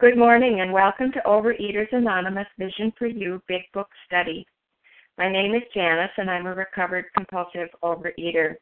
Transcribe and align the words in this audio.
Good 0.00 0.18
morning 0.18 0.60
and 0.60 0.72
welcome 0.72 1.12
to 1.12 1.20
Overeaters 1.24 1.92
Anonymous 1.92 2.48
Vision 2.58 2.92
for 2.98 3.06
You 3.06 3.40
Big 3.46 3.60
Book 3.72 3.86
Study. 4.06 4.44
My 5.18 5.30
name 5.30 5.54
is 5.54 5.62
Janice 5.72 6.10
and 6.16 6.28
I'm 6.28 6.46
a 6.46 6.54
recovered 6.54 7.04
compulsive 7.16 7.68
overeater. 7.80 8.56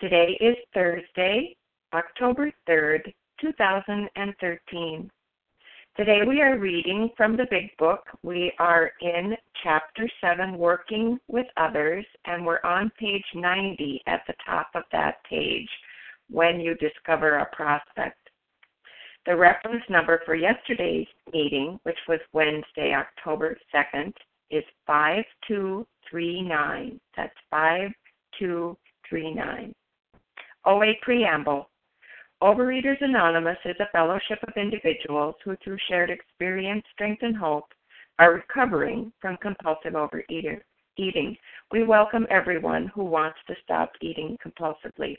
Today 0.00 0.38
is 0.40 0.56
Thursday, 0.72 1.54
October 1.92 2.50
3rd, 2.66 3.12
2013. 3.38 5.10
Today 5.94 6.20
we 6.26 6.40
are 6.40 6.56
reading 6.56 7.10
from 7.18 7.36
the 7.36 7.46
Big 7.50 7.76
Book. 7.76 8.04
We 8.22 8.50
are 8.58 8.92
in 9.02 9.34
Chapter 9.62 10.08
7, 10.22 10.56
Working 10.56 11.18
with 11.28 11.46
Others, 11.58 12.06
and 12.24 12.46
we're 12.46 12.62
on 12.64 12.90
page 12.98 13.26
90 13.34 14.00
at 14.06 14.22
the 14.26 14.34
top 14.46 14.68
of 14.74 14.84
that 14.90 15.16
page 15.28 15.68
when 16.30 16.60
you 16.60 16.74
discover 16.76 17.36
a 17.36 17.54
prospect. 17.54 18.25
The 19.26 19.36
reference 19.36 19.82
number 19.88 20.20
for 20.24 20.36
yesterday's 20.36 21.08
meeting, 21.32 21.80
which 21.82 21.98
was 22.06 22.20
Wednesday, 22.32 22.94
October 22.94 23.58
2nd, 23.74 24.12
is 24.50 24.62
5239. 24.86 27.00
That's 27.16 27.34
5239. 27.50 29.74
OA 30.64 30.92
Preamble 31.02 31.68
Overeaters 32.40 33.00
Anonymous 33.00 33.58
is 33.64 33.74
a 33.80 33.88
fellowship 33.90 34.38
of 34.46 34.56
individuals 34.56 35.34
who, 35.42 35.56
through 35.56 35.78
shared 35.88 36.10
experience, 36.10 36.84
strength, 36.92 37.22
and 37.22 37.36
hope, 37.36 37.74
are 38.20 38.34
recovering 38.34 39.12
from 39.20 39.36
compulsive 39.38 39.96
overeating. 39.96 41.36
We 41.72 41.82
welcome 41.82 42.28
everyone 42.30 42.86
who 42.94 43.02
wants 43.04 43.40
to 43.48 43.56
stop 43.64 43.90
eating 44.00 44.38
compulsively. 44.44 45.18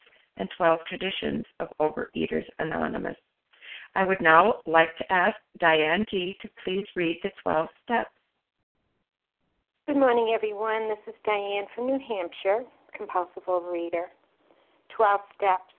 and 0.37 0.49
12 0.57 0.79
traditions 0.87 1.45
of 1.59 1.67
Overeaters 1.79 2.45
Anonymous. 2.59 3.17
I 3.95 4.05
would 4.05 4.21
now 4.21 4.55
like 4.65 4.95
to 4.97 5.11
ask 5.11 5.35
Diane 5.59 6.05
G. 6.09 6.37
to 6.41 6.49
please 6.63 6.85
read 6.95 7.19
the 7.23 7.31
12 7.43 7.67
steps. 7.83 8.09
Good 9.87 9.97
morning, 9.97 10.31
everyone. 10.33 10.87
This 10.87 11.13
is 11.13 11.15
Diane 11.25 11.65
from 11.75 11.87
New 11.87 11.99
Hampshire, 12.07 12.63
compulsive 12.95 13.43
overeater. 13.47 14.05
12 14.95 15.21
steps. 15.35 15.73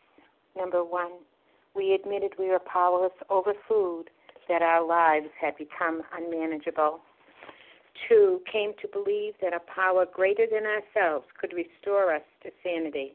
Number 0.56 0.84
one, 0.84 1.12
we 1.74 1.94
admitted 1.94 2.32
we 2.38 2.48
were 2.48 2.58
powerless 2.58 3.12
over 3.30 3.54
food, 3.66 4.10
that 4.48 4.60
our 4.60 4.84
lives 4.84 5.28
had 5.40 5.56
become 5.56 6.02
unmanageable. 6.14 7.00
Two, 8.08 8.42
came 8.50 8.72
to 8.82 8.88
believe 8.88 9.34
that 9.40 9.54
a 9.54 9.60
power 9.60 10.04
greater 10.04 10.46
than 10.50 10.64
ourselves 10.66 11.26
could 11.40 11.52
restore 11.52 12.14
us 12.14 12.22
to 12.42 12.50
sanity. 12.62 13.14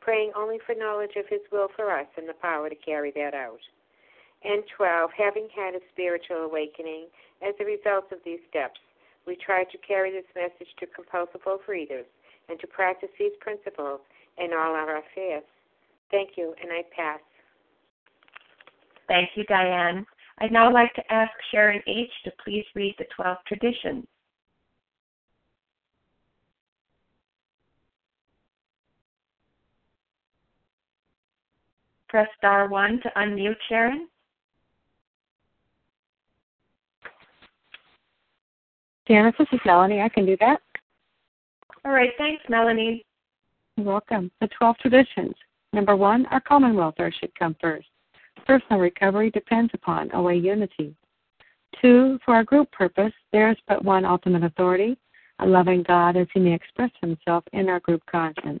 praying 0.00 0.32
only 0.36 0.58
for 0.64 0.74
knowledge 0.74 1.16
of 1.16 1.26
His 1.28 1.40
will 1.50 1.68
for 1.74 1.90
us 1.90 2.06
and 2.16 2.28
the 2.28 2.34
power 2.34 2.68
to 2.68 2.74
carry 2.76 3.12
that 3.16 3.34
out. 3.34 3.60
And 4.44 4.62
12. 4.76 5.10
Having 5.16 5.48
had 5.54 5.74
a 5.74 5.80
spiritual 5.92 6.44
awakening 6.44 7.06
as 7.42 7.54
a 7.60 7.64
result 7.64 8.12
of 8.12 8.18
these 8.24 8.40
steps, 8.48 8.80
we 9.26 9.36
try 9.36 9.64
to 9.64 9.78
carry 9.78 10.12
this 10.12 10.28
message 10.34 10.72
to 10.78 10.86
compulsive 10.86 11.40
readers 11.66 12.06
and 12.48 12.60
to 12.60 12.66
practice 12.66 13.08
these 13.18 13.32
principles 13.40 14.00
in 14.38 14.52
all 14.52 14.74
our 14.74 14.98
affairs. 14.98 15.42
Thank 16.10 16.30
you, 16.36 16.54
and 16.62 16.70
I 16.70 16.82
pass. 16.94 17.20
Thank 19.08 19.30
you, 19.34 19.44
Diane. 19.44 20.06
I'd 20.38 20.52
now 20.52 20.72
like 20.72 20.92
to 20.94 21.12
ask 21.12 21.32
Sharon 21.50 21.82
H. 21.86 22.10
to 22.24 22.32
please 22.44 22.64
read 22.74 22.94
the 22.98 23.06
12 23.16 23.38
traditions. 23.46 24.06
Press 32.08 32.28
star 32.38 32.68
1 32.68 33.00
to 33.02 33.10
unmute 33.16 33.56
Sharon. 33.68 34.08
Janice, 39.08 39.34
this 39.38 39.48
is 39.52 39.60
Melanie. 39.64 40.00
I 40.00 40.08
can 40.08 40.26
do 40.26 40.36
that. 40.40 40.60
All 41.84 41.92
right. 41.92 42.10
Thanks, 42.18 42.42
Melanie. 42.48 43.04
You're 43.76 43.86
welcome. 43.86 44.30
The 44.40 44.48
12 44.58 44.76
traditions. 44.78 45.34
Number 45.72 45.94
one, 45.94 46.26
our 46.26 46.40
common 46.40 46.74
welfare 46.74 47.12
should 47.12 47.32
come 47.38 47.54
first. 47.60 47.86
Personal 48.46 48.80
recovery 48.80 49.30
depends 49.30 49.70
upon 49.74 50.10
OA 50.12 50.34
unity. 50.34 50.94
Two, 51.80 52.18
for 52.24 52.34
our 52.34 52.44
group 52.44 52.70
purpose, 52.72 53.12
there 53.32 53.50
is 53.50 53.56
but 53.68 53.84
one 53.84 54.04
ultimate 54.04 54.42
authority, 54.42 54.96
a 55.40 55.46
loving 55.46 55.82
God 55.82 56.16
as 56.16 56.26
he 56.32 56.40
may 56.40 56.54
express 56.54 56.90
himself 57.00 57.44
in 57.52 57.68
our 57.68 57.80
group 57.80 58.02
conscience. 58.10 58.60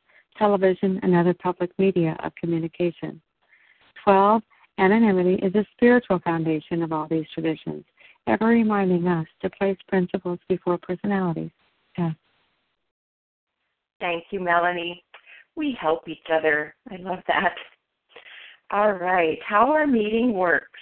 television, 0.41 0.99
and 1.03 1.15
other 1.15 1.35
public 1.35 1.71
media 1.77 2.17
of 2.23 2.33
communication. 2.35 3.21
12. 4.03 4.41
Anonymity 4.79 5.35
is 5.45 5.53
a 5.53 5.65
spiritual 5.73 6.19
foundation 6.19 6.81
of 6.81 6.91
all 6.91 7.07
these 7.07 7.25
traditions, 7.33 7.83
ever 8.27 8.47
reminding 8.47 9.07
us 9.07 9.27
to 9.41 9.49
place 9.51 9.77
principles 9.87 10.39
before 10.49 10.77
personalities. 10.79 11.51
Yes. 11.97 12.15
Thank 13.99 14.23
you, 14.31 14.39
Melanie. 14.39 15.03
We 15.55 15.77
help 15.79 16.07
each 16.07 16.27
other. 16.33 16.73
I 16.89 16.95
love 16.95 17.19
that. 17.27 17.55
All 18.71 18.93
right, 18.93 19.37
how 19.47 19.71
our 19.71 19.85
meeting 19.85 20.33
works. 20.33 20.79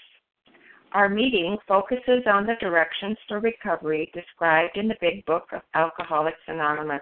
Our 0.94 1.10
meeting 1.10 1.58
focuses 1.68 2.24
on 2.26 2.46
the 2.46 2.56
directions 2.60 3.18
for 3.28 3.40
recovery 3.40 4.10
described 4.14 4.78
in 4.78 4.88
the 4.88 4.96
Big 5.02 5.26
Book 5.26 5.48
of 5.54 5.62
Alcoholics 5.76 6.38
Anonymous. 6.48 7.02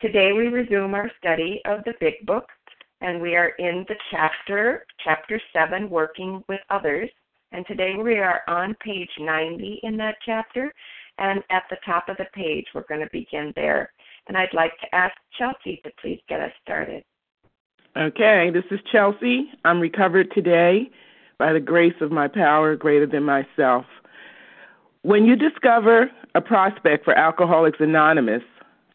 Today 0.00 0.32
we 0.32 0.48
resume 0.48 0.94
our 0.94 1.10
study 1.18 1.60
of 1.66 1.84
the 1.84 1.94
Big 2.00 2.24
Book, 2.26 2.46
and 3.00 3.20
we 3.20 3.36
are 3.36 3.50
in 3.58 3.84
the 3.88 3.96
chapter, 4.10 4.86
chapter 5.04 5.40
7, 5.52 5.90
Working 5.90 6.42
with 6.48 6.60
Others. 6.70 7.10
And 7.52 7.66
today 7.66 7.94
we 8.02 8.18
are 8.18 8.42
on 8.48 8.74
page 8.84 9.10
90 9.18 9.80
in 9.82 9.96
that 9.96 10.16
chapter, 10.24 10.72
and 11.18 11.42
at 11.50 11.64
the 11.70 11.76
top 11.84 12.08
of 12.08 12.16
the 12.16 12.26
page 12.32 12.66
we're 12.74 12.86
going 12.88 13.00
to 13.00 13.08
begin 13.12 13.52
there 13.56 13.92
and 14.30 14.36
I'd 14.36 14.54
like 14.54 14.78
to 14.78 14.94
ask 14.94 15.14
Chelsea 15.36 15.80
to 15.82 15.90
please 16.00 16.20
get 16.28 16.40
us 16.40 16.52
started. 16.62 17.02
Okay, 17.96 18.50
this 18.52 18.64
is 18.70 18.78
Chelsea. 18.92 19.50
I'm 19.64 19.80
recovered 19.80 20.30
today 20.32 20.88
by 21.38 21.52
the 21.52 21.60
grace 21.60 21.94
of 22.00 22.12
my 22.12 22.28
power 22.28 22.76
greater 22.76 23.06
than 23.06 23.24
myself. 23.24 23.86
When 25.02 25.24
you 25.24 25.34
discover 25.34 26.10
a 26.34 26.40
prospect 26.40 27.04
for 27.04 27.12
Alcoholics 27.12 27.80
Anonymous, 27.80 28.42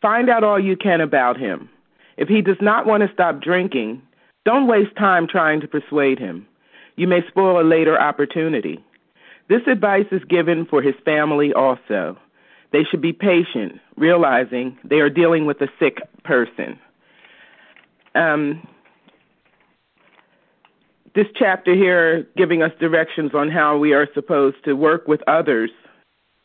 find 0.06 0.30
out 0.30 0.44
all 0.44 0.60
you 0.60 0.78
can 0.78 1.02
about 1.02 1.36
him. 1.36 1.68
If 2.16 2.28
he 2.28 2.44
does 2.44 2.62
not 2.62 2.86
want 2.86 3.02
to 3.02 3.12
stop 3.12 3.42
drinking, 3.42 4.04
don't 4.46 4.68
waste 4.68 4.96
time 4.96 5.26
trying 5.28 5.62
to 5.62 5.68
persuade 5.68 6.20
him. 6.20 6.46
You 6.96 7.08
may 7.08 7.22
spoil 7.28 7.60
a 7.60 7.66
later 7.66 8.00
opportunity. 8.00 8.84
This 9.50 9.64
advice 9.66 10.06
is 10.12 10.22
given 10.30 10.68
for 10.70 10.84
his 10.84 10.94
family 11.04 11.54
also. 11.54 12.20
They 12.72 12.84
should 12.84 13.02
be 13.02 13.14
patient, 13.14 13.80
realizing 13.98 14.78
they 14.84 14.98
are 14.98 15.10
dealing 15.10 15.48
with 15.48 15.60
a 15.62 15.70
sick 15.80 15.98
person. 16.24 16.80
Um, 18.14 18.68
this 21.16 21.28
chapter 21.36 21.74
here 21.74 22.28
giving 22.38 22.62
us 22.62 22.72
directions 22.80 23.32
on 23.34 23.50
how 23.50 23.76
we 23.80 23.94
are 23.94 24.08
supposed 24.14 24.58
to 24.66 24.74
work 24.74 25.08
with 25.08 25.22
others 25.28 25.72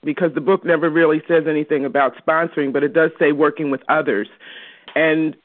because 0.03 0.33
the 0.35 0.41
book 0.41 0.65
never 0.65 0.89
really 0.89 1.23
says 1.29 1.45
anything 1.49 1.85
about 1.85 2.15
sponsoring, 2.17 2.73
but 2.73 2.83
it 2.83 2.93
does 2.93 3.11
say 3.19 3.33
working 3.33 3.71
with 3.71 3.83
others. 3.89 4.29
And 4.95 5.37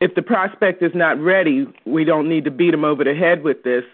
if 0.00 0.14
the 0.14 0.22
prospect 0.22 0.82
is 0.82 0.92
not 0.94 1.18
ready, 1.20 1.66
we 1.84 2.04
don't 2.04 2.28
need 2.28 2.44
to 2.44 2.50
beat 2.50 2.70
them 2.70 2.84
over 2.84 3.02
the 3.04 3.14
head 3.14 3.42
with 3.42 3.62
this. 3.62 3.84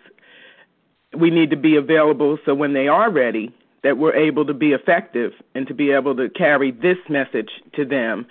We 1.17 1.31
need 1.31 1.51
to 1.51 1.57
be 1.57 1.77
available 1.77 2.39
so 2.45 2.55
when 2.55 2.73
they 2.73 2.89
are 2.89 3.11
ready, 3.11 3.55
that 3.83 3.99
we're 3.99 4.15
able 4.15 4.47
to 4.47 4.55
be 4.55 4.73
effective 4.73 5.33
and 5.55 5.67
to 5.67 5.75
be 5.75 5.91
able 5.91 6.17
to 6.17 6.29
carry 6.31 6.71
this 6.71 6.99
message 7.09 7.51
to 7.75 7.85
them. 7.85 8.27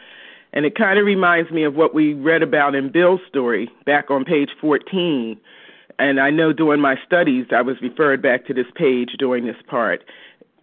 And 0.53 0.65
it 0.65 0.75
kind 0.75 0.99
of 0.99 1.05
reminds 1.05 1.51
me 1.51 1.63
of 1.63 1.75
what 1.75 1.93
we 1.93 2.13
read 2.13 2.41
about 2.41 2.75
in 2.75 2.91
Bill's 2.91 3.21
story 3.27 3.69
back 3.85 4.09
on 4.09 4.25
page 4.25 4.49
14. 4.59 5.39
And 5.99 6.19
I 6.19 6.29
know 6.29 6.51
during 6.51 6.81
my 6.81 6.95
studies, 7.05 7.47
I 7.55 7.61
was 7.61 7.75
referred 7.81 8.21
back 8.21 8.45
to 8.47 8.53
this 8.53 8.65
page 8.75 9.11
during 9.19 9.45
this 9.45 9.61
part. 9.67 10.03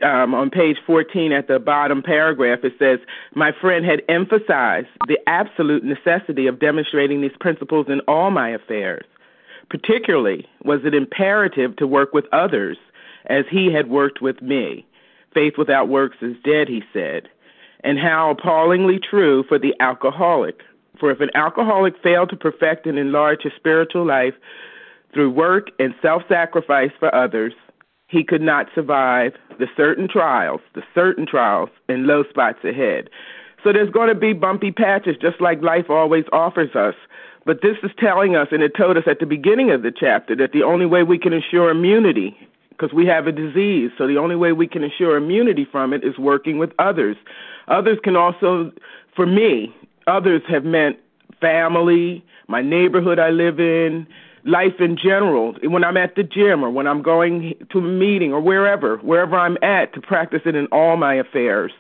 Um, 0.00 0.32
on 0.32 0.50
page 0.50 0.76
14 0.86 1.32
at 1.32 1.48
the 1.48 1.58
bottom 1.58 2.02
paragraph, 2.02 2.60
it 2.62 2.74
says, 2.78 3.00
My 3.34 3.50
friend 3.60 3.84
had 3.84 4.02
emphasized 4.08 4.88
the 5.08 5.18
absolute 5.26 5.82
necessity 5.82 6.46
of 6.46 6.60
demonstrating 6.60 7.20
these 7.20 7.36
principles 7.40 7.86
in 7.88 8.00
all 8.06 8.30
my 8.30 8.50
affairs. 8.50 9.04
Particularly, 9.70 10.46
was 10.64 10.80
it 10.84 10.94
imperative 10.94 11.74
to 11.76 11.86
work 11.86 12.14
with 12.14 12.26
others 12.32 12.78
as 13.26 13.44
he 13.50 13.72
had 13.72 13.90
worked 13.90 14.22
with 14.22 14.40
me. 14.40 14.86
Faith 15.34 15.54
without 15.58 15.88
works 15.88 16.16
is 16.22 16.36
dead, 16.44 16.68
he 16.68 16.82
said. 16.92 17.28
And 17.84 17.98
how 17.98 18.30
appallingly 18.30 18.98
true 18.98 19.44
for 19.48 19.58
the 19.58 19.74
alcoholic. 19.80 20.60
For 20.98 21.10
if 21.10 21.20
an 21.20 21.30
alcoholic 21.34 21.94
failed 22.02 22.30
to 22.30 22.36
perfect 22.36 22.86
and 22.86 22.98
enlarge 22.98 23.42
his 23.42 23.52
spiritual 23.56 24.06
life 24.06 24.34
through 25.12 25.30
work 25.30 25.70
and 25.78 25.94
self 26.02 26.22
sacrifice 26.28 26.90
for 26.98 27.14
others, 27.14 27.52
he 28.08 28.24
could 28.24 28.42
not 28.42 28.66
survive 28.74 29.34
the 29.58 29.66
certain 29.76 30.08
trials, 30.08 30.60
the 30.74 30.82
certain 30.94 31.26
trials 31.26 31.68
and 31.88 32.06
low 32.06 32.24
spots 32.28 32.58
ahead. 32.64 33.08
So 33.62 33.72
there's 33.72 33.90
going 33.90 34.08
to 34.08 34.14
be 34.14 34.32
bumpy 34.32 34.72
patches, 34.72 35.16
just 35.20 35.40
like 35.40 35.62
life 35.62 35.90
always 35.90 36.24
offers 36.32 36.74
us. 36.74 36.94
But 37.44 37.60
this 37.62 37.76
is 37.82 37.90
telling 37.98 38.36
us, 38.36 38.48
and 38.50 38.62
it 38.62 38.72
told 38.76 38.96
us 38.96 39.04
at 39.06 39.20
the 39.20 39.26
beginning 39.26 39.70
of 39.70 39.82
the 39.82 39.92
chapter, 39.92 40.34
that 40.36 40.52
the 40.52 40.62
only 40.62 40.86
way 40.86 41.02
we 41.02 41.18
can 41.18 41.32
ensure 41.32 41.70
immunity 41.70 42.36
because 42.70 42.94
we 42.94 43.06
have 43.06 43.26
a 43.26 43.32
disease. 43.32 43.90
So 43.98 44.06
the 44.06 44.18
only 44.18 44.36
way 44.36 44.52
we 44.52 44.68
can 44.68 44.84
ensure 44.84 45.16
immunity 45.16 45.66
from 45.70 45.92
it 45.92 46.04
is 46.04 46.16
working 46.18 46.58
with 46.58 46.70
others. 46.78 47.16
Others 47.66 47.98
can 48.04 48.16
also, 48.16 48.70
for 49.16 49.26
me, 49.26 49.74
others 50.06 50.42
have 50.48 50.64
meant 50.64 50.96
family, 51.40 52.24
my 52.46 52.62
neighborhood 52.62 53.18
I 53.18 53.30
live 53.30 53.58
in, 53.58 54.06
life 54.44 54.80
in 54.80 54.96
general. 54.96 55.54
When 55.62 55.84
I'm 55.84 55.96
at 55.96 56.14
the 56.14 56.22
gym 56.22 56.64
or 56.64 56.70
when 56.70 56.86
I'm 56.86 57.02
going 57.02 57.54
to 57.70 57.78
a 57.78 57.82
meeting 57.82 58.32
or 58.32 58.40
wherever, 58.40 58.96
wherever 58.98 59.36
I'm 59.36 59.58
at 59.62 59.94
to 59.94 60.00
practice 60.00 60.42
it 60.44 60.54
in 60.54 60.66
all 60.66 60.96
my 60.96 61.14
affairs. 61.14 61.72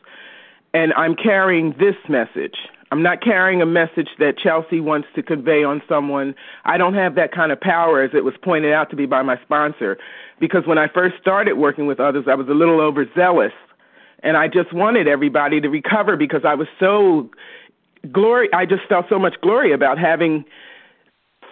And 0.74 0.92
I'm 0.94 1.14
carrying 1.14 1.74
this 1.78 1.96
message. 2.08 2.56
I'm 2.90 3.02
not 3.02 3.20
carrying 3.22 3.60
a 3.60 3.66
message 3.66 4.08
that 4.18 4.38
Chelsea 4.38 4.80
wants 4.80 5.08
to 5.14 5.22
convey 5.22 5.62
on 5.62 5.82
someone. 5.88 6.34
I 6.64 6.78
don't 6.78 6.94
have 6.94 7.16
that 7.16 7.32
kind 7.32 7.52
of 7.52 7.60
power, 7.60 8.02
as 8.02 8.10
it 8.14 8.24
was 8.24 8.34
pointed 8.42 8.72
out 8.72 8.88
to 8.90 8.96
me 8.96 9.06
by 9.06 9.22
my 9.22 9.38
sponsor, 9.42 9.98
because 10.40 10.66
when 10.66 10.78
I 10.78 10.88
first 10.88 11.16
started 11.20 11.54
working 11.54 11.86
with 11.86 12.00
others, 12.00 12.24
I 12.28 12.34
was 12.34 12.48
a 12.48 12.54
little 12.54 12.80
overzealous, 12.80 13.52
and 14.22 14.36
I 14.38 14.48
just 14.48 14.72
wanted 14.72 15.06
everybody 15.06 15.60
to 15.60 15.68
recover 15.68 16.16
because 16.16 16.46
I 16.46 16.54
was 16.54 16.68
so 16.80 17.28
glory. 18.10 18.48
I 18.54 18.64
just 18.64 18.84
felt 18.88 19.06
so 19.10 19.18
much 19.18 19.38
glory 19.42 19.72
about 19.72 19.98
having 19.98 20.44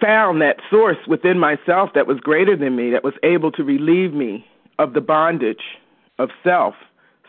found 0.01 0.41
that 0.41 0.57
source 0.69 0.97
within 1.07 1.39
myself 1.39 1.91
that 1.95 2.07
was 2.07 2.19
greater 2.19 2.55
than 2.55 2.75
me, 2.75 2.91
that 2.91 3.03
was 3.03 3.13
able 3.23 3.51
to 3.53 3.63
relieve 3.63 4.13
me 4.13 4.45
of 4.79 4.93
the 4.93 5.01
bondage 5.01 5.63
of 6.19 6.29
self. 6.43 6.75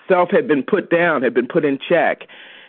Self 0.06 0.30
had 0.30 0.48
been 0.48 0.62
put 0.62 0.90
down, 0.90 1.22
had 1.22 1.34
been 1.34 1.48
put 1.48 1.64
in 1.64 1.78
check. 1.78 2.22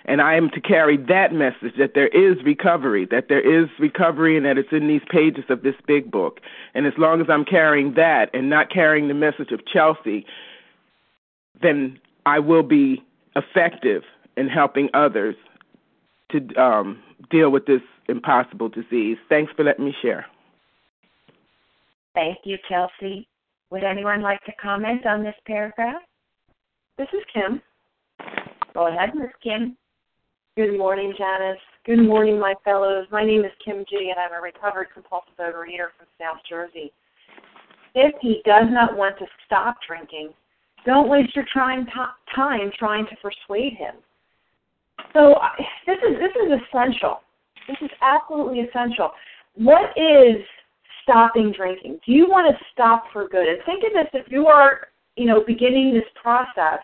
And 0.06 0.22
I 0.22 0.36
am 0.36 0.50
to 0.52 0.62
carry 0.62 0.98
that 0.98 1.34
message 1.34 1.76
that 1.78 1.94
there 1.94 2.08
is 2.08 2.44
recovery, 2.44 3.06
that 3.12 3.28
there 3.30 3.42
is 3.42 3.70
recovery, 3.78 4.38
and 4.38 4.46
that 4.46 4.58
it's 4.58 4.72
in 4.72 4.88
these 4.88 5.04
pages 5.10 5.44
of 5.50 5.62
this 5.62 5.76
big 5.86 6.10
book. 6.10 6.40
And 6.74 6.88
as 6.88 6.94
long 6.98 7.22
as 7.22 7.28
I'm 7.30 7.46
carrying 7.46 7.94
that 7.94 8.30
and 8.34 8.50
not 8.50 8.72
carrying 8.72 9.08
the 9.08 9.14
message 9.14 9.52
of 9.52 9.66
Chelsea, 9.66 10.26
then 11.62 12.00
I 12.26 12.40
will 12.40 12.64
be 12.64 13.04
effective 13.36 14.04
in 14.36 14.48
helping 14.48 14.90
others 14.94 15.36
to 16.32 16.56
um, 16.56 17.02
deal 17.30 17.50
with 17.50 17.66
this 17.66 17.82
impossible 18.10 18.70
disease. 18.70 19.18
Thanks 19.30 19.52
for 19.56 19.64
letting 19.64 19.86
me 19.86 19.94
share. 20.02 20.26
Thank 22.14 22.40
you, 22.44 22.58
Kelsey. 22.68 23.28
Would 23.72 23.84
anyone 23.84 24.22
like 24.22 24.44
to 24.46 24.52
comment 24.62 25.06
on 25.06 25.24
this 25.24 25.36
paragraph? 25.46 26.02
This 26.98 27.08
is 27.14 27.22
Kim. 27.34 27.62
Go 28.74 28.88
ahead, 28.88 29.16
Ms. 29.16 29.30
Kim. 29.42 29.78
Good 30.58 30.78
morning, 30.78 31.14
Janice. 31.18 31.60
Good 31.86 32.06
morning, 32.06 32.40
my 32.40 32.54
fellows. 32.66 33.08
My 33.12 33.24
name 33.24 33.46
is 33.46 33.52
Kim 33.64 33.86
G, 33.90 34.12
and 34.12 34.20
I'm 34.20 34.38
a 34.38 34.42
recovered 34.42 34.88
compulsive 34.94 35.38
overeater 35.40 35.90
from 35.98 36.08
South 36.20 36.40
Jersey. 36.50 36.92
If 37.96 38.14
he 38.22 38.42
does 38.46 38.66
not 38.70 38.98
want 38.98 39.18
to 39.20 39.26
stop 39.46 39.78
drinking, 39.88 40.34
don't 40.86 41.10
waste 41.10 41.36
your 41.36 41.46
time, 41.54 41.88
time 42.36 42.72
trying 42.78 43.06
to 43.08 43.16
persuade 43.18 43.74
him. 43.74 43.96
So 45.14 45.36
this 45.86 45.98
is 45.98 46.18
this 46.20 46.32
is 46.46 46.60
essential. 46.62 47.22
This 47.70 47.78
is 47.82 47.92
absolutely 48.02 48.62
essential. 48.62 49.12
What 49.54 49.92
is 49.96 50.38
stopping 51.04 51.54
drinking? 51.56 52.00
Do 52.06 52.12
you 52.12 52.28
want 52.28 52.50
to 52.50 52.66
stop 52.74 53.06
for 53.14 53.28
good? 53.30 53.48
And 53.48 53.60
think 53.66 53.84
of 53.86 53.94
this: 53.94 54.10
if 54.14 54.32
you 54.32 54.48
are, 54.48 54.88
you 55.16 55.26
know, 55.26 55.44
beginning 55.46 55.94
this 55.94 56.10
process, 56.20 56.82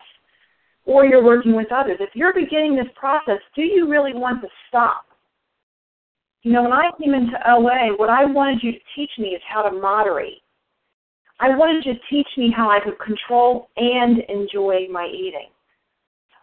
or 0.86 1.06
you're 1.06 1.24
working 1.24 1.56
with 1.56 1.72
others. 1.72 1.98
If 2.00 2.12
you're 2.14 2.34
beginning 2.34 2.76
this 2.76 2.92
process, 2.96 3.40
do 3.56 3.64
you 3.64 3.90
really 3.90 4.14
want 4.14 4.42
to 4.42 4.48
stop? 4.70 5.06
You 6.44 6.52
know, 6.52 6.62
when 6.62 6.74
I 6.74 6.92
came 7.02 7.16
into 7.16 7.38
OA, 7.50 7.98
what 7.98 8.12
I 8.12 8.26
wanted 8.26 8.60
you 8.62 8.74
to 8.74 8.80
teach 8.96 9.10
me 9.18 9.30
is 9.30 9.42
how 9.52 9.64
to 9.64 9.76
moderate. 9.76 10.44
I 11.40 11.50
wanted 11.50 11.86
you 11.86 11.94
to 11.94 12.00
teach 12.10 12.28
me 12.38 12.54
how 12.56 12.70
I 12.70 12.80
could 12.80 13.00
control 13.00 13.70
and 13.78 14.20
enjoy 14.30 14.88
my 14.92 15.08
eating. 15.08 15.50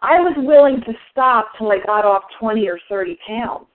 I 0.03 0.19
was 0.19 0.35
willing 0.37 0.81
to 0.81 0.93
stop 1.13 1.53
till 1.57 1.71
I 1.71 1.79
got 1.87 2.05
off 2.05 2.25
20 2.41 2.69
or 2.69 2.81
30 2.89 3.17
pounds. 3.27 3.67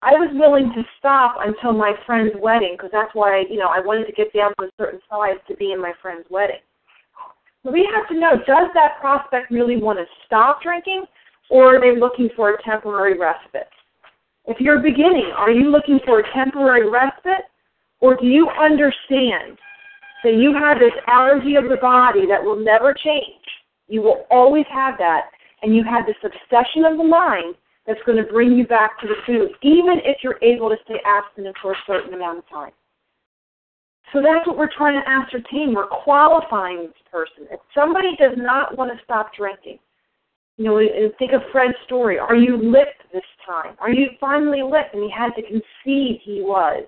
I 0.00 0.12
was 0.12 0.30
willing 0.34 0.70
to 0.74 0.82
stop 0.98 1.36
until 1.40 1.72
my 1.72 1.92
friend's 2.06 2.34
wedding 2.40 2.76
because 2.76 2.90
that's 2.92 3.10
why, 3.14 3.44
you 3.50 3.58
know, 3.58 3.66
I 3.66 3.80
wanted 3.80 4.06
to 4.06 4.12
get 4.12 4.32
down 4.32 4.52
to 4.58 4.66
a 4.66 4.70
certain 4.78 5.00
size 5.10 5.38
to 5.48 5.56
be 5.56 5.72
in 5.72 5.82
my 5.82 5.92
friend's 6.00 6.26
wedding. 6.30 6.62
So 7.64 7.72
we 7.72 7.88
have 7.92 8.06
to 8.08 8.14
know, 8.14 8.36
does 8.46 8.70
that 8.74 9.00
prospect 9.00 9.50
really 9.50 9.76
want 9.76 9.98
to 9.98 10.04
stop 10.24 10.62
drinking 10.62 11.04
or 11.50 11.76
are 11.76 11.80
they 11.80 11.98
looking 11.98 12.28
for 12.36 12.50
a 12.50 12.62
temporary 12.62 13.18
respite? 13.18 13.68
If 14.46 14.60
you're 14.60 14.78
beginning, 14.78 15.32
are 15.36 15.50
you 15.50 15.70
looking 15.70 15.98
for 16.06 16.20
a 16.20 16.32
temporary 16.32 16.88
respite 16.88 17.50
or 18.00 18.16
do 18.16 18.26
you 18.26 18.48
understand 18.50 19.58
that 20.22 20.34
you 20.34 20.54
have 20.54 20.78
this 20.78 20.94
allergy 21.08 21.56
of 21.56 21.64
the 21.64 21.76
body 21.80 22.24
that 22.28 22.42
will 22.42 22.62
never 22.62 22.94
change? 22.94 23.44
You 23.88 24.02
will 24.02 24.26
always 24.30 24.66
have 24.72 24.94
that 24.98 25.30
and 25.62 25.74
you 25.74 25.82
have 25.82 26.06
this 26.06 26.16
obsession 26.22 26.84
of 26.84 26.96
the 26.96 27.04
mind 27.04 27.56
that's 27.88 27.98
going 28.04 28.18
to 28.18 28.30
bring 28.30 28.52
you 28.52 28.66
back 28.66 29.00
to 29.00 29.08
the 29.08 29.14
food, 29.26 29.48
even 29.62 29.96
if 30.04 30.18
you're 30.22 30.38
able 30.42 30.68
to 30.68 30.76
stay 30.84 31.00
abstinent 31.06 31.56
for 31.60 31.72
a 31.72 31.76
certain 31.86 32.12
amount 32.12 32.38
of 32.38 32.48
time. 32.48 32.70
So 34.12 34.20
that's 34.22 34.46
what 34.46 34.58
we're 34.58 34.72
trying 34.76 35.00
to 35.02 35.08
ascertain. 35.08 35.74
We're 35.74 35.86
qualifying 35.86 36.82
this 36.82 37.02
person. 37.10 37.48
If 37.50 37.60
somebody 37.74 38.14
does 38.16 38.36
not 38.36 38.76
want 38.76 38.92
to 38.92 39.04
stop 39.04 39.34
drinking, 39.34 39.78
you 40.58 40.64
know, 40.64 40.80
think 41.18 41.32
of 41.32 41.40
Fred's 41.50 41.74
story. 41.86 42.18
Are 42.18 42.36
you 42.36 42.56
licked 42.56 43.10
this 43.12 43.22
time? 43.46 43.74
Are 43.78 43.90
you 43.90 44.08
finally 44.20 44.62
licked? 44.62 44.94
And 44.94 45.02
he 45.02 45.10
had 45.10 45.30
to 45.36 45.42
concede 45.42 46.20
he 46.22 46.42
was. 46.42 46.84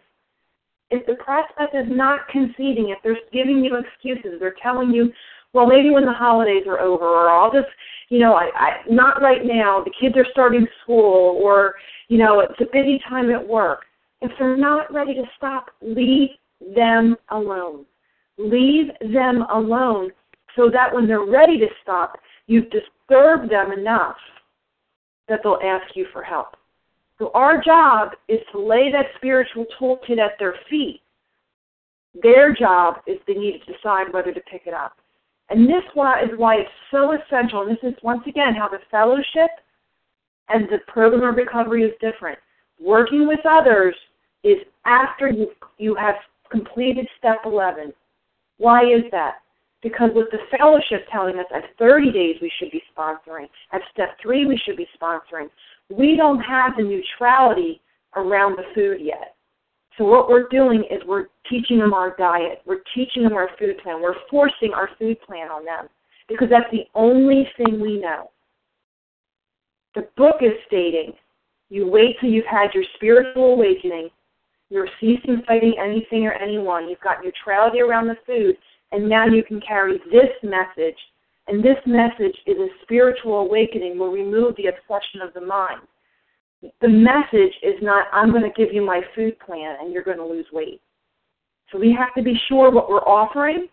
If 0.91 1.07
the 1.07 1.15
prospect 1.15 1.75
is 1.75 1.87
not 1.89 2.27
conceding, 2.29 2.91
if 2.91 2.99
they're 3.05 3.17
giving 3.33 3.65
you 3.65 3.77
excuses, 3.77 4.41
they're 4.41 4.57
telling 4.63 4.91
you, 4.91 5.13
well, 5.53 5.67
maybe 5.67 5.91
when 5.91 6.05
the 6.05 6.13
holidays 6.13 6.65
are 6.67 6.81
over, 6.81 7.05
or 7.05 7.29
I'll 7.29 7.53
just, 7.53 7.69
you 8.09 8.19
know, 8.19 8.35
I, 8.35 8.51
I 8.55 8.71
not 8.89 9.21
right 9.21 9.45
now. 9.45 9.83
The 9.85 9.93
kids 10.01 10.17
are 10.17 10.27
starting 10.31 10.67
school, 10.83 11.41
or 11.43 11.75
you 12.09 12.19
know, 12.19 12.41
it's 12.41 12.61
a 12.61 12.73
busy 12.73 13.01
time 13.09 13.31
at 13.31 13.47
work. 13.47 13.85
If 14.21 14.31
they're 14.39 14.57
not 14.57 14.93
ready 14.93 15.15
to 15.15 15.25
stop, 15.37 15.71
leave 15.81 16.31
them 16.75 17.17
alone. 17.31 17.85
Leave 18.39 18.87
them 19.01 19.45
alone 19.53 20.11
so 20.57 20.71
that 20.71 20.93
when 20.95 21.07
they're 21.07 21.25
ready 21.25 21.59
to 21.59 21.69
stop, 21.83 22.19
you've 22.47 22.71
disturbed 22.71 23.51
them 23.51 23.73
enough 23.73 24.17
that 25.29 25.41
they'll 25.43 25.61
ask 25.63 25.95
you 25.95 26.07
for 26.13 26.23
help. 26.23 26.57
So 27.19 27.31
our 27.35 27.63
job 27.63 28.13
is 28.29 28.41
to 28.53 28.59
lay 28.59 28.91
that 28.93 29.07
spiritual 29.17 29.67
toolkit 29.79 30.19
at 30.19 30.33
their 30.39 30.55
feet. 30.69 31.03
Their 32.23 32.55
job 32.55 32.97
is 33.07 33.19
they 33.27 33.35
need 33.35 33.61
to 33.65 33.73
decide 33.73 34.13
whether 34.13 34.33
to 34.33 34.41
pick 34.51 34.63
it 34.67 34.75
up. 34.75 34.97
And 35.51 35.69
this 35.69 35.83
is 35.83 35.91
why 35.95 36.57
it's 36.57 36.71
so 36.91 37.13
essential. 37.13 37.63
And 37.63 37.71
this 37.71 37.83
is 37.83 37.95
once 38.03 38.23
again 38.27 38.55
how 38.55 38.69
the 38.69 38.79
fellowship 38.91 39.51
and 40.49 40.67
the 40.69 40.79
program 40.87 41.29
of 41.29 41.37
recovery 41.37 41.83
is 41.83 41.93
different. 42.01 42.39
Working 42.81 43.27
with 43.27 43.41
others 43.45 43.95
is 44.45 44.59
after 44.85 45.29
you 45.29 45.51
you 45.79 45.95
have 45.97 46.15
completed 46.51 47.07
step 47.19 47.39
11. 47.45 47.93
Why 48.59 48.83
is 48.85 49.03
that? 49.11 49.37
Because 49.83 50.11
with 50.15 50.31
the 50.31 50.39
fellowship 50.57 51.07
telling 51.11 51.39
us 51.39 51.47
at 51.55 51.65
30 51.79 52.13
days 52.13 52.37
we 52.41 52.51
should 52.59 52.71
be 52.71 52.83
sponsoring, 52.97 53.49
at 53.73 53.81
step 53.93 54.17
3 54.23 54.47
we 54.47 54.57
should 54.65 54.77
be 54.77 54.87
sponsoring, 55.01 55.49
we 55.91 56.17
don't 56.17 56.41
have 56.41 56.77
the 56.77 56.83
neutrality 56.83 57.81
around 58.17 58.57
the 58.57 58.65
food 58.75 58.99
yet. 59.01 59.35
So 60.01 60.07
what 60.07 60.31
we're 60.31 60.49
doing 60.49 60.83
is 60.91 61.03
we're 61.07 61.27
teaching 61.51 61.79
them 61.79 61.93
our 61.93 62.17
diet. 62.17 62.63
We're 62.65 62.81
teaching 62.95 63.25
them 63.25 63.35
our 63.35 63.51
food 63.59 63.77
plan. 63.83 64.01
We're 64.01 64.15
forcing 64.31 64.73
our 64.75 64.89
food 64.99 65.21
plan 65.21 65.51
on 65.51 65.63
them 65.63 65.91
because 66.27 66.49
that's 66.49 66.71
the 66.73 66.85
only 66.95 67.47
thing 67.59 67.79
we 67.79 68.01
know. 68.01 68.31
The 69.95 70.09
book 70.17 70.37
is 70.41 70.53
stating 70.67 71.13
you 71.69 71.87
wait 71.87 72.17
till 72.19 72.31
you've 72.31 72.47
had 72.47 72.71
your 72.73 72.85
spiritual 72.97 73.53
awakening 73.53 74.09
you're 74.71 74.89
ceasing 75.01 75.43
fighting 75.47 75.75
anything 75.83 76.25
or 76.27 76.33
anyone. 76.33 76.89
You've 76.89 77.01
got 77.01 77.25
neutrality 77.25 77.81
around 77.81 78.07
the 78.07 78.17
food, 78.25 78.57
and 78.93 79.09
now 79.09 79.27
you 79.27 79.43
can 79.43 79.61
carry 79.61 79.99
this 80.11 80.31
message. 80.45 80.97
And 81.49 81.63
this 81.63 81.79
message 81.87 82.37
is 82.47 82.57
a 82.57 82.69
spiritual 82.83 83.41
awakening. 83.41 83.99
Will 83.99 84.13
remove 84.13 84.55
the 84.57 84.67
obsession 84.67 85.21
of 85.23 85.35
the 85.35 85.41
mind. 85.41 85.81
The 86.63 86.89
message 86.89 87.55
is 87.63 87.75
not, 87.83 88.07
I'm 88.13 88.31
going 88.31 88.43
to 88.43 88.51
give 88.51 88.73
you 88.73 88.85
my 88.85 89.01
food 89.15 89.39
plan 89.41 89.77
and 89.81 89.93
you're 89.93 90.03
going 90.03 90.19
to 90.19 90.27
lose 90.27 90.47
weight. 90.53 90.81
So 91.73 91.79
we 91.79 91.97
have 91.99 92.15
to 92.17 92.23
be 92.23 92.39
sure 92.49 92.71
what 92.71 92.91
we're 92.91 92.99
offering. 92.99 93.69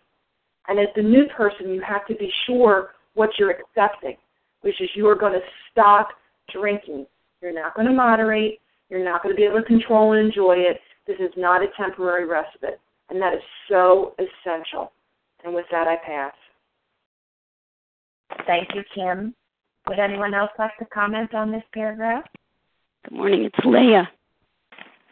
And 0.68 0.78
as 0.78 0.88
the 0.96 1.02
new 1.02 1.26
person, 1.36 1.70
you 1.70 1.82
have 1.86 2.06
to 2.06 2.14
be 2.14 2.30
sure 2.46 2.90
what 3.14 3.30
you're 3.38 3.50
accepting, 3.50 4.16
which 4.62 4.80
is 4.80 4.88
you 4.94 5.08
are 5.08 5.14
going 5.14 5.32
to 5.32 5.40
stop 5.70 6.08
drinking. 6.52 7.06
You're 7.42 7.54
not 7.54 7.74
going 7.74 7.86
to 7.86 7.92
moderate. 7.92 8.60
You're 8.90 9.04
not 9.04 9.22
going 9.22 9.34
to 9.34 9.36
be 9.36 9.44
able 9.44 9.60
to 9.60 9.66
control 9.66 10.12
and 10.12 10.26
enjoy 10.26 10.56
it. 10.56 10.78
This 11.06 11.16
is 11.20 11.32
not 11.36 11.62
a 11.62 11.66
temporary 11.76 12.26
respite, 12.26 12.80
and 13.10 13.20
that 13.20 13.34
is 13.34 13.42
so 13.68 14.14
essential. 14.18 14.92
And 15.44 15.54
with 15.54 15.66
that, 15.70 15.86
I 15.88 15.96
pass. 15.96 16.34
Thank 18.46 18.68
you, 18.74 18.82
Kim. 18.94 19.34
Would 19.88 19.98
anyone 19.98 20.34
else 20.34 20.50
like 20.58 20.76
to 20.78 20.84
comment 20.86 21.34
on 21.34 21.50
this 21.50 21.62
paragraph? 21.72 22.24
Good 23.04 23.16
morning, 23.16 23.44
it's 23.44 23.64
Leah. 23.64 24.08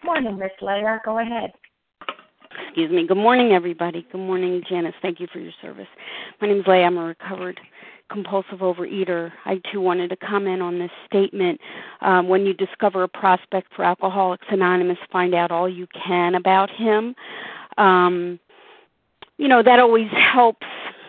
Morning, 0.05 0.39
Miss 0.39 0.51
Leah. 0.61 1.01
Go 1.05 1.19
ahead. 1.19 1.53
Excuse 2.67 2.91
me. 2.91 3.07
Good 3.07 3.17
morning, 3.17 3.53
everybody. 3.53 4.07
Good 4.13 4.19
morning, 4.19 4.63
Janice. 4.69 4.95
Thank 5.03 5.21
you 5.21 5.27
for 5.33 5.39
your 5.39 5.53
service. 5.61 5.89
My 6.41 6.49
name 6.49 6.61
is 6.61 6.67
Leah. 6.67 6.85
I'm 6.85 6.99
a 6.99 7.05
recovered 7.05 7.59
compulsive 8.11 8.61
overeater, 8.61 9.33
I 9.45 9.61
too 9.73 9.81
wanted 9.81 10.11
to 10.11 10.17
comment 10.17 10.63
on 10.63 10.79
this 10.79 10.91
statement. 11.07 11.61
Um, 12.01 12.29
when 12.29 12.47
you 12.47 12.55
discover 12.55 13.03
a 13.03 13.09
prospect 13.09 13.73
for 13.75 13.85
Alcoholics 13.85 14.47
Anonymous, 14.51 14.99
find 15.11 15.35
out 15.35 15.51
all 15.51 15.69
you 15.69 15.87
can 15.89 16.35
about 16.35 16.71
him. 16.71 17.15
Um, 17.79 18.39
you 19.39 19.49
know, 19.49 19.63
that 19.63 19.81
always 19.81 20.11
helps 20.13 20.67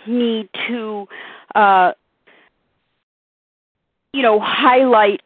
me 0.08 0.50
to, 0.68 1.08
uh, 1.56 1.92
you 4.14 4.22
know, 4.22 4.40
highlight 4.40 5.22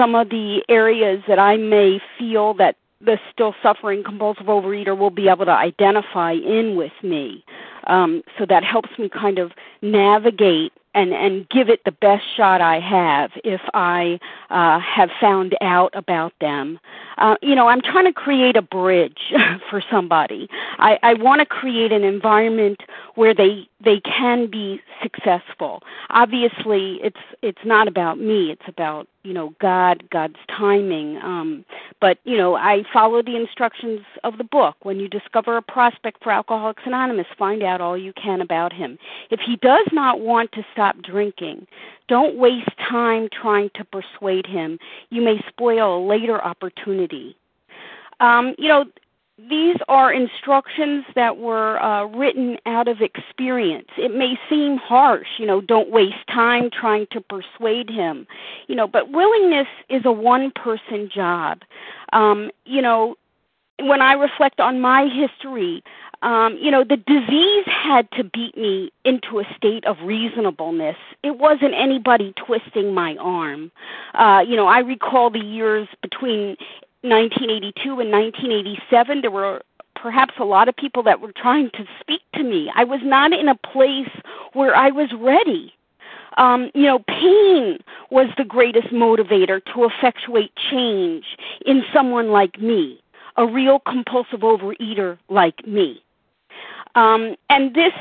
some 0.00 0.14
of 0.14 0.30
the 0.30 0.62
areas 0.70 1.22
that 1.28 1.38
I 1.38 1.58
may 1.58 2.00
feel 2.18 2.54
that 2.54 2.76
the 3.02 3.18
still 3.30 3.54
suffering 3.62 4.02
compulsive 4.02 4.46
overeater 4.46 4.96
will 4.96 5.10
be 5.10 5.28
able 5.28 5.44
to 5.44 5.52
identify 5.52 6.32
in 6.32 6.74
with 6.74 6.92
me. 7.02 7.44
Um, 7.86 8.22
so 8.38 8.46
that 8.46 8.64
helps 8.64 8.90
me 8.98 9.10
kind 9.10 9.38
of 9.38 9.52
navigate 9.82 10.72
and 10.94 11.12
and 11.12 11.48
give 11.48 11.68
it 11.68 11.80
the 11.84 11.92
best 11.92 12.24
shot 12.36 12.60
I 12.60 12.80
have 12.80 13.30
if 13.44 13.60
I 13.74 14.18
uh, 14.50 14.80
have 14.80 15.10
found 15.20 15.56
out 15.60 15.90
about 15.94 16.32
them. 16.40 16.80
Uh, 17.18 17.36
you 17.42 17.54
know, 17.54 17.68
I'm 17.68 17.80
trying 17.80 18.06
to 18.06 18.12
create 18.12 18.56
a 18.56 18.62
bridge 18.62 19.32
for 19.70 19.82
somebody. 19.90 20.48
I, 20.78 20.98
I 21.02 21.14
want 21.14 21.40
to 21.40 21.46
create 21.46 21.92
an 21.92 22.02
environment 22.02 22.80
where 23.14 23.34
they 23.34 23.68
they 23.82 24.00
can 24.00 24.50
be 24.50 24.80
successful. 25.02 25.82
Obviously, 26.10 26.98
it's 27.02 27.20
it's 27.42 27.64
not 27.64 27.86
about 27.86 28.18
me. 28.18 28.50
It's 28.50 28.66
about 28.66 29.06
you 29.22 29.32
know 29.32 29.54
God, 29.60 30.04
God's 30.10 30.36
timing. 30.48 31.16
Um, 31.18 31.64
but 32.00 32.18
you 32.24 32.36
know, 32.36 32.56
I 32.56 32.82
follow 32.92 33.22
the 33.22 33.36
instructions 33.36 34.00
of 34.24 34.38
the 34.38 34.44
book. 34.44 34.76
When 34.82 34.98
you 34.98 35.08
discover 35.08 35.56
a 35.56 35.62
prospect 35.62 36.22
for 36.22 36.30
Alcoholics 36.32 36.82
Anonymous, 36.86 37.26
find 37.38 37.62
out 37.62 37.80
all 37.80 37.96
you 37.96 38.12
can 38.12 38.40
about 38.40 38.72
him. 38.72 38.98
If 39.30 39.40
he 39.40 39.56
does 39.56 39.86
not 39.92 40.20
want 40.20 40.52
to 40.52 40.64
stop 40.72 40.96
drinking, 41.02 41.66
don't 42.08 42.36
waste 42.36 42.70
time 42.88 43.28
trying 43.30 43.70
to 43.74 43.84
persuade 43.84 44.46
him. 44.46 44.78
You 45.10 45.22
may 45.22 45.42
spoil 45.48 45.98
a 45.98 46.06
later 46.06 46.42
opportunity. 46.42 47.36
Um, 48.20 48.54
you 48.58 48.68
know, 48.68 48.84
these 49.48 49.76
are 49.88 50.12
instructions 50.12 51.04
that 51.14 51.38
were 51.38 51.82
uh, 51.82 52.04
written 52.06 52.58
out 52.66 52.88
of 52.88 53.00
experience. 53.00 53.88
It 53.96 54.14
may 54.14 54.38
seem 54.48 54.76
harsh, 54.76 55.28
you 55.38 55.46
know, 55.46 55.60
don't 55.60 55.90
waste 55.90 56.26
time 56.28 56.70
trying 56.70 57.06
to 57.12 57.20
persuade 57.20 57.88
him, 57.88 58.26
you 58.66 58.74
know, 58.74 58.86
but 58.86 59.10
willingness 59.10 59.68
is 59.88 60.02
a 60.04 60.12
one 60.12 60.50
person 60.50 61.08
job. 61.12 61.60
Um, 62.12 62.50
you 62.64 62.82
know, 62.82 63.16
when 63.78 64.02
I 64.02 64.12
reflect 64.12 64.60
on 64.60 64.80
my 64.80 65.08
history, 65.08 65.82
um, 66.22 66.58
you 66.60 66.70
know, 66.70 66.84
the 66.84 66.98
disease 66.98 67.64
had 67.66 68.10
to 68.12 68.24
beat 68.24 68.56
me 68.56 68.92
into 69.04 69.40
a 69.40 69.44
state 69.56 69.86
of 69.86 69.96
reasonableness. 70.04 70.96
It 71.22 71.38
wasn't 71.38 71.72
anybody 71.74 72.34
twisting 72.36 72.92
my 72.92 73.16
arm. 73.16 73.70
Uh, 74.14 74.44
you 74.46 74.54
know, 74.54 74.66
I 74.66 74.80
recall 74.80 75.30
the 75.30 75.38
years 75.38 75.88
between 76.02 76.56
1982 77.02 78.00
and 78.00 78.10
1987. 78.10 79.20
There 79.22 79.30
were 79.30 79.62
perhaps 79.94 80.34
a 80.38 80.44
lot 80.44 80.68
of 80.68 80.76
people 80.76 81.02
that 81.02 81.20
were 81.20 81.32
trying 81.32 81.70
to 81.70 81.84
speak 82.00 82.22
to 82.34 82.42
me. 82.42 82.70
I 82.74 82.84
was 82.84 83.00
not 83.02 83.32
in 83.32 83.48
a 83.48 83.54
place 83.54 84.10
where 84.52 84.74
I 84.74 84.90
was 84.90 85.10
ready. 85.18 85.74
Um, 86.36 86.70
you 86.74 86.84
know, 86.84 87.00
pain 87.00 87.78
was 88.10 88.28
the 88.38 88.44
greatest 88.44 88.88
motivator 88.88 89.60
to 89.74 89.84
effectuate 89.84 90.52
change 90.70 91.24
in 91.66 91.82
someone 91.92 92.30
like 92.30 92.60
me, 92.60 93.00
a 93.36 93.46
real 93.46 93.80
compulsive 93.80 94.40
overeater 94.40 95.18
like 95.28 95.66
me. 95.66 96.02
Um, 96.94 97.36
and 97.48 97.74
this 97.74 97.92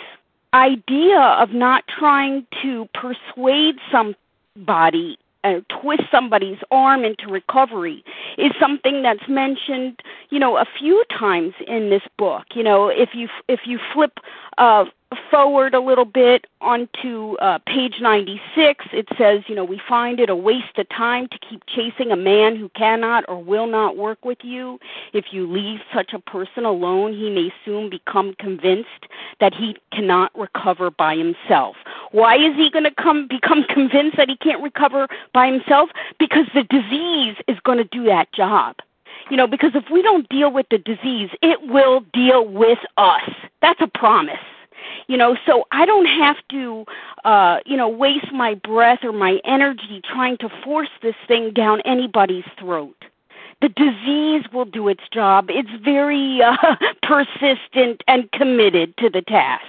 idea 0.54 1.20
of 1.20 1.52
not 1.52 1.84
trying 1.88 2.46
to 2.62 2.88
persuade 2.94 3.76
somebody 3.92 5.18
uh, 5.44 5.62
twist 5.82 6.04
somebody's 6.12 6.58
arm 6.72 7.04
into 7.06 7.28
recovery 7.28 8.04
is 8.38 8.52
something 8.60 9.02
that's 9.02 9.28
mentioned 9.28 10.00
you 10.30 10.40
know 10.40 10.58
a 10.58 10.66
few 10.78 11.04
times 11.18 11.54
in 11.68 11.90
this 11.90 12.04
book. 12.18 12.46
You 12.56 12.64
know 12.64 12.90
if 12.90 13.10
you 13.14 13.28
if 13.48 13.62
you 13.66 13.80
flip 13.94 14.20
uh 14.58 14.86
forward 15.30 15.74
a 15.74 15.80
little 15.80 16.06
bit 16.06 16.46
onto 16.62 17.36
uh, 17.38 17.60
page 17.66 17.96
96, 18.02 18.86
it 18.92 19.08
says, 19.18 19.42
you 19.48 19.56
know, 19.56 19.64
we 19.64 19.82
find 19.88 20.20
it 20.20 20.30
a 20.30 20.36
waste 20.36 20.78
of 20.78 20.88
time 20.90 21.28
to 21.30 21.40
keep 21.40 21.64
chasing 21.68 22.12
a 22.12 22.16
man 22.16 22.56
who 22.56 22.70
cannot 22.70 23.24
or 23.28 23.42
will 23.42 23.68
not 23.68 23.98
work 23.98 24.24
with 24.24 24.40
you. 24.44 24.80
If 25.14 25.26
you 25.32 25.52
leave 25.52 25.80
such 25.94 26.14
a 26.14 26.20
person 26.20 26.66
alone, 26.66 27.14
he 27.14 27.30
may 27.30 27.52
soon 27.66 27.90
become 27.90 28.36
convinced 28.40 29.08
that 29.40 29.54
he 29.54 29.78
cannot 29.94 30.38
recover 30.38 30.92
by 30.92 31.16
himself. 31.16 31.76
Why 32.12 32.36
is 32.36 32.56
he 32.56 32.70
going 32.70 32.86
to 32.86 32.92
come 32.92 33.28
become 33.28 33.64
convinced 33.70 34.18
that 34.18 34.30
he 34.30 34.38
can't 34.38 34.62
recover 34.62 35.08
by 35.34 35.48
himself? 35.48 35.90
Because 36.20 36.46
the 36.54 36.64
disease 36.64 37.36
is 37.48 37.58
going 37.64 37.78
to 37.78 37.84
do 37.86 38.06
that 38.06 38.32
job. 38.34 38.76
You 39.30 39.38
know, 39.38 39.48
because 39.48 39.72
if 39.76 39.86
we 39.92 40.02
don't 40.02 40.28
deal 40.30 40.52
with 40.52 40.66
the 40.72 40.80
disease, 40.80 41.30
it 41.44 41.62
will 41.68 42.04
deal 42.14 42.48
with 42.48 42.80
us. 42.98 43.30
That's 43.62 43.80
a 43.80 43.88
promise 43.88 44.40
you 45.08 45.18
know 45.18 45.36
so 45.46 45.66
i 45.72 45.86
don't 45.86 46.06
have 46.06 46.38
to 46.50 46.86
uh 47.26 47.60
you 47.66 47.76
know 47.78 47.88
waste 47.90 48.32
my 48.32 48.54
breath 48.56 49.00
or 49.04 49.12
my 49.12 49.40
energy 49.46 50.02
trying 50.04 50.38
to 50.38 50.50
force 50.64 50.90
this 51.02 51.16
thing 51.28 51.52
down 51.52 51.82
anybody's 51.86 52.46
throat. 52.60 52.96
The 53.62 53.70
disease 53.70 54.46
will 54.54 54.64
do 54.64 54.88
its 54.88 55.04
job. 55.12 55.48
It's 55.50 55.70
very 55.84 56.42
uh, 56.44 56.76
persistent 57.04 58.04
and 58.08 58.32
committed 58.32 58.96
to 58.98 59.10
the 59.10 59.22
task. 59.22 59.66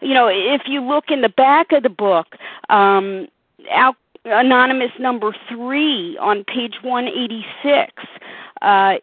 You 0.00 0.14
know 0.14 0.28
if 0.28 0.62
you 0.66 0.80
look 0.80 1.10
in 1.10 1.20
the 1.20 1.28
back 1.28 1.72
of 1.72 1.82
the 1.82 1.90
book 1.90 2.36
um 2.68 3.28
Al- 3.70 3.96
anonymous 4.24 4.92
number 4.98 5.34
3 5.48 6.16
on 6.18 6.44
page 6.44 6.76
186 6.82 7.92
uh 8.62 8.94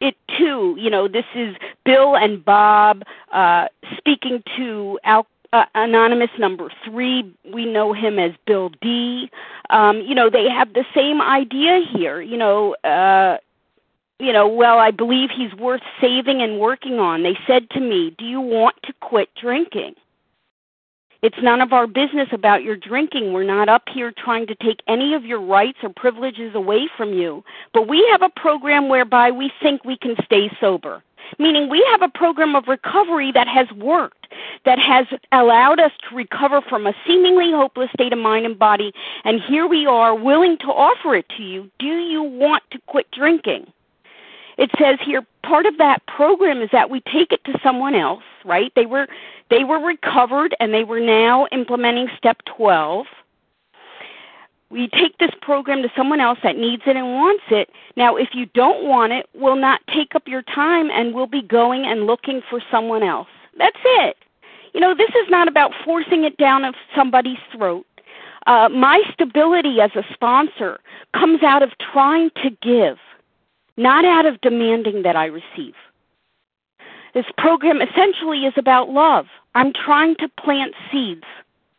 it 0.00 0.16
too, 0.36 0.76
you 0.78 0.90
know, 0.90 1.08
this 1.08 1.24
is 1.34 1.56
Bill 1.84 2.16
and 2.16 2.44
Bob 2.44 3.02
uh, 3.32 3.66
speaking 3.96 4.42
to 4.56 4.98
Al- 5.04 5.26
uh, 5.52 5.64
anonymous 5.74 6.30
number 6.38 6.70
three. 6.84 7.32
We 7.52 7.64
know 7.64 7.92
him 7.92 8.18
as 8.18 8.32
Bill 8.46 8.70
D. 8.80 9.30
Um, 9.70 10.00
you 10.00 10.14
know, 10.14 10.28
they 10.28 10.48
have 10.48 10.72
the 10.74 10.84
same 10.94 11.20
idea 11.20 11.80
here. 11.94 12.20
You 12.20 12.36
know, 12.36 12.74
uh, 12.84 13.38
you 14.18 14.32
know, 14.32 14.48
well, 14.48 14.78
I 14.78 14.90
believe 14.90 15.30
he's 15.30 15.52
worth 15.54 15.82
saving 16.00 16.42
and 16.42 16.58
working 16.58 16.98
on. 16.98 17.22
They 17.22 17.38
said 17.46 17.70
to 17.70 17.80
me, 17.80 18.14
"Do 18.18 18.24
you 18.24 18.40
want 18.40 18.76
to 18.84 18.92
quit 19.00 19.28
drinking?" 19.34 19.94
It's 21.22 21.36
none 21.42 21.60
of 21.60 21.72
our 21.72 21.86
business 21.86 22.28
about 22.32 22.62
your 22.62 22.76
drinking. 22.76 23.32
We're 23.32 23.44
not 23.44 23.68
up 23.68 23.84
here 23.92 24.12
trying 24.12 24.46
to 24.48 24.54
take 24.56 24.80
any 24.86 25.14
of 25.14 25.24
your 25.24 25.40
rights 25.40 25.78
or 25.82 25.90
privileges 25.90 26.54
away 26.54 26.88
from 26.96 27.14
you. 27.14 27.42
But 27.72 27.88
we 27.88 28.06
have 28.10 28.22
a 28.22 28.40
program 28.40 28.88
whereby 28.88 29.30
we 29.30 29.50
think 29.62 29.84
we 29.84 29.96
can 29.96 30.16
stay 30.24 30.50
sober. 30.60 31.02
Meaning 31.38 31.68
we 31.68 31.84
have 31.90 32.02
a 32.02 32.08
program 32.08 32.54
of 32.54 32.68
recovery 32.68 33.32
that 33.32 33.48
has 33.48 33.70
worked, 33.72 34.28
that 34.64 34.78
has 34.78 35.06
allowed 35.32 35.80
us 35.80 35.90
to 36.08 36.14
recover 36.14 36.60
from 36.60 36.86
a 36.86 36.94
seemingly 37.06 37.50
hopeless 37.50 37.90
state 37.92 38.12
of 38.12 38.18
mind 38.18 38.46
and 38.46 38.58
body. 38.58 38.92
And 39.24 39.40
here 39.40 39.66
we 39.66 39.86
are 39.86 40.14
willing 40.14 40.56
to 40.58 40.66
offer 40.66 41.16
it 41.16 41.28
to 41.36 41.42
you. 41.42 41.70
Do 41.78 41.86
you 41.86 42.22
want 42.22 42.62
to 42.70 42.78
quit 42.86 43.10
drinking? 43.10 43.66
It 44.56 44.70
says 44.78 44.98
here 45.04 45.22
part 45.42 45.66
of 45.66 45.78
that 45.78 46.06
program 46.06 46.62
is 46.62 46.70
that 46.72 46.90
we 46.90 47.00
take 47.00 47.32
it 47.32 47.44
to 47.44 47.58
someone 47.62 47.94
else, 47.94 48.22
right? 48.44 48.72
They 48.74 48.86
were 48.86 49.06
they 49.50 49.64
were 49.64 49.78
recovered 49.78 50.56
and 50.60 50.72
they 50.72 50.84
were 50.84 51.00
now 51.00 51.46
implementing 51.52 52.08
step 52.16 52.38
12. 52.56 53.06
We 54.68 54.88
take 54.88 55.18
this 55.18 55.30
program 55.40 55.82
to 55.82 55.92
someone 55.96 56.20
else 56.20 56.38
that 56.42 56.56
needs 56.56 56.82
it 56.86 56.96
and 56.96 57.06
wants 57.06 57.44
it. 57.50 57.70
Now, 57.96 58.16
if 58.16 58.30
you 58.32 58.46
don't 58.46 58.84
want 58.84 59.12
it, 59.12 59.28
we'll 59.34 59.56
not 59.56 59.80
take 59.94 60.16
up 60.16 60.26
your 60.26 60.42
time 60.42 60.90
and 60.90 61.14
we'll 61.14 61.28
be 61.28 61.42
going 61.42 61.84
and 61.84 62.06
looking 62.06 62.42
for 62.50 62.60
someone 62.68 63.04
else. 63.04 63.28
That's 63.58 63.78
it. 63.84 64.16
You 64.74 64.80
know, 64.80 64.94
this 64.94 65.10
is 65.10 65.30
not 65.30 65.46
about 65.46 65.72
forcing 65.84 66.24
it 66.24 66.36
down 66.36 66.64
of 66.64 66.74
somebody's 66.94 67.38
throat. 67.56 67.86
Uh, 68.46 68.68
my 68.68 69.02
stability 69.12 69.80
as 69.80 69.90
a 69.94 70.02
sponsor 70.12 70.80
comes 71.14 71.42
out 71.42 71.62
of 71.62 71.70
trying 71.92 72.30
to 72.42 72.50
give, 72.62 72.98
not 73.76 74.04
out 74.04 74.26
of 74.26 74.40
demanding 74.40 75.02
that 75.02 75.16
I 75.16 75.26
receive. 75.26 75.74
This 77.14 77.26
program 77.38 77.80
essentially 77.80 78.44
is 78.44 78.54
about 78.56 78.90
love. 78.90 79.26
I'm 79.54 79.72
trying 79.72 80.16
to 80.16 80.28
plant 80.28 80.74
seeds. 80.90 81.24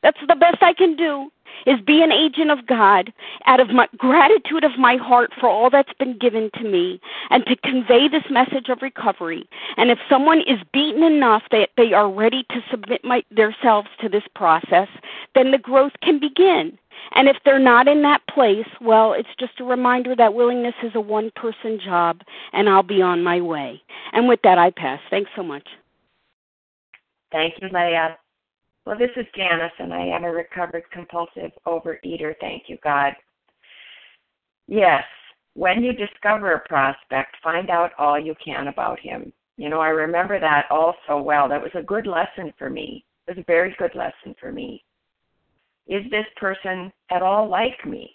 That's 0.01 0.19
the 0.27 0.35
best 0.35 0.61
I 0.61 0.73
can 0.73 0.95
do 0.95 1.31
is 1.65 1.79
be 1.81 2.01
an 2.01 2.11
agent 2.11 2.51
of 2.51 2.65
God 2.65 3.11
out 3.45 3.59
of 3.59 3.69
my 3.69 3.87
gratitude 3.97 4.63
of 4.63 4.77
my 4.77 4.95
heart 4.95 5.31
for 5.39 5.49
all 5.49 5.69
that's 5.69 5.93
been 5.99 6.17
given 6.17 6.49
to 6.55 6.63
me 6.63 7.01
and 7.29 7.45
to 7.45 7.55
convey 7.57 8.07
this 8.07 8.23
message 8.29 8.69
of 8.69 8.81
recovery. 8.81 9.47
And 9.75 9.89
if 9.89 9.99
someone 10.09 10.41
is 10.41 10.59
beaten 10.71 11.03
enough 11.03 11.43
that 11.51 11.69
they 11.77 11.93
are 11.93 12.09
ready 12.11 12.45
to 12.51 12.63
submit 12.69 13.03
my, 13.03 13.23
themselves 13.31 13.89
to 14.01 14.09
this 14.09 14.23
process, 14.35 14.87
then 15.35 15.51
the 15.51 15.57
growth 15.57 15.93
can 16.01 16.19
begin. 16.19 16.77
And 17.15 17.27
if 17.27 17.37
they're 17.43 17.59
not 17.59 17.87
in 17.87 18.01
that 18.03 18.21
place, 18.33 18.67
well, 18.81 19.13
it's 19.13 19.29
just 19.39 19.59
a 19.59 19.63
reminder 19.63 20.15
that 20.15 20.33
willingness 20.33 20.75
is 20.83 20.91
a 20.95 21.01
one 21.01 21.31
person 21.35 21.79
job, 21.83 22.21
and 22.53 22.69
I'll 22.69 22.83
be 22.83 23.01
on 23.01 23.23
my 23.23 23.41
way. 23.41 23.81
And 24.13 24.27
with 24.27 24.39
that, 24.43 24.57
I 24.57 24.71
pass. 24.71 24.99
Thanks 25.09 25.31
so 25.35 25.43
much. 25.43 25.67
Thank 27.31 27.55
you, 27.61 27.69
Leah. 27.71 28.17
Well, 28.85 28.97
this 28.97 29.09
is 29.17 29.25
Janice, 29.35 29.71
and 29.79 29.93
I 29.93 30.05
am 30.05 30.23
a 30.23 30.31
recovered 30.31 30.83
compulsive 30.91 31.51
overeater. 31.65 32.33
Thank 32.39 32.63
you, 32.67 32.77
God. 32.83 33.13
Yes, 34.67 35.03
when 35.55 35.83
you 35.83 35.93
discover 35.93 36.53
a 36.53 36.67
prospect, 36.67 37.35
find 37.43 37.69
out 37.69 37.91
all 37.97 38.19
you 38.19 38.35
can 38.43 38.67
about 38.67 38.99
him. 38.99 39.33
You 39.57 39.69
know, 39.69 39.79
I 39.81 39.89
remember 39.89 40.39
that 40.39 40.67
all 40.69 40.95
so 41.07 41.21
well. 41.21 41.49
That 41.49 41.61
was 41.61 41.71
a 41.73 41.81
good 41.81 42.05
lesson 42.05 42.53
for 42.57 42.69
me. 42.69 43.03
It 43.27 43.35
was 43.35 43.43
a 43.43 43.45
very 43.45 43.75
good 43.77 43.95
lesson 43.95 44.35
for 44.39 44.51
me 44.51 44.83
is 45.87 46.03
this 46.11 46.25
person 46.35 46.91
at 47.11 47.21
all 47.21 47.49
like 47.49 47.85
me? 47.85 48.11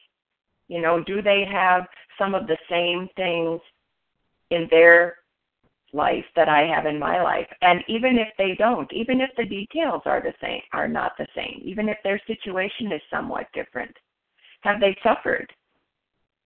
You 0.69 0.81
know, 0.81 1.03
do 1.05 1.23
they 1.23 1.45
have 1.51 1.87
some 2.19 2.35
of 2.35 2.47
the 2.47 2.59
same 2.69 3.09
things 3.17 3.61
in 4.51 4.69
their 4.71 5.17
life 5.93 6.25
that 6.37 6.49
I 6.49 6.63
have 6.75 6.87
in 6.87 6.99
my 6.99 7.23
life. 7.23 7.47
And 7.61 7.81
even 7.89 8.19
if 8.19 8.29
they 8.39 8.55
don't, 8.59 8.91
even 8.93 9.21
if 9.21 9.31
the 9.37 9.45
details 9.45 10.03
are 10.07 10.23
the 10.23 10.35
same, 10.41 10.61
are 10.73 10.89
not 10.89 11.13
the 11.19 11.27
same, 11.35 11.61
even 11.65 11.89
if 11.89 11.99
their 12.03 12.21
situation 12.27 12.93
is 12.93 13.03
somewhat 13.11 13.47
different, 13.53 13.95
have 14.63 14.81
they 14.81 14.97
suffered? 15.03 15.53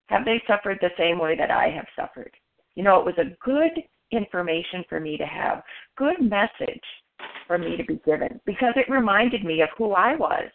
Have 0.06 0.24
they 0.24 0.42
suffered 0.46 0.78
the 0.80 0.90
same 0.98 1.18
way 1.18 1.36
that 1.36 1.50
I 1.50 1.68
have 1.68 1.86
suffered? 1.96 2.32
You 2.74 2.82
know, 2.82 2.98
it 2.98 3.06
was 3.06 3.18
a 3.18 3.36
good 3.44 3.82
information 4.12 4.84
for 4.88 5.00
me 5.00 5.16
to 5.16 5.26
have, 5.26 5.62
good 5.96 6.20
message 6.20 6.84
for 7.46 7.58
me 7.58 7.76
to 7.76 7.84
be 7.84 8.00
given 8.04 8.40
because 8.46 8.74
it 8.76 8.90
reminded 8.90 9.44
me 9.44 9.62
of 9.62 9.68
who 9.76 9.92
I 9.92 10.14
was 10.16 10.50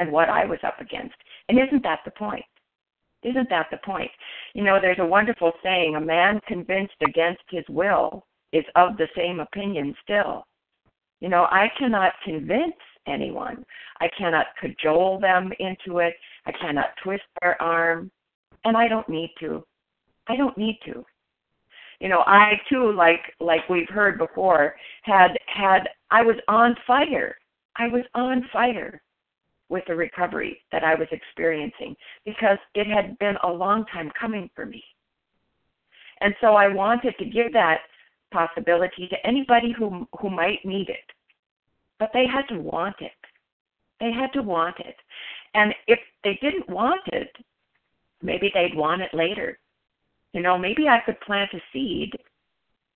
and 0.00 0.10
what 0.10 0.30
I 0.30 0.46
was 0.46 0.58
up 0.66 0.80
against. 0.80 1.14
And 1.48 1.58
isn't 1.58 1.82
that 1.82 2.00
the 2.04 2.10
point? 2.10 2.44
Isn't 3.22 3.50
that 3.50 3.66
the 3.70 3.76
point? 3.84 4.10
You 4.54 4.64
know, 4.64 4.78
there's 4.80 4.98
a 4.98 5.06
wonderful 5.06 5.52
saying 5.62 5.94
a 5.94 6.00
man 6.00 6.40
convinced 6.48 6.94
against 7.06 7.42
his 7.50 7.64
will 7.68 8.26
is 8.52 8.64
of 8.76 8.96
the 8.96 9.08
same 9.14 9.40
opinion 9.40 9.94
still. 10.02 10.46
You 11.20 11.28
know, 11.28 11.44
I 11.50 11.70
cannot 11.78 12.14
convince 12.24 12.74
anyone. 13.06 13.62
I 14.00 14.08
cannot 14.16 14.46
cajole 14.58 15.20
them 15.20 15.52
into 15.60 15.98
it. 15.98 16.14
I 16.46 16.52
cannot 16.52 16.96
twist 17.04 17.24
their 17.42 17.60
arm. 17.60 18.10
And 18.64 18.76
I 18.76 18.88
don't 18.88 19.08
need 19.08 19.32
to. 19.40 19.62
I 20.28 20.36
don't 20.36 20.56
need 20.56 20.78
to. 20.86 21.04
You 22.00 22.08
know, 22.08 22.22
I 22.26 22.52
too, 22.70 22.92
like 22.92 23.20
like 23.40 23.68
we've 23.68 23.88
heard 23.90 24.16
before, 24.16 24.74
had 25.02 25.32
had 25.46 25.90
I 26.10 26.22
was 26.22 26.36
on 26.48 26.74
fire. 26.86 27.36
I 27.76 27.88
was 27.88 28.04
on 28.14 28.48
fire 28.50 29.02
with 29.70 29.84
the 29.86 29.94
recovery 29.94 30.60
that 30.72 30.84
I 30.84 30.94
was 30.94 31.08
experiencing 31.10 31.96
because 32.26 32.58
it 32.74 32.86
had 32.86 33.18
been 33.18 33.36
a 33.42 33.48
long 33.48 33.86
time 33.86 34.10
coming 34.20 34.50
for 34.54 34.66
me. 34.66 34.82
And 36.20 36.34
so 36.40 36.54
I 36.54 36.68
wanted 36.68 37.14
to 37.18 37.24
give 37.24 37.52
that 37.54 37.78
possibility 38.30 39.08
to 39.08 39.26
anybody 39.26 39.72
who 39.76 40.06
who 40.20 40.28
might 40.28 40.64
need 40.64 40.90
it. 40.90 41.08
But 41.98 42.10
they 42.12 42.26
had 42.26 42.46
to 42.48 42.60
want 42.60 42.96
it. 43.00 43.12
They 44.00 44.12
had 44.12 44.32
to 44.34 44.42
want 44.42 44.78
it. 44.80 44.96
And 45.54 45.74
if 45.86 45.98
they 46.24 46.38
didn't 46.42 46.68
want 46.68 47.00
it, 47.12 47.30
maybe 48.22 48.50
they'd 48.52 48.76
want 48.76 49.02
it 49.02 49.14
later. 49.14 49.58
You 50.32 50.42
know, 50.42 50.58
maybe 50.58 50.88
I 50.88 51.00
could 51.04 51.20
plant 51.20 51.50
a 51.54 51.60
seed 51.72 52.12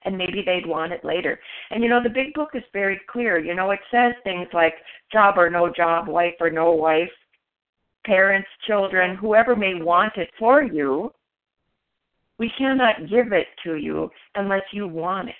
and 0.04 0.16
maybe 0.16 0.42
they'd 0.44 0.66
want 0.66 0.92
it 0.92 1.04
later. 1.04 1.38
And 1.70 1.82
you 1.82 1.88
know, 1.88 2.02
the 2.02 2.08
big 2.08 2.34
book 2.34 2.50
is 2.54 2.62
very 2.72 3.00
clear. 3.10 3.38
You 3.38 3.54
know, 3.54 3.70
it 3.70 3.80
says 3.90 4.12
things 4.22 4.48
like 4.52 4.74
job 5.12 5.38
or 5.38 5.50
no 5.50 5.72
job, 5.72 6.08
wife 6.08 6.34
or 6.40 6.50
no 6.50 6.72
wife, 6.72 7.10
parents, 8.04 8.48
children, 8.66 9.16
whoever 9.16 9.56
may 9.56 9.74
want 9.74 10.16
it 10.16 10.30
for 10.38 10.62
you, 10.62 11.12
we 12.38 12.50
cannot 12.58 13.08
give 13.08 13.32
it 13.32 13.46
to 13.64 13.76
you 13.76 14.10
unless 14.34 14.62
you 14.72 14.88
want 14.88 15.28
it. 15.28 15.34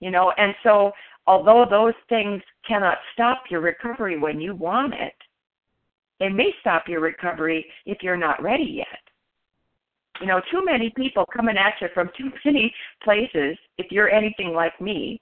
You 0.00 0.10
know, 0.10 0.32
and 0.36 0.54
so 0.62 0.92
although 1.26 1.66
those 1.68 1.94
things 2.08 2.42
cannot 2.66 2.98
stop 3.12 3.44
your 3.50 3.60
recovery 3.60 4.18
when 4.18 4.40
you 4.40 4.54
want 4.54 4.94
it, 4.94 5.14
they 6.20 6.28
may 6.28 6.50
stop 6.60 6.84
your 6.88 7.00
recovery 7.00 7.66
if 7.86 7.98
you're 8.02 8.16
not 8.16 8.42
ready 8.42 8.64
yet. 8.76 8.86
You 10.20 10.26
know, 10.26 10.40
too 10.50 10.64
many 10.64 10.90
people 10.96 11.26
coming 11.26 11.56
at 11.56 11.74
you 11.80 11.88
from 11.92 12.10
too 12.16 12.30
many 12.44 12.72
places, 13.02 13.56
if 13.78 13.90
you're 13.90 14.10
anything 14.10 14.52
like 14.54 14.80
me, 14.80 15.20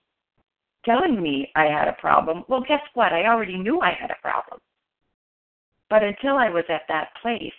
telling 0.85 1.23
me 1.23 1.51
I 1.55 1.65
had 1.65 1.89
a 1.89 1.97
problem. 2.01 2.45
Well, 2.49 2.65
guess 2.67 2.83
what? 2.95 3.13
I 3.13 3.27
already 3.27 3.57
knew 3.57 3.81
I 3.81 3.93
had 3.99 4.11
a 4.11 4.21
problem. 4.21 4.61
But 5.89 6.03
until 6.03 6.37
I 6.37 6.49
was 6.49 6.65
at 6.69 6.83
that 6.89 7.09
place 7.21 7.53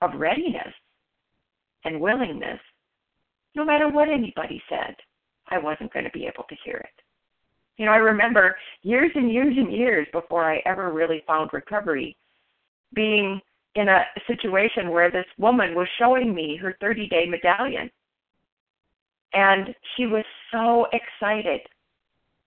of 0.00 0.18
readiness 0.18 0.72
and 1.84 2.00
willingness, 2.00 2.60
no 3.54 3.64
matter 3.64 3.88
what 3.88 4.08
anybody 4.08 4.62
said, 4.68 4.94
I 5.48 5.58
wasn't 5.58 5.92
going 5.92 6.04
to 6.04 6.10
be 6.10 6.26
able 6.26 6.44
to 6.48 6.56
hear 6.64 6.76
it. 6.76 7.02
You 7.76 7.86
know, 7.86 7.92
I 7.92 7.96
remember 7.96 8.56
years 8.82 9.10
and 9.14 9.32
years 9.32 9.54
and 9.56 9.72
years 9.72 10.06
before 10.12 10.44
I 10.44 10.62
ever 10.66 10.92
really 10.92 11.24
found 11.26 11.50
recovery 11.52 12.16
being 12.94 13.40
in 13.74 13.88
a 13.88 14.04
situation 14.26 14.90
where 14.90 15.10
this 15.10 15.26
woman 15.38 15.74
was 15.74 15.86
showing 15.98 16.34
me 16.34 16.56
her 16.56 16.76
30 16.80 17.08
day 17.08 17.26
medallion. 17.26 17.90
And 19.32 19.74
she 19.96 20.06
was 20.06 20.24
so 20.50 20.86
excited. 20.92 21.60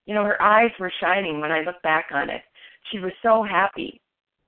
You 0.06 0.16
know, 0.16 0.26
her 0.26 0.42
eyes 0.42 0.72
were 0.80 0.92
shining 1.00 1.40
when 1.40 1.52
I 1.52 1.62
look 1.62 1.82
back 1.82 2.08
on 2.14 2.30
it. 2.30 2.42
She 2.92 3.00
was 3.00 3.14
so 3.22 3.44
happy. 3.44 4.02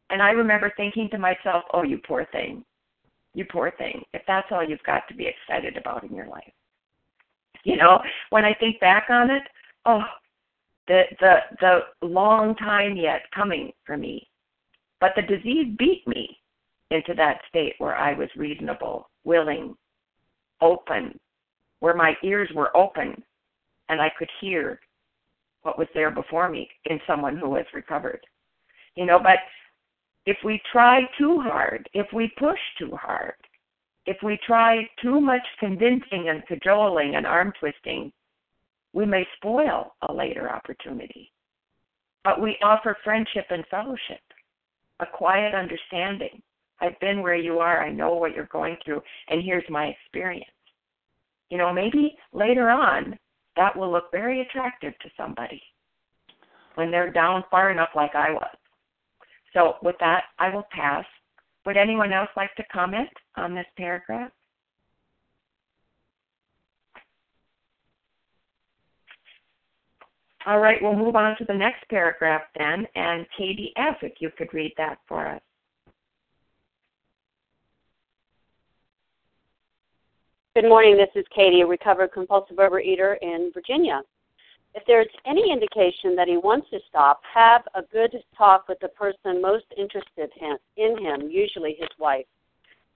And 0.10 0.22
I 0.22 0.32
remember 0.32 0.72
thinking 0.76 1.08
to 1.12 1.18
myself, 1.18 1.64
oh, 1.74 1.84
you 1.84 2.00
poor 2.06 2.28
thing. 2.32 2.64
You 3.34 3.46
poor 3.50 3.72
thing. 3.78 4.04
If 4.14 4.22
that's 4.28 4.48
all 4.52 4.68
you've 4.68 4.84
got 4.84 5.08
to 5.08 5.16
be 5.16 5.28
excited 5.28 5.78
about 5.78 6.04
in 6.04 6.14
your 6.14 6.28
life. 6.28 6.52
You 7.64 7.78
know, 7.78 8.00
when 8.30 8.46
I 8.46 8.54
think 8.54 8.80
back 8.80 9.08
on 9.10 9.32
it, 9.32 9.42
oh, 9.86 10.02
the 10.88 11.04
the 11.20 11.36
the 11.62 11.80
long 12.06 12.56
time 12.56 12.96
yet 12.96 13.22
coming 13.34 13.72
for 13.86 13.98
me. 13.98 14.28
But 15.00 15.14
the 15.16 15.24
disease 15.24 15.76
beat 15.78 16.04
me 16.06 16.38
into 16.92 17.14
that 17.16 17.42
state 17.50 17.74
where 17.78 17.96
I 17.96 18.14
was 18.14 18.30
reasonable, 18.36 19.10
willing, 19.24 19.76
open, 20.62 21.20
where 21.80 21.96
my 21.96 22.14
ears 22.24 22.50
were 22.54 22.76
open 22.76 23.24
and 23.90 24.02
I 24.02 24.12
could 24.18 24.30
hear 24.42 24.80
what 25.64 25.78
was 25.78 25.88
there 25.94 26.12
before 26.12 26.50
me 26.50 26.70
in 26.86 27.00
someone 27.08 27.38
who 27.38 27.56
has 27.56 27.66
recovered. 27.74 28.22
You 28.96 29.06
know, 29.06 29.20
but 29.20 29.40
if 30.26 30.38
we 30.44 30.62
try 30.72 31.02
too 31.18 31.42
hard, 31.42 31.90
if 31.94 32.08
we 32.14 32.32
push 32.38 32.60
too 32.78 32.96
hard, 32.96 33.34
if 34.06 34.18
we 34.24 34.40
try 34.46 34.88
too 35.02 35.20
much 35.20 35.42
convincing 35.60 36.30
and 36.30 36.46
cajoling 36.48 37.16
and 37.16 37.26
arm 37.26 37.52
twisting, 37.60 38.12
we 38.94 39.06
may 39.06 39.26
spoil 39.36 39.96
a 40.08 40.14
later 40.14 40.52
opportunity. 40.52 41.32
But 42.24 42.42
we 42.42 42.58
offer 42.64 42.98
friendship 43.04 43.46
and 43.50 43.66
fellowship, 43.70 44.22
a 45.00 45.06
quiet 45.06 45.54
understanding, 45.54 46.42
I've 46.82 47.00
been 47.00 47.22
where 47.22 47.36
you 47.36 47.60
are. 47.60 47.84
I 47.84 47.92
know 47.92 48.14
what 48.16 48.36
you're 48.36 48.50
going 48.52 48.78
through, 48.84 49.02
and 49.30 49.42
here's 49.44 49.70
my 49.70 49.86
experience. 49.86 50.46
You 51.50 51.58
know, 51.58 51.72
maybe 51.72 52.18
later 52.34 52.70
on 52.70 53.18
that 53.56 53.76
will 53.76 53.92
look 53.92 54.12
very 54.12 54.42
attractive 54.42 54.94
to 55.00 55.10
somebody 55.16 55.62
when 56.76 56.92
they're 56.92 57.12
down 57.12 57.44
far 57.50 57.72
enough 57.72 57.90
like 57.96 58.16
I 58.16 58.32
was. 58.32 58.56
So, 59.54 59.76
with 59.82 59.96
that, 60.00 60.24
I 60.38 60.54
will 60.54 60.68
pass. 60.72 61.06
Would 61.66 61.78
anyone 61.78 62.12
else 62.12 62.30
like 62.36 62.54
to 62.56 62.64
comment 62.72 63.10
on 63.38 63.56
this 63.56 63.66
paragraph? 63.78 64.32
All 70.46 70.60
right, 70.60 70.78
we'll 70.82 70.96
move 70.96 71.16
on 71.16 71.36
to 71.38 71.46
the 71.46 71.54
next 71.54 71.88
paragraph 71.90 72.44
then. 72.58 72.86
And 72.96 73.26
Katie 73.36 73.74
F., 73.78 73.96
if 74.04 74.14
you 74.20 74.30
could 74.38 74.54
read 74.54 74.74
that 74.78 75.00
for 75.08 75.26
us. 75.26 75.42
Good 80.56 80.70
morning. 80.70 80.96
This 80.96 81.10
is 81.16 81.26
Katie, 81.36 81.60
a 81.60 81.68
recovered 81.68 82.14
compulsive 82.14 82.56
overeater 82.56 83.18
in 83.22 83.52
Virginia. 83.54 84.02
If 84.74 84.84
there's 84.88 85.10
any 85.26 85.52
indication 85.52 86.16
that 86.16 86.30
he 86.30 86.38
wants 86.38 86.70
to 86.70 86.80
stop, 86.88 87.20
have 87.34 87.64
a 87.76 87.82
good 87.82 88.16
talk 88.38 88.70
with 88.70 88.80
the 88.80 88.88
person 88.88 89.42
most 89.42 89.66
interested 89.78 90.32
in 90.78 90.98
him, 90.98 91.30
usually 91.30 91.76
his 91.78 91.90
wife. 92.00 92.26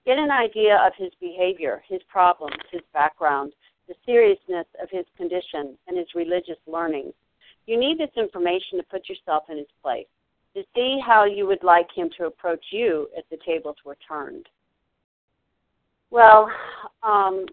Get 0.06 0.16
an 0.16 0.30
idea 0.30 0.78
of 0.78 0.94
his 0.96 1.10
behavior, 1.20 1.82
his 1.86 2.00
problems, 2.08 2.56
his 2.72 2.80
background, 2.94 3.52
the 3.88 3.94
seriousness 4.06 4.66
of 4.82 4.88
his 4.90 5.04
condition, 5.18 5.76
and 5.86 5.98
his 5.98 6.08
religious 6.14 6.56
learning. 6.66 7.12
You 7.66 7.78
need 7.78 7.98
this 7.98 8.16
information 8.16 8.78
to 8.78 8.84
put 8.84 9.06
yourself 9.06 9.50
in 9.50 9.58
his 9.58 9.72
place, 9.82 10.08
to 10.56 10.62
see 10.74 10.98
how 11.06 11.26
you 11.26 11.46
would 11.46 11.62
like 11.62 11.88
him 11.94 12.08
to 12.16 12.24
approach 12.24 12.64
you 12.70 13.10
if 13.14 13.28
the 13.28 13.36
tables 13.44 13.76
were 13.84 13.98
turned. 14.08 14.48
Well, 16.10 16.50
um, 17.02 17.46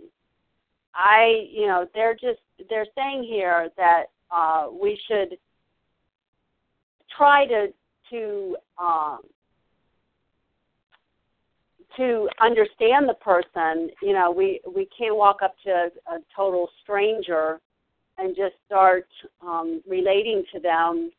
I, 0.96 1.48
you 1.52 1.68
know, 1.68 1.88
they're 1.94 2.16
just 2.16 2.40
they're 2.70 2.88
saying 2.96 3.24
here 3.24 3.70
that 3.78 4.06
uh, 4.32 4.68
we 4.72 5.00
should 5.08 5.38
try 7.16 7.46
to 7.46 7.68
to 8.10 8.58
um, 8.80 9.20
to 11.98 12.28
understand 12.42 13.08
the 13.08 13.16
person. 13.16 13.90
You 14.02 14.14
know, 14.14 14.32
we 14.32 14.60
we 14.76 14.88
can't 14.98 15.16
walk 15.16 15.42
up 15.44 15.56
to 15.66 15.70
a, 15.70 16.16
a 16.16 16.20
total 16.36 16.70
stranger 16.82 17.60
and 18.18 18.36
just 18.36 18.56
start 18.66 19.08
um, 19.46 19.82
relating 19.88 20.44
to 20.54 20.60
them 20.60 21.12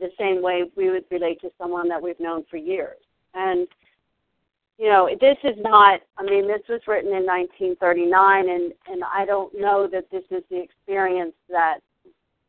the 0.00 0.10
same 0.18 0.42
way 0.42 0.64
we 0.76 0.90
would 0.90 1.04
relate 1.10 1.40
to 1.40 1.50
someone 1.58 1.88
that 1.88 2.02
we've 2.02 2.18
known 2.20 2.44
for 2.50 2.56
years. 2.56 2.98
And 3.34 3.68
you 4.78 4.88
know, 4.88 5.08
this 5.20 5.36
is 5.42 5.56
not, 5.58 6.00
I 6.16 6.22
mean, 6.22 6.46
this 6.46 6.62
was 6.68 6.80
written 6.86 7.10
in 7.10 7.26
1939, 7.26 8.48
and, 8.48 8.72
and 8.86 9.02
I 9.04 9.24
don't 9.24 9.52
know 9.58 9.88
that 9.90 10.08
this 10.12 10.22
is 10.30 10.44
the 10.50 10.62
experience 10.62 11.34
that 11.50 11.80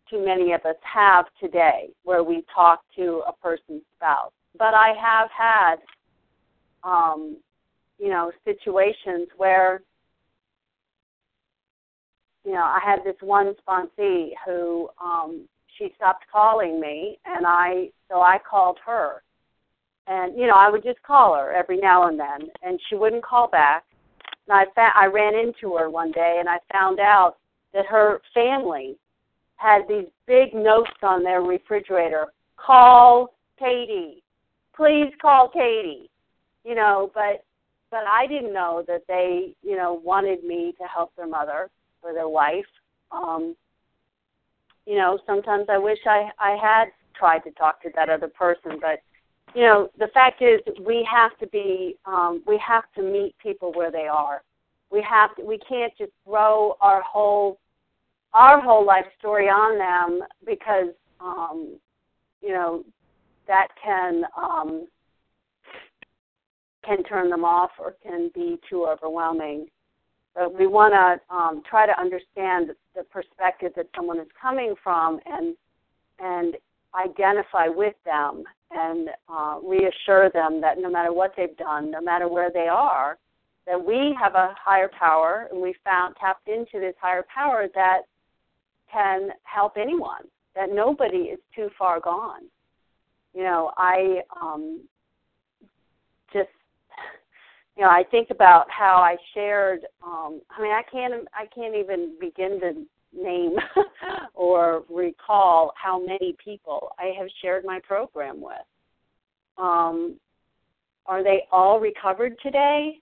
too 0.09 0.23
many 0.23 0.53
of 0.53 0.63
us 0.65 0.75
have 0.81 1.25
today, 1.39 1.89
where 2.03 2.23
we 2.23 2.43
talk 2.53 2.81
to 2.95 3.23
a 3.27 3.33
person's 3.33 3.81
spouse. 3.95 4.31
But 4.57 4.75
I 4.75 4.93
have 4.99 5.29
had, 5.35 5.75
um, 6.83 7.37
you 7.97 8.09
know, 8.09 8.31
situations 8.45 9.27
where, 9.37 9.81
you 12.45 12.53
know, 12.53 12.63
I 12.63 12.79
had 12.83 12.99
this 13.03 13.17
one 13.21 13.53
sponsee 13.67 14.31
who 14.45 14.89
um, 15.03 15.47
she 15.77 15.93
stopped 15.95 16.25
calling 16.31 16.79
me, 16.79 17.17
and 17.25 17.45
I 17.45 17.89
so 18.09 18.21
I 18.21 18.37
called 18.49 18.77
her, 18.85 19.23
and 20.09 20.37
you 20.37 20.47
know 20.47 20.55
I 20.55 20.69
would 20.69 20.83
just 20.83 21.01
call 21.03 21.35
her 21.35 21.53
every 21.53 21.77
now 21.77 22.07
and 22.07 22.19
then, 22.19 22.49
and 22.63 22.79
she 22.89 22.95
wouldn't 22.95 23.23
call 23.23 23.47
back. 23.47 23.85
And 24.47 24.57
I 24.57 24.65
fa- 24.73 24.93
I 24.95 25.05
ran 25.05 25.35
into 25.35 25.75
her 25.77 25.89
one 25.89 26.11
day, 26.11 26.37
and 26.39 26.49
I 26.49 26.57
found 26.71 26.99
out 26.99 27.37
that 27.73 27.85
her 27.85 28.19
family 28.33 28.97
had 29.55 29.83
these 29.87 30.07
big 30.25 30.53
notes 30.53 30.91
on 31.03 31.23
their 31.23 31.41
refrigerator. 31.41 32.27
Call 32.57 33.35
Katie, 33.57 34.23
please 34.75 35.13
call 35.21 35.49
Katie. 35.49 36.09
You 36.65 36.75
know, 36.75 37.11
but 37.13 37.45
but 37.91 38.03
I 38.09 38.25
didn't 38.27 38.53
know 38.53 38.83
that 38.87 39.03
they 39.07 39.53
you 39.61 39.77
know 39.77 40.01
wanted 40.03 40.43
me 40.43 40.73
to 40.81 40.87
help 40.87 41.15
their 41.15 41.27
mother 41.27 41.69
or 42.01 42.13
their 42.13 42.29
wife. 42.29 42.65
Um, 43.11 43.55
you 44.87 44.95
know, 44.95 45.19
sometimes 45.27 45.67
I 45.69 45.77
wish 45.77 45.99
I 46.07 46.29
I 46.39 46.57
had 46.59 46.85
tried 47.15 47.39
to 47.39 47.51
talk 47.51 47.81
to 47.83 47.89
that 47.95 48.09
other 48.09 48.29
person, 48.29 48.79
but 48.81 49.01
you 49.55 49.61
know, 49.61 49.89
the 49.97 50.07
fact 50.07 50.41
is 50.41 50.59
we 50.85 51.07
have 51.11 51.37
to 51.39 51.47
be 51.47 51.95
um 52.05 52.43
we 52.45 52.57
have 52.65 52.83
to 52.95 53.01
meet 53.01 53.35
people 53.41 53.71
where 53.73 53.91
they 53.91 54.07
are. 54.07 54.43
We 54.91 55.01
have 55.07 55.35
to, 55.35 55.43
we 55.43 55.59
can't 55.59 55.93
just 55.97 56.11
throw 56.25 56.77
our 56.81 57.01
whole 57.01 57.59
our 58.33 58.59
whole 58.61 58.85
life 58.85 59.05
story 59.17 59.47
on 59.47 59.77
them 59.77 60.27
because 60.45 60.93
um 61.19 61.77
you 62.41 62.49
know 62.49 62.83
that 63.47 63.69
can 63.83 64.23
um 64.37 64.87
can 66.85 67.03
turn 67.03 67.29
them 67.29 67.43
off 67.43 67.71
or 67.79 67.95
can 68.01 68.31
be 68.33 68.59
too 68.69 68.85
overwhelming. 68.85 69.67
But 70.35 70.57
we 70.57 70.67
want 70.67 70.93
to 70.93 71.35
um, 71.35 71.61
try 71.69 71.85
to 71.85 71.99
understand 71.99 72.71
the 72.95 73.03
perspective 73.03 73.73
that 73.75 73.87
someone 73.95 74.19
is 74.19 74.27
coming 74.39 74.73
from 74.81 75.19
and 75.25 75.55
and 76.19 76.55
identify 76.95 77.67
with 77.67 77.95
them 78.05 78.43
and 78.71 79.09
uh, 79.27 79.57
reassure 79.63 80.29
them 80.31 80.61
that 80.61 80.77
no 80.79 80.89
matter 80.89 81.13
what 81.13 81.33
they've 81.35 81.57
done, 81.57 81.91
no 81.91 82.01
matter 82.01 82.27
where 82.27 82.51
they 82.51 82.67
are, 82.71 83.17
that 83.65 83.83
we 83.83 84.15
have 84.19 84.35
a 84.35 84.53
higher 84.63 84.89
power 84.97 85.47
and 85.51 85.61
we 85.61 85.75
found 85.83 86.15
tapped 86.19 86.47
into 86.47 86.79
this 86.79 86.95
higher 86.99 87.25
power 87.33 87.67
that 87.75 88.01
can 88.91 89.29
help 89.43 89.73
anyone. 89.77 90.23
That 90.55 90.69
nobody 90.71 91.29
is 91.29 91.39
too 91.55 91.69
far 91.77 91.99
gone. 91.99 92.41
You 93.33 93.43
know, 93.43 93.71
I 93.77 94.21
um, 94.41 94.81
just 96.33 96.49
you 97.77 97.83
know, 97.83 97.91
I 97.91 98.03
think 98.11 98.29
about 98.29 98.69
how 98.69 98.95
I 98.95 99.15
shared. 99.33 99.81
Um, 100.03 100.41
I 100.49 100.61
mean, 100.61 100.71
I 100.71 100.81
can't. 100.91 101.13
I 101.33 101.45
can't 101.45 101.75
even 101.75 102.15
begin 102.19 102.59
to 102.59 102.73
name 103.13 103.55
or 104.33 104.83
recall 104.89 105.73
how 105.75 105.99
many 105.99 106.35
people 106.43 106.91
I 106.97 107.13
have 107.17 107.27
shared 107.41 107.65
my 107.65 107.79
program 107.87 108.41
with. 108.41 108.53
Um, 109.57 110.15
are 111.05 111.23
they 111.23 111.43
all 111.51 111.79
recovered 111.79 112.35
today? 112.41 112.99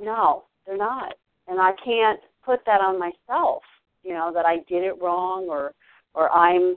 No, 0.00 0.44
they're 0.64 0.76
not, 0.76 1.14
and 1.48 1.60
I 1.60 1.72
can't 1.84 2.20
put 2.44 2.60
that 2.66 2.80
on 2.80 2.98
myself. 2.98 3.62
You 4.02 4.14
know 4.14 4.30
that 4.32 4.46
I 4.46 4.58
did 4.68 4.84
it 4.84 5.02
wrong, 5.02 5.46
or 5.48 5.74
or 6.14 6.30
I'm, 6.30 6.76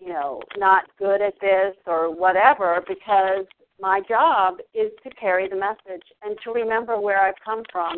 you 0.00 0.08
know, 0.08 0.40
not 0.58 0.84
good 0.98 1.22
at 1.22 1.34
this 1.40 1.76
or 1.86 2.14
whatever 2.14 2.82
because 2.86 3.46
my 3.80 4.00
job 4.08 4.56
is 4.74 4.90
to 5.04 5.10
carry 5.10 5.48
the 5.48 5.56
message 5.56 6.02
and 6.22 6.36
to 6.44 6.52
remember 6.52 7.00
where 7.00 7.22
I've 7.22 7.34
come 7.44 7.62
from 7.72 7.96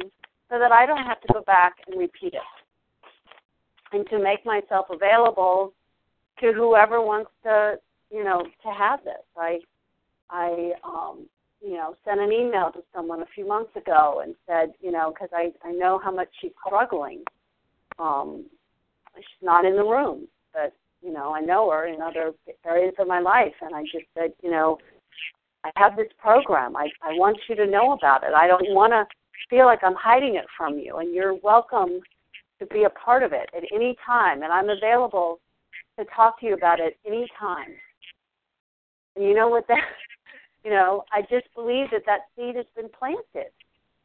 so 0.50 0.58
that 0.58 0.72
I 0.72 0.86
don't 0.86 1.04
have 1.04 1.20
to 1.22 1.32
go 1.32 1.40
back 1.42 1.76
and 1.86 1.98
repeat 1.98 2.34
it. 2.34 2.40
And 3.96 4.06
to 4.10 4.18
make 4.18 4.44
myself 4.44 4.86
available 4.90 5.72
to 6.40 6.52
whoever 6.52 7.00
wants 7.00 7.30
to, 7.44 7.76
you 8.10 8.22
know, 8.22 8.42
to 8.42 8.70
have 8.70 9.02
this. 9.04 9.24
I 9.36 9.60
I 10.30 10.72
um 10.84 11.26
you 11.62 11.72
know, 11.72 11.96
sent 12.04 12.20
an 12.20 12.30
email 12.30 12.70
to 12.72 12.80
someone 12.94 13.22
a 13.22 13.26
few 13.34 13.48
months 13.48 13.74
ago 13.74 14.20
and 14.22 14.34
said, 14.46 14.74
you 14.80 14.92
know, 14.92 15.12
because 15.12 15.30
I 15.32 15.50
I 15.66 15.72
know 15.72 15.98
how 16.02 16.12
much 16.14 16.28
she's 16.40 16.52
struggling. 16.66 17.22
Um, 17.98 18.44
she's 19.16 19.42
not 19.42 19.64
in 19.64 19.76
the 19.76 19.82
room, 19.82 20.28
but 20.52 20.74
you 21.00 21.12
know, 21.12 21.34
I 21.34 21.40
know 21.40 21.70
her 21.70 21.86
in 21.86 22.02
other 22.02 22.32
areas 22.66 22.94
of 22.98 23.08
my 23.08 23.20
life, 23.20 23.54
and 23.62 23.74
I 23.74 23.82
just 23.82 24.04
said, 24.14 24.32
you 24.42 24.50
know, 24.50 24.78
I 25.64 25.70
have 25.76 25.96
this 25.96 26.12
program. 26.18 26.76
I, 26.76 26.88
I 27.02 27.12
want 27.14 27.38
you 27.48 27.54
to 27.56 27.66
know 27.66 27.92
about 27.92 28.22
it. 28.24 28.34
I 28.34 28.46
don't 28.46 28.74
want 28.74 28.92
to 28.92 29.06
feel 29.48 29.64
like 29.64 29.80
I'm 29.82 29.94
hiding 29.94 30.36
it 30.36 30.46
from 30.56 30.78
you. 30.78 30.98
And 30.98 31.14
you're 31.14 31.34
welcome 31.34 32.00
to 32.58 32.66
be 32.66 32.84
a 32.84 32.90
part 32.90 33.22
of 33.22 33.32
it 33.32 33.48
at 33.56 33.62
any 33.74 33.96
time. 34.04 34.42
And 34.42 34.52
I'm 34.52 34.68
available 34.68 35.40
to 35.98 36.04
talk 36.14 36.40
to 36.40 36.46
you 36.46 36.54
about 36.54 36.80
it 36.80 36.96
any 37.06 37.26
time. 37.38 37.74
And 39.14 39.24
you 39.24 39.34
know 39.34 39.48
what 39.48 39.66
that, 39.68 39.78
you 40.64 40.70
know, 40.70 41.04
I 41.12 41.22
just 41.22 41.52
believe 41.54 41.86
that 41.92 42.02
that 42.06 42.20
seed 42.36 42.56
has 42.56 42.66
been 42.74 42.90
planted. 42.98 43.50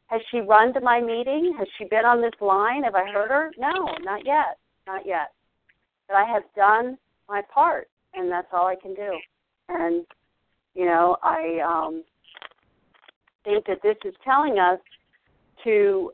Has 0.06 0.20
she 0.30 0.40
run 0.40 0.74
to 0.74 0.80
my 0.80 1.00
meeting? 1.00 1.54
Has 1.58 1.68
she 1.78 1.84
been 1.84 2.04
on 2.04 2.20
this 2.20 2.38
line? 2.40 2.82
Have 2.84 2.94
I 2.94 3.10
heard 3.10 3.30
her? 3.30 3.50
No, 3.58 3.88
not 4.02 4.26
yet. 4.26 4.58
Not 4.86 5.06
yet. 5.06 5.32
But 6.06 6.16
I 6.16 6.24
have 6.24 6.42
done 6.54 6.98
my 7.28 7.40
part, 7.52 7.88
and 8.14 8.30
that's 8.30 8.48
all 8.52 8.66
I 8.66 8.76
can 8.76 8.94
do. 8.94 9.18
And 9.68 10.04
you 10.74 10.84
know, 10.84 11.16
I 11.22 11.60
um, 11.64 12.04
think 13.44 13.66
that 13.66 13.78
this 13.82 13.96
is 14.04 14.14
telling 14.24 14.58
us 14.58 14.78
to 15.64 16.12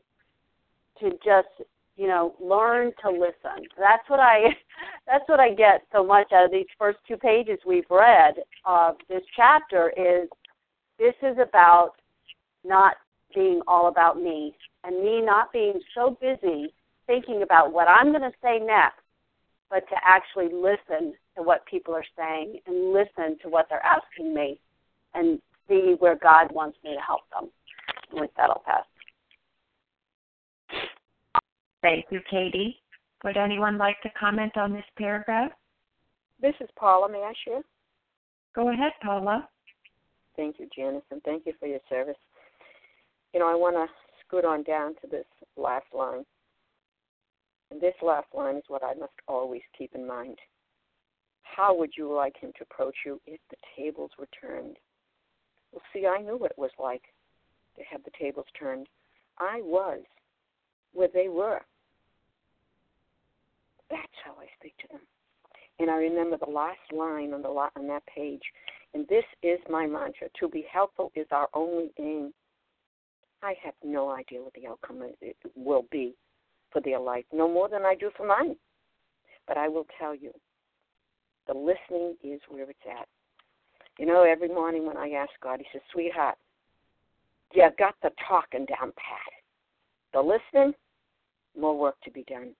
to 1.01 1.09
just 1.23 1.67
you 1.99 2.07
know 2.07 2.33
learn 2.39 2.93
to 3.03 3.11
listen. 3.11 3.67
That's 3.77 4.07
what 4.07 4.21
I 4.21 4.55
that's 5.05 5.27
what 5.27 5.41
I 5.41 5.53
get 5.53 5.83
so 5.91 6.03
much 6.03 6.31
out 6.31 6.45
of 6.45 6.51
these 6.51 6.71
first 6.77 6.97
two 7.05 7.17
pages 7.17 7.59
we've 7.67 7.89
read 7.91 8.35
of 8.65 8.95
this 9.09 9.23
chapter 9.35 9.91
is 9.97 10.29
this 10.97 11.15
is 11.21 11.37
about 11.41 11.91
not 12.63 12.95
being 13.35 13.61
all 13.67 13.89
about 13.89 14.17
me 14.17 14.55
and 14.85 15.03
me 15.03 15.21
not 15.21 15.51
being 15.51 15.79
so 15.93 16.17
busy 16.21 16.73
thinking 17.05 17.41
about 17.43 17.73
what 17.73 17.87
I'm 17.89 18.11
going 18.11 18.21
to 18.21 18.37
say 18.41 18.59
next, 18.59 19.01
but 19.69 19.87
to 19.89 19.95
actually 20.05 20.49
listen 20.53 21.13
to 21.35 21.43
what 21.43 21.65
people 21.65 21.93
are 21.93 22.05
saying 22.17 22.59
and 22.65 22.93
listen 22.93 23.37
to 23.41 23.49
what 23.49 23.67
they're 23.69 23.83
asking 23.83 24.33
me 24.33 24.59
and 25.13 25.39
see 25.67 25.95
where 25.99 26.15
God 26.15 26.51
wants 26.53 26.77
me 26.83 26.93
to 26.93 27.01
help 27.01 27.21
them. 27.31 27.49
And 28.11 28.21
with 28.21 28.31
that, 28.37 28.49
I'll 28.49 28.63
pass. 28.65 28.83
Thank 31.81 32.05
you, 32.09 32.19
Katie. 32.29 32.77
Would 33.23 33.37
anyone 33.37 33.77
like 33.77 34.01
to 34.01 34.09
comment 34.19 34.57
on 34.57 34.73
this 34.73 34.85
paragraph? 34.97 35.51
This 36.41 36.55
is 36.61 36.69
Paula. 36.77 37.09
May 37.09 37.19
I 37.19 37.33
share? 37.45 37.61
Go 38.55 38.71
ahead, 38.71 38.91
Paula. 39.01 39.47
Thank 40.35 40.59
you, 40.59 40.67
Janice, 40.75 41.03
and 41.11 41.21
thank 41.23 41.45
you 41.45 41.53
for 41.59 41.67
your 41.67 41.79
service. 41.89 42.15
You 43.33 43.39
know, 43.39 43.49
I 43.49 43.55
want 43.55 43.75
to 43.75 43.87
scoot 44.25 44.45
on 44.45 44.63
down 44.63 44.95
to 45.01 45.07
this 45.09 45.25
last 45.57 45.85
line. 45.93 46.25
And 47.71 47.79
this 47.79 47.93
last 48.01 48.27
line 48.33 48.55
is 48.55 48.63
what 48.67 48.83
I 48.83 48.93
must 48.95 49.13
always 49.27 49.61
keep 49.77 49.93
in 49.93 50.07
mind. 50.07 50.37
How 51.43 51.75
would 51.75 51.91
you 51.97 52.13
like 52.13 52.37
him 52.37 52.51
to 52.57 52.63
approach 52.63 52.95
you 53.05 53.19
if 53.27 53.39
the 53.49 53.57
tables 53.77 54.11
were 54.17 54.29
turned? 54.39 54.77
Well, 55.71 55.81
see, 55.93 56.07
I 56.07 56.21
knew 56.21 56.37
what 56.37 56.51
it 56.51 56.57
was 56.57 56.71
like 56.79 57.03
to 57.77 57.83
have 57.91 58.03
the 58.03 58.11
tables 58.19 58.45
turned. 58.57 58.87
I 59.37 59.61
was 59.61 59.99
where 60.93 61.09
they 61.13 61.27
were. 61.27 61.61
That's 63.89 64.19
how 64.23 64.31
I 64.33 64.45
speak 64.59 64.75
to 64.81 64.87
them. 64.91 65.01
And 65.79 65.89
I 65.89 65.95
remember 65.95 66.37
the 66.37 66.51
last 66.51 66.79
line 66.91 67.33
on 67.33 67.41
the 67.41 67.47
on 67.49 67.87
that 67.87 68.03
page, 68.05 68.41
and 68.93 69.07
this 69.07 69.23
is 69.43 69.59
my 69.69 69.85
mantra: 69.85 70.27
to 70.39 70.49
be 70.49 70.65
helpful 70.71 71.11
is 71.15 71.27
our 71.31 71.47
only 71.53 71.91
aim. 71.99 72.33
I 73.41 73.55
have 73.63 73.73
no 73.83 74.09
idea 74.09 74.41
what 74.41 74.53
the 74.53 74.67
outcome 74.67 75.01
it 75.21 75.37
will 75.55 75.85
be 75.91 76.15
for 76.71 76.81
their 76.81 76.99
life, 76.99 77.23
no 77.31 77.47
more 77.47 77.69
than 77.69 77.85
I 77.85 77.95
do 77.95 78.11
for 78.17 78.27
mine. 78.27 78.55
But 79.47 79.57
I 79.57 79.67
will 79.67 79.87
tell 79.97 80.13
you, 80.13 80.31
the 81.47 81.53
listening 81.53 82.15
is 82.23 82.41
where 82.49 82.69
it's 82.69 82.79
at. 82.85 83.07
You 83.97 84.05
know, 84.05 84.23
every 84.23 84.49
morning 84.49 84.85
when 84.85 84.97
I 84.97 85.09
ask 85.11 85.31
God, 85.41 85.59
He 85.59 85.65
says, 85.71 85.81
Sweetheart, 85.91 86.35
you 87.53 87.67
got 87.77 87.95
the 88.03 88.11
talking 88.27 88.65
down 88.65 88.91
pat. 88.91 89.33
The 90.13 90.21
listening, 90.21 90.73
more 91.59 91.77
work 91.77 91.95
to 92.03 92.11
be 92.11 92.23
done. 92.23 92.51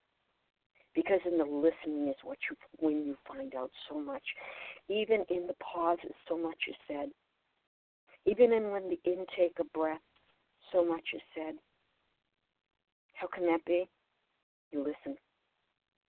Because 0.96 1.20
in 1.26 1.38
the 1.38 1.44
listening 1.44 2.08
is 2.08 2.16
what 2.24 2.38
you 2.50 2.58
when 2.80 3.06
you 3.06 3.16
find 3.28 3.54
out 3.56 3.72
so 3.90 4.00
much. 4.00 4.24
Even 4.90 5.24
in 5.30 5.48
the 5.48 5.54
pauses, 5.62 6.14
so 6.28 6.38
much 6.38 6.58
is 6.68 6.76
said. 6.88 7.10
Even 8.26 8.52
in 8.52 8.72
when 8.72 8.90
the 8.90 9.00
intake 9.06 9.60
of 9.60 9.72
breath, 9.74 10.02
so 10.72 10.84
much 10.84 11.04
is 11.14 11.22
said. 11.36 11.56
How 13.14 13.28
can 13.28 13.46
that 13.46 13.64
be? 13.66 13.88
You 14.72 14.80
listen. 14.80 15.18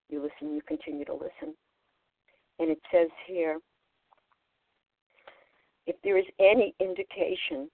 You 0.08 0.22
listen, 0.22 0.54
you 0.54 0.62
continue 0.66 1.04
to 1.04 1.12
listen. 1.14 1.54
And 2.58 2.70
it 2.70 2.78
says 2.92 3.08
here, 3.26 3.58
if 5.86 5.96
there 6.04 6.18
is 6.18 6.26
any 6.38 6.74
indication, 6.80 7.70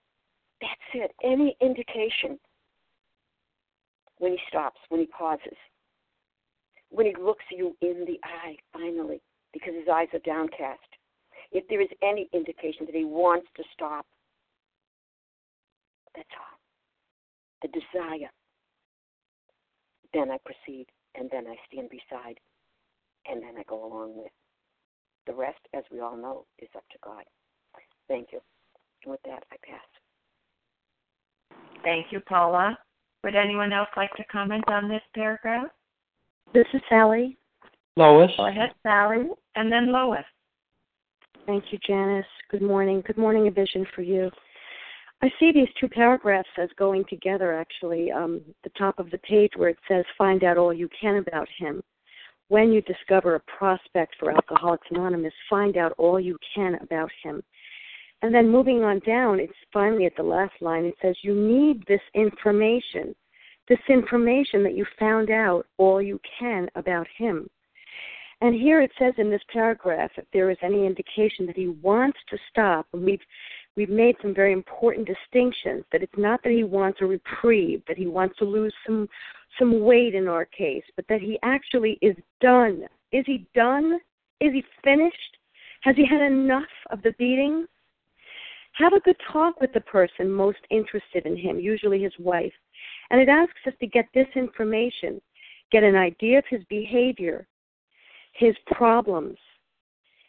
that's 0.61 0.71
it, 0.93 1.11
any 1.23 1.57
indication 1.61 2.39
when 4.19 4.31
he 4.31 4.39
stops, 4.47 4.79
when 4.89 5.01
he 5.01 5.07
pauses, 5.07 5.57
when 6.89 7.05
he 7.05 7.15
looks 7.19 7.45
you 7.51 7.75
in 7.81 8.05
the 8.05 8.19
eye, 8.23 8.55
finally, 8.73 9.21
because 9.53 9.73
his 9.73 9.87
eyes 9.91 10.07
are 10.13 10.19
downcast. 10.19 10.79
If 11.51 11.67
there 11.69 11.81
is 11.81 11.89
any 12.03 12.29
indication 12.33 12.85
that 12.85 12.95
he 12.95 13.05
wants 13.05 13.47
to 13.55 13.63
stop, 13.73 14.05
that's 16.15 16.29
all. 16.39 16.57
The 17.61 17.69
desire. 17.69 18.31
Then 20.13 20.31
I 20.31 20.37
proceed, 20.45 20.87
and 21.15 21.29
then 21.31 21.45
I 21.47 21.55
stand 21.71 21.89
beside, 21.89 22.39
and 23.29 23.41
then 23.41 23.55
I 23.57 23.63
go 23.67 23.85
along 23.85 24.17
with. 24.17 24.31
The 25.25 25.33
rest, 25.33 25.59
as 25.73 25.83
we 25.91 25.99
all 25.99 26.15
know, 26.15 26.45
is 26.59 26.69
up 26.75 26.85
to 26.91 26.97
God. 27.03 27.23
Thank 28.07 28.29
you. 28.31 28.39
And 29.03 29.11
with 29.11 29.21
that, 29.25 29.43
I 29.51 29.57
pass. 29.69 29.81
Thank 31.83 32.07
you, 32.11 32.21
Paula. 32.21 32.77
Would 33.23 33.35
anyone 33.35 33.73
else 33.73 33.89
like 33.97 34.13
to 34.15 34.23
comment 34.25 34.63
on 34.67 34.87
this 34.87 35.01
paragraph? 35.13 35.67
This 36.53 36.65
is 36.73 36.81
Sally. 36.89 37.37
Lois. 37.95 38.31
Go 38.37 38.47
ahead, 38.47 38.71
Sally, 38.83 39.27
and 39.55 39.71
then 39.71 39.91
Lois. 39.91 40.25
Thank 41.45 41.65
you, 41.71 41.79
Janice. 41.85 42.25
Good 42.49 42.61
morning. 42.61 43.03
Good 43.05 43.17
morning, 43.17 43.47
a 43.47 43.51
vision 43.51 43.85
for 43.95 44.01
you. 44.01 44.29
I 45.21 45.29
see 45.39 45.51
these 45.51 45.69
two 45.79 45.87
paragraphs 45.87 46.49
as 46.57 46.69
going 46.77 47.03
together, 47.09 47.57
actually. 47.57 48.11
Um, 48.11 48.41
the 48.63 48.69
top 48.77 48.99
of 48.99 49.09
the 49.09 49.17
page 49.19 49.51
where 49.55 49.69
it 49.69 49.79
says, 49.87 50.05
Find 50.17 50.43
out 50.43 50.57
all 50.57 50.73
you 50.73 50.89
can 50.99 51.17
about 51.17 51.47
him. 51.57 51.81
When 52.49 52.71
you 52.71 52.81
discover 52.81 53.35
a 53.35 53.41
prospect 53.57 54.15
for 54.19 54.31
Alcoholics 54.31 54.87
Anonymous, 54.91 55.33
find 55.49 55.75
out 55.75 55.93
all 55.97 56.19
you 56.19 56.37
can 56.55 56.75
about 56.81 57.09
him. 57.23 57.41
And 58.21 58.33
then 58.33 58.49
moving 58.49 58.83
on 58.83 58.99
down, 58.99 59.39
it's 59.39 59.53
finally 59.73 60.05
at 60.05 60.15
the 60.15 60.23
last 60.23 60.53
line, 60.61 60.85
it 60.85 60.95
says, 61.01 61.15
You 61.23 61.35
need 61.35 61.83
this 61.87 62.01
information, 62.13 63.15
this 63.67 63.79
information 63.89 64.63
that 64.63 64.75
you 64.75 64.85
found 64.99 65.29
out 65.29 65.65
all 65.77 66.01
you 66.01 66.19
can 66.39 66.69
about 66.75 67.07
him. 67.17 67.49
And 68.41 68.53
here 68.53 68.81
it 68.81 68.91
says 68.99 69.13
in 69.17 69.31
this 69.31 69.41
paragraph, 69.51 70.11
if 70.15 70.25
there 70.31 70.51
is 70.51 70.57
any 70.61 70.85
indication 70.85 71.47
that 71.47 71.55
he 71.55 71.69
wants 71.69 72.19
to 72.29 72.37
stop, 72.49 72.85
and 72.93 73.03
we've 73.03 73.21
we've 73.75 73.89
made 73.89 74.15
some 74.21 74.33
very 74.33 74.53
important 74.53 75.07
distinctions 75.07 75.83
that 75.91 76.03
it's 76.03 76.17
not 76.17 76.41
that 76.43 76.51
he 76.51 76.63
wants 76.63 76.99
a 77.01 77.05
reprieve, 77.05 77.81
that 77.87 77.97
he 77.97 78.07
wants 78.07 78.37
to 78.37 78.45
lose 78.45 78.73
some 78.85 79.09
some 79.57 79.81
weight 79.81 80.13
in 80.13 80.27
our 80.27 80.45
case, 80.45 80.83
but 80.95 81.05
that 81.09 81.21
he 81.21 81.39
actually 81.41 81.97
is 82.01 82.15
done. 82.39 82.83
Is 83.11 83.25
he 83.25 83.47
done? 83.55 83.99
Is 84.39 84.53
he 84.53 84.63
finished? 84.83 85.37
Has 85.81 85.95
he 85.95 86.05
had 86.05 86.21
enough 86.21 86.63
of 86.91 87.01
the 87.01 87.13
beating? 87.17 87.65
Have 88.73 88.93
a 88.93 88.99
good 88.99 89.15
talk 89.31 89.59
with 89.59 89.73
the 89.73 89.81
person 89.81 90.29
most 90.29 90.59
interested 90.69 91.25
in 91.25 91.35
him, 91.35 91.59
usually 91.59 92.03
his 92.03 92.13
wife. 92.19 92.53
And 93.09 93.21
it 93.21 93.29
asks 93.29 93.59
us 93.65 93.73
to 93.79 93.87
get 93.87 94.05
this 94.13 94.27
information, 94.35 95.21
get 95.71 95.83
an 95.83 95.95
idea 95.95 96.39
of 96.39 96.45
his 96.49 96.63
behavior, 96.69 97.47
his 98.33 98.55
problems, 98.67 99.37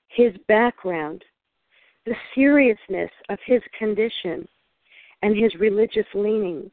his 0.09 0.33
background, 0.47 1.25
the 2.07 2.15
seriousness 2.35 3.11
of 3.29 3.39
his 3.45 3.61
condition, 3.79 4.49
and 5.23 5.37
his 5.37 5.55
religious 5.57 6.07
leanings. 6.15 6.71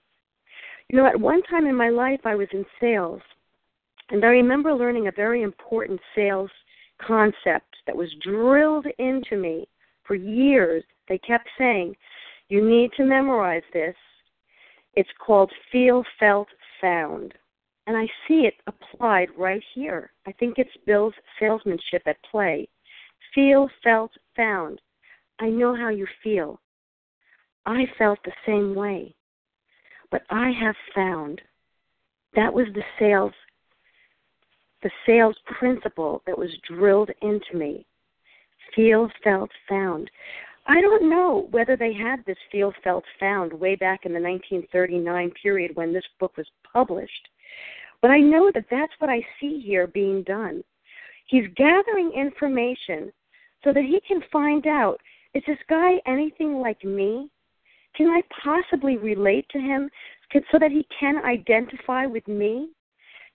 You 0.90 0.98
know, 0.98 1.08
at 1.08 1.20
one 1.20 1.42
time 1.44 1.66
in 1.66 1.76
my 1.76 1.90
life, 1.90 2.22
I 2.26 2.36
was 2.36 2.48
in 2.54 2.66
sales, 2.80 3.22
and 4.10 4.24
I 4.24 4.28
remember 4.28 4.74
learning 4.74 5.08
a 5.08 5.12
very 5.12 5.42
important 5.42 6.00
sales 6.16 6.52
concept 7.06 7.76
that 7.88 7.96
was 7.96 8.10
drilled 8.22 8.86
into 9.00 9.36
me 9.36 9.68
for 10.04 10.16
years. 10.16 10.84
They 11.10 11.18
kept 11.18 11.50
saying, 11.58 11.96
You 12.50 12.68
need 12.68 12.92
to 12.98 13.04
memorize 13.04 13.64
this. 13.74 13.96
It's 14.96 15.10
called 15.26 15.52
Feel, 15.72 16.04
Felt, 16.20 16.48
Found. 16.82 17.34
And 17.88 17.96
I 17.96 18.08
see 18.28 18.48
it 18.48 18.56
applied 18.68 19.30
right 19.38 19.64
here. 19.74 20.12
I 20.26 20.32
think 20.34 20.56
it's 20.58 20.70
Bill's 20.86 21.14
salesmanship 21.40 22.02
at 22.06 22.18
play. 22.30 22.68
Feel, 23.34 23.70
felt, 23.84 24.12
found. 24.36 24.82
I 25.40 25.50
know 25.50 25.76
how 25.76 25.90
you 25.90 26.08
feel. 26.24 26.60
I 27.66 27.86
felt 27.98 28.20
the 28.24 28.32
same 28.46 28.74
way. 28.74 29.16
But 30.10 30.24
I 30.30 30.52
have 30.52 30.76
found 30.94 31.42
that 32.36 32.54
was 32.54 32.68
the 32.74 32.84
sales 33.00 33.34
the 34.84 34.92
sales 35.06 35.36
principle 35.58 36.22
that 36.28 36.38
was 36.38 36.52
drilled 36.68 37.10
into 37.24 37.58
me. 37.58 37.88
Feel, 38.76 39.10
felt, 39.24 39.50
found. 39.68 40.12
I 40.68 40.82
don't 40.82 41.10
know 41.10 41.48
whether 41.52 41.78
they 41.78 41.94
had 41.94 42.26
this 42.26 42.38
feel, 42.52 42.74
felt, 42.84 43.04
found 43.20 43.54
way 43.54 43.76
back 43.76 44.06
in 44.06 44.14
the 44.14 44.20
1939 44.20 45.32
period 45.42 45.76
when 45.76 45.94
this 45.94 46.06
book 46.20 46.36
was 46.38 46.48
published. 46.74 47.30
But 48.02 48.12
I 48.12 48.20
know 48.20 48.52
that 48.54 48.66
that's 48.72 48.94
what 49.00 49.10
I 49.10 49.26
see 49.40 49.62
here 49.62 49.88
being 49.88 50.24
done. 50.24 50.64
He's 51.28 51.46
gathering 51.56 52.12
information 52.12 53.12
so 53.64 53.74
that 53.74 53.84
he 53.84 54.00
can 54.08 54.22
find 54.32 54.66
out 54.68 55.00
is 55.34 55.44
this 55.46 55.58
guy 55.70 55.96
anything 56.08 56.60
like 56.62 56.84
me? 56.84 57.30
Can 57.96 58.08
I 58.08 58.22
possibly 58.44 58.98
relate 58.98 59.48
to 59.50 59.60
him 59.60 59.90
so 60.34 60.60
that 60.60 60.72
he 60.72 60.88
can 60.98 61.18
identify 61.26 62.06
with 62.06 62.28
me? 62.28 62.70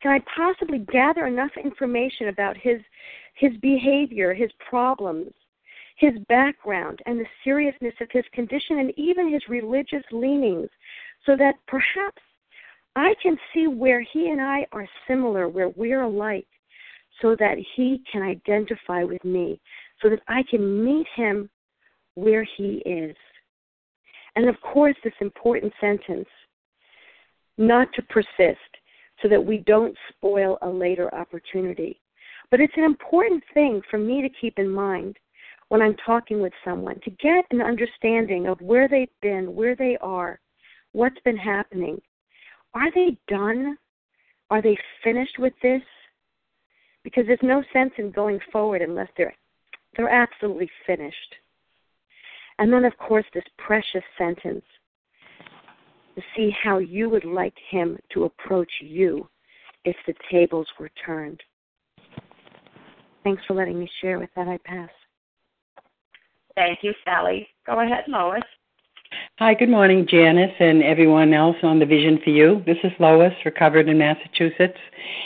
Can 0.02 0.12
I 0.12 0.20
possibly 0.34 0.78
gather 0.78 1.26
enough 1.26 1.50
information 1.62 2.28
about 2.28 2.56
his 2.56 2.80
his 3.34 3.52
behavior, 3.60 4.34
his 4.34 4.50
problems, 4.68 5.32
his 6.00 6.14
background, 6.28 6.98
and 7.04 7.20
the 7.20 7.26
seriousness 7.44 7.94
of 8.00 8.08
his 8.10 8.24
condition, 8.32 8.78
and 8.78 8.90
even 8.96 9.30
his 9.30 9.42
religious 9.48 10.02
leanings, 10.10 10.70
so 11.26 11.36
that 11.36 11.54
perhaps 11.68 12.22
I 12.96 13.14
can 13.22 13.36
see 13.52 13.66
where 13.66 14.00
he 14.00 14.30
and 14.30 14.40
I 14.40 14.66
are 14.72 14.88
similar, 15.06 15.46
where 15.46 15.68
we're 15.68 16.02
alike, 16.02 16.48
so 17.20 17.36
that 17.38 17.58
he 17.76 18.02
can 18.10 18.22
identify 18.22 19.04
with 19.04 19.22
me, 19.24 19.60
so 20.02 20.08
that 20.08 20.22
I 20.26 20.42
can 20.50 20.82
meet 20.84 21.06
him 21.14 21.50
where 22.14 22.46
he 22.56 22.82
is. 22.86 23.14
And 24.36 24.48
of 24.48 24.58
course, 24.62 24.96
this 25.04 25.12
important 25.20 25.72
sentence 25.80 26.28
not 27.58 27.92
to 27.92 28.02
persist, 28.02 28.58
so 29.20 29.28
that 29.28 29.44
we 29.44 29.58
don't 29.58 29.94
spoil 30.08 30.56
a 30.62 30.68
later 30.68 31.14
opportunity. 31.14 32.00
But 32.50 32.60
it's 32.60 32.76
an 32.76 32.84
important 32.84 33.44
thing 33.52 33.82
for 33.90 33.98
me 33.98 34.22
to 34.22 34.30
keep 34.40 34.58
in 34.58 34.68
mind 34.70 35.18
when 35.70 35.80
I'm 35.80 35.94
talking 36.04 36.42
with 36.42 36.52
someone 36.64 36.98
to 37.04 37.10
get 37.10 37.44
an 37.52 37.62
understanding 37.62 38.48
of 38.48 38.60
where 38.60 38.88
they've 38.88 39.08
been, 39.22 39.54
where 39.54 39.76
they 39.76 39.96
are, 40.00 40.40
what's 40.90 41.20
been 41.24 41.36
happening, 41.36 42.00
are 42.74 42.90
they 42.92 43.16
done? 43.28 43.78
Are 44.50 44.60
they 44.60 44.76
finished 45.04 45.38
with 45.38 45.52
this? 45.62 45.82
Because 47.04 47.24
there's 47.28 47.38
no 47.42 47.62
sense 47.72 47.92
in 47.98 48.10
going 48.10 48.40
forward 48.52 48.82
unless 48.82 49.08
they're 49.16 49.34
they're 49.96 50.08
absolutely 50.08 50.68
finished. 50.86 51.34
And 52.58 52.72
then 52.72 52.84
of 52.84 52.96
course 52.98 53.24
this 53.32 53.44
precious 53.56 54.04
sentence 54.18 54.64
to 56.16 56.22
see 56.36 56.50
how 56.62 56.78
you 56.78 57.08
would 57.08 57.24
like 57.24 57.54
him 57.70 57.96
to 58.12 58.24
approach 58.24 58.70
you 58.80 59.28
if 59.84 59.96
the 60.08 60.14
tables 60.32 60.66
were 60.80 60.90
turned. 61.06 61.40
Thanks 63.22 63.42
for 63.46 63.54
letting 63.54 63.78
me 63.78 63.88
share 64.00 64.18
with 64.18 64.30
that. 64.34 64.48
I 64.48 64.58
pass. 64.64 64.90
Thank 66.60 66.80
you, 66.82 66.92
Sally. 67.06 67.48
Go 67.64 67.80
ahead, 67.80 68.04
Lois. 68.06 68.42
Hi, 69.38 69.54
good 69.54 69.70
morning, 69.70 70.06
Janice, 70.06 70.52
and 70.60 70.82
everyone 70.82 71.32
else 71.32 71.56
on 71.62 71.78
the 71.78 71.86
Vision 71.86 72.20
for 72.22 72.28
You. 72.28 72.62
This 72.66 72.76
is 72.84 72.92
Lois, 72.98 73.32
recovered 73.46 73.88
in 73.88 73.96
Massachusetts. 73.96 74.76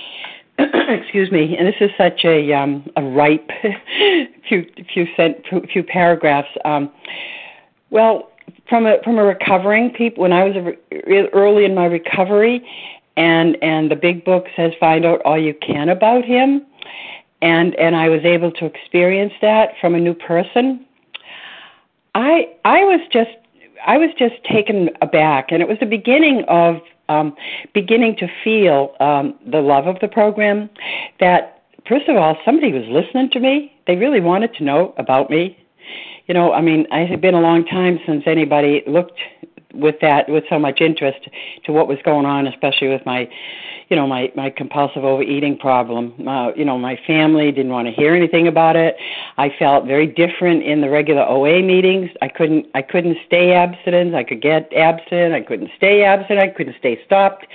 Excuse 0.58 1.32
me, 1.32 1.56
and 1.58 1.66
this 1.66 1.74
is 1.80 1.90
such 1.98 2.24
a 2.24 2.52
um, 2.52 2.88
a 2.94 3.02
ripe 3.02 3.50
few 4.48 4.64
few 4.92 5.08
sent 5.16 5.38
few 5.72 5.82
paragraphs. 5.82 6.50
Um, 6.64 6.92
well, 7.90 8.30
from 8.68 8.86
a 8.86 8.98
from 9.02 9.18
a 9.18 9.24
recovering 9.24 9.90
people, 9.90 10.22
when 10.22 10.32
I 10.32 10.44
was 10.44 10.54
a, 10.54 11.34
early 11.34 11.64
in 11.64 11.74
my 11.74 11.86
recovery, 11.86 12.64
and 13.16 13.56
and 13.60 13.90
the 13.90 13.96
big 13.96 14.24
book 14.24 14.46
says 14.54 14.70
find 14.78 15.04
out 15.04 15.20
all 15.24 15.36
you 15.36 15.54
can 15.54 15.88
about 15.88 16.24
him, 16.24 16.64
and 17.42 17.74
and 17.74 17.96
I 17.96 18.08
was 18.08 18.20
able 18.24 18.52
to 18.52 18.66
experience 18.66 19.32
that 19.42 19.70
from 19.80 19.96
a 19.96 19.98
new 19.98 20.14
person. 20.14 20.86
I 22.14 22.48
I 22.64 22.80
was 22.84 23.00
just 23.12 23.30
I 23.86 23.98
was 23.98 24.10
just 24.18 24.34
taken 24.44 24.90
aback, 25.02 25.50
and 25.50 25.60
it 25.60 25.68
was 25.68 25.78
the 25.80 25.86
beginning 25.86 26.44
of 26.48 26.80
um, 27.08 27.36
beginning 27.74 28.16
to 28.16 28.28
feel 28.42 28.94
um, 29.00 29.38
the 29.46 29.60
love 29.60 29.86
of 29.86 30.00
the 30.00 30.08
program. 30.08 30.70
That 31.20 31.62
first 31.88 32.08
of 32.08 32.16
all, 32.16 32.36
somebody 32.44 32.72
was 32.72 32.84
listening 32.88 33.30
to 33.30 33.40
me. 33.40 33.72
They 33.86 33.96
really 33.96 34.20
wanted 34.20 34.54
to 34.54 34.64
know 34.64 34.94
about 34.96 35.30
me. 35.30 35.58
You 36.26 36.32
know, 36.32 36.52
I 36.52 36.62
mean, 36.62 36.86
it 36.90 37.10
had 37.10 37.20
been 37.20 37.34
a 37.34 37.40
long 37.40 37.66
time 37.66 37.98
since 38.06 38.22
anybody 38.26 38.82
looked 38.86 39.20
with 39.74 39.96
that 40.00 40.28
with 40.28 40.44
so 40.48 40.58
much 40.58 40.80
interest 40.80 41.28
to 41.64 41.72
what 41.72 41.88
was 41.88 41.98
going 42.04 42.26
on, 42.26 42.46
especially 42.46 42.88
with 42.88 43.04
my, 43.04 43.28
you 43.88 43.96
know, 43.96 44.06
my 44.06 44.32
my 44.34 44.50
compulsive 44.50 45.04
overeating 45.04 45.58
problem. 45.58 46.26
Uh, 46.26 46.52
you 46.54 46.64
know, 46.64 46.78
my 46.78 46.98
family 47.06 47.52
didn't 47.52 47.72
want 47.72 47.86
to 47.86 47.92
hear 47.92 48.14
anything 48.14 48.48
about 48.48 48.76
it. 48.76 48.96
I 49.36 49.54
felt 49.58 49.86
very 49.86 50.06
different 50.06 50.62
in 50.62 50.80
the 50.80 50.90
regular 50.90 51.22
OA 51.22 51.62
meetings. 51.62 52.10
I 52.22 52.28
couldn't 52.28 52.66
I 52.74 52.82
couldn't 52.82 53.18
stay 53.26 53.52
abstinent. 53.52 54.14
I 54.14 54.24
could 54.24 54.40
get 54.40 54.72
abstinent. 54.72 55.34
I 55.34 55.42
couldn't 55.42 55.70
stay 55.76 56.04
abstinent. 56.04 56.50
I 56.50 56.52
couldn't 56.54 56.76
stay 56.78 57.00
stopped, 57.04 57.46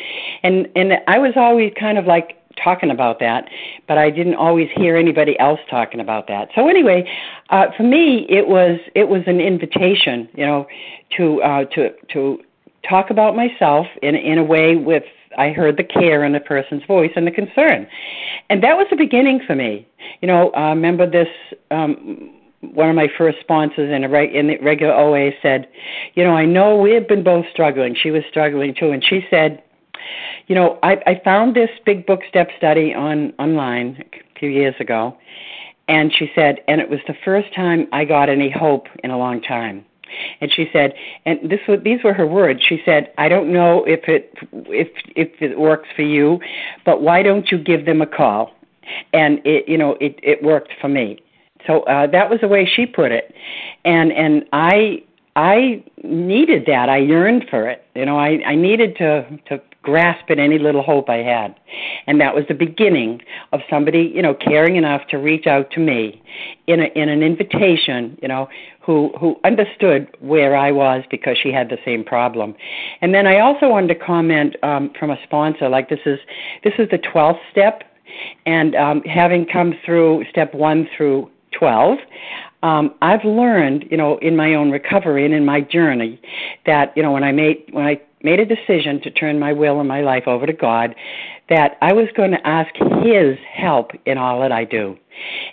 and 0.44 0.68
and 0.76 0.94
I 1.08 1.18
was 1.18 1.34
always 1.36 1.74
kind 1.80 1.98
of 1.98 2.06
like 2.06 2.36
talking 2.64 2.92
about 2.92 3.20
that, 3.20 3.50
but 3.88 3.98
I 3.98 4.10
didn't 4.10 4.36
always 4.36 4.70
hear 4.76 4.96
anybody 4.96 5.40
else 5.40 5.60
talking 5.70 6.00
about 6.00 6.28
that. 6.28 6.50
So 6.56 6.68
anyway, 6.68 7.10
uh, 7.50 7.68
for 7.76 7.84
me, 7.84 8.26
it 8.30 8.48
was 8.48 8.80
it 8.96 9.10
was 9.10 9.22
an 9.28 9.40
invitation, 9.40 10.30
you 10.34 10.46
know, 10.46 10.68
to 11.18 11.42
uh, 11.42 11.66
to 11.76 11.90
to 12.14 12.40
talk 12.88 13.10
about 13.10 13.36
myself 13.36 13.88
in 14.02 14.16
in 14.16 14.38
a 14.38 14.44
way 14.44 14.76
with 14.76 15.04
I 15.38 15.50
heard 15.50 15.78
the 15.78 15.84
care 15.84 16.24
in 16.24 16.34
the 16.34 16.40
person's 16.40 16.84
voice 16.86 17.12
and 17.16 17.26
the 17.26 17.32
concern, 17.32 17.88
and 18.50 18.64
that 18.64 18.76
was 18.78 18.88
the 18.90 18.98
beginning 18.98 19.42
for 19.46 19.56
me. 19.56 19.88
You 20.22 20.28
know, 20.28 20.52
I 20.52 20.70
remember 20.70 21.10
this. 21.10 21.28
Um, 21.72 22.36
one 22.62 22.90
of 22.90 22.96
my 22.96 23.08
first 23.18 23.40
sponsors 23.40 23.90
in 23.90 24.04
a 24.04 24.10
reg- 24.10 24.36
in 24.36 24.48
the 24.48 24.58
regular 24.58 24.94
OA 24.94 25.32
said, 25.42 25.68
"You 26.16 26.24
know, 26.24 26.36
I 26.36 26.46
know 26.46 26.76
we've 26.76 27.08
been 27.08 27.24
both 27.24 27.46
struggling. 27.52 27.96
She 27.96 28.12
was 28.12 28.24
struggling 28.30 28.74
too, 28.74 28.92
and 28.92 29.04
she 29.04 29.26
said." 29.30 29.62
You 30.48 30.56
know, 30.56 30.80
I, 30.84 30.98
I 31.06 31.22
found 31.24 31.56
this 31.56 31.70
big 31.86 32.06
book 32.06 32.22
step 32.28 32.50
study 32.58 32.94
on 32.94 33.34
online 33.40 34.04
a 34.14 34.40
few 34.40 34.50
years 34.50 34.76
ago, 34.80 35.18
and 35.88 36.14
she 36.14 36.32
said, 36.36 36.60
and 36.68 36.80
it 36.80 36.90
was 36.90 37.00
the 37.08 37.16
first 37.26 37.54
time 37.56 37.88
I 37.92 38.06
got 38.06 38.30
any 38.30 38.50
hope 38.50 38.88
in 39.04 39.12
a 39.12 39.18
long 39.18 39.42
time. 39.42 39.86
And 40.42 40.52
she 40.52 40.70
said, 40.74 40.94
and 41.26 41.50
this 41.50 41.60
was 41.68 41.80
these 41.84 42.04
were 42.04 42.14
her 42.14 42.26
words. 42.26 42.62
She 42.68 42.82
said, 42.84 43.14
"I 43.18 43.30
don't 43.30 43.52
know 43.54 43.84
if 43.86 44.02
it 44.08 44.34
if 44.52 44.88
if 45.16 45.30
it 45.40 45.60
works 45.60 45.88
for 45.96 46.02
you, 46.02 46.40
but 46.86 47.02
why 47.02 47.22
don't 47.22 47.52
you 47.52 47.58
give 47.58 47.86
them 47.86 48.02
a 48.02 48.08
call?" 48.08 48.52
And 49.14 49.40
it 49.46 49.68
you 49.68 49.78
know 49.78 49.98
it 50.02 50.20
it 50.24 50.42
worked 50.42 50.74
for 50.82 50.88
me. 50.88 51.20
So 51.68 51.82
uh, 51.82 52.08
that 52.08 52.30
was 52.30 52.40
the 52.42 52.48
way 52.48 52.66
she 52.66 52.86
put 52.86 53.12
it, 53.12 53.34
and 53.86 54.12
and 54.12 54.46
I 54.52 55.04
I 55.36 55.84
needed 56.04 56.66
that. 56.68 56.90
I 56.90 56.98
yearned 56.98 57.46
for 57.50 57.68
it. 57.68 57.84
You 57.96 58.06
know, 58.06 58.18
I 58.18 58.42
I 58.46 58.56
needed 58.56 58.96
to 58.98 59.26
to 59.48 59.62
grasp 59.82 60.30
at 60.30 60.40
any 60.40 60.60
little 60.60 60.82
hope 60.82 61.10
I 61.10 61.18
had. 61.18 61.56
And 62.08 62.20
that 62.20 62.36
was 62.36 62.46
the 62.48 62.54
beginning 62.54 63.22
of 63.54 63.62
somebody, 63.70 64.12
you 64.14 64.22
know, 64.22 64.34
caring 64.34 64.76
enough 64.76 65.08
to 65.10 65.18
reach 65.18 65.48
out 65.48 65.72
to 65.72 65.80
me 65.80 66.22
in 66.68 66.82
a 66.82 66.86
in 66.96 67.10
an 67.10 67.24
invitation, 67.24 68.18
you 68.22 68.28
know, 68.28 68.50
who 68.82 69.12
who 69.20 69.40
understood 69.44 70.08
where 70.20 70.56
I 70.56 70.72
was 70.72 71.04
because 71.10 71.38
she 71.42 71.52
had 71.52 71.70
the 71.70 71.78
same 71.86 72.04
problem. 72.04 72.56
And 73.02 73.14
then 73.14 73.28
I 73.28 73.40
also 73.40 73.70
wanted 73.70 73.88
to 73.90 73.96
comment 73.96 74.56
um, 74.64 74.92
from 75.00 75.12
a 75.12 75.18
sponsor, 75.24 75.70
like 75.70 75.90
this 75.90 76.00
is 76.06 76.20
this 76.64 76.74
is 76.78 76.90
the 76.90 76.98
twelfth 76.98 77.40
step, 77.52 77.84
and 78.46 78.76
um, 78.76 79.02
having 79.04 79.46
come 79.46 79.74
through 79.86 80.26
step 80.30 80.54
one 80.54 80.90
through 80.96 81.30
twelve, 81.58 82.00
um, 82.64 82.94
I've 83.02 83.24
learned, 83.24 83.86
you 83.90 83.98
know, 83.98 84.18
in 84.18 84.36
my 84.36 84.54
own 84.54 84.72
recovery 84.72 85.24
and 85.24 85.34
in 85.34 85.46
my 85.46 85.62
journey, 85.62 86.20
that 86.66 86.92
you 86.96 87.04
know 87.04 87.12
when 87.12 87.24
I 87.24 87.32
made 87.32 87.64
when 87.72 87.86
I 87.86 88.02
made 88.24 88.40
a 88.40 88.46
decision 88.46 89.02
to 89.02 89.12
turn 89.12 89.40
my 89.40 89.54
will 89.54 89.80
and 89.80 89.88
my 89.88 90.02
life 90.02 90.28
over 90.28 90.46
to 90.46 90.54
God, 90.54 90.96
that 91.50 91.78
I 91.82 91.94
was 91.94 92.08
going 92.16 92.32
to 92.32 92.48
ask 92.48 92.74
His 93.04 93.38
help 93.54 93.92
in 94.06 94.18
all 94.18 94.40
that 94.42 94.52
I 94.52 94.66
do, 94.66 94.98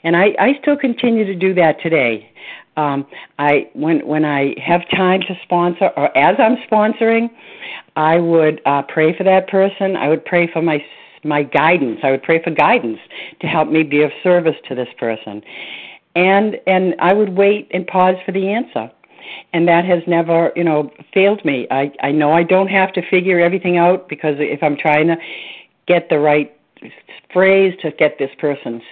and 0.03 0.17
I, 0.17 0.35
I 0.39 0.59
still 0.61 0.77
continue 0.77 1.25
to 1.25 1.35
do 1.35 1.55
that 1.55 1.81
today. 1.81 2.31
Um, 2.77 3.07
I 3.39 3.71
when 3.73 4.07
when 4.07 4.25
I 4.25 4.55
have 4.62 4.83
time 4.91 5.21
to 5.23 5.39
sponsor 5.43 5.91
or 5.97 6.17
as 6.17 6.37
I'm 6.39 6.57
sponsoring, 6.71 7.31
I 7.97 8.19
would 8.19 8.61
uh, 8.67 8.83
pray 8.83 9.17
for 9.17 9.25
that 9.25 9.49
person. 9.49 9.97
I 9.97 10.09
would 10.09 10.25
pray 10.25 10.51
for 10.53 10.61
my 10.61 10.85
my 11.25 11.43
guidance. 11.43 12.01
I 12.03 12.11
would 12.11 12.23
pray 12.23 12.43
for 12.43 12.51
guidance 12.51 12.99
to 13.41 13.47
help 13.47 13.69
me 13.69 13.83
be 13.83 14.03
of 14.03 14.11
service 14.23 14.57
to 14.69 14.75
this 14.75 14.89
person, 14.99 15.43
and 16.14 16.57
and 16.67 16.95
I 16.99 17.14
would 17.14 17.31
wait 17.31 17.69
and 17.73 17.87
pause 17.87 18.17
for 18.27 18.33
the 18.33 18.49
answer 18.49 18.91
and 19.53 19.66
that 19.68 19.85
has 19.85 20.03
never 20.07 20.53
you 20.57 20.64
know 20.64 20.91
failed 21.12 21.45
me. 21.45 21.66
I 21.70 21.93
i 22.03 22.12
know 22.12 22.33
i 22.33 22.43
don't 22.43 22.68
have 22.68 22.93
to 22.95 23.03
figure 23.09 23.41
everything 23.41 23.77
out 23.79 24.09
because 24.09 24.35
if 24.39 24.62
i'm 24.62 24.77
trying 24.77 25.09
to 25.09 25.16
get 25.87 26.09
the 26.09 26.18
right 26.18 26.53
phrase 27.33 27.74
to 27.83 27.91
get 27.93 28.18
this 28.18 28.31
person 28.39 28.83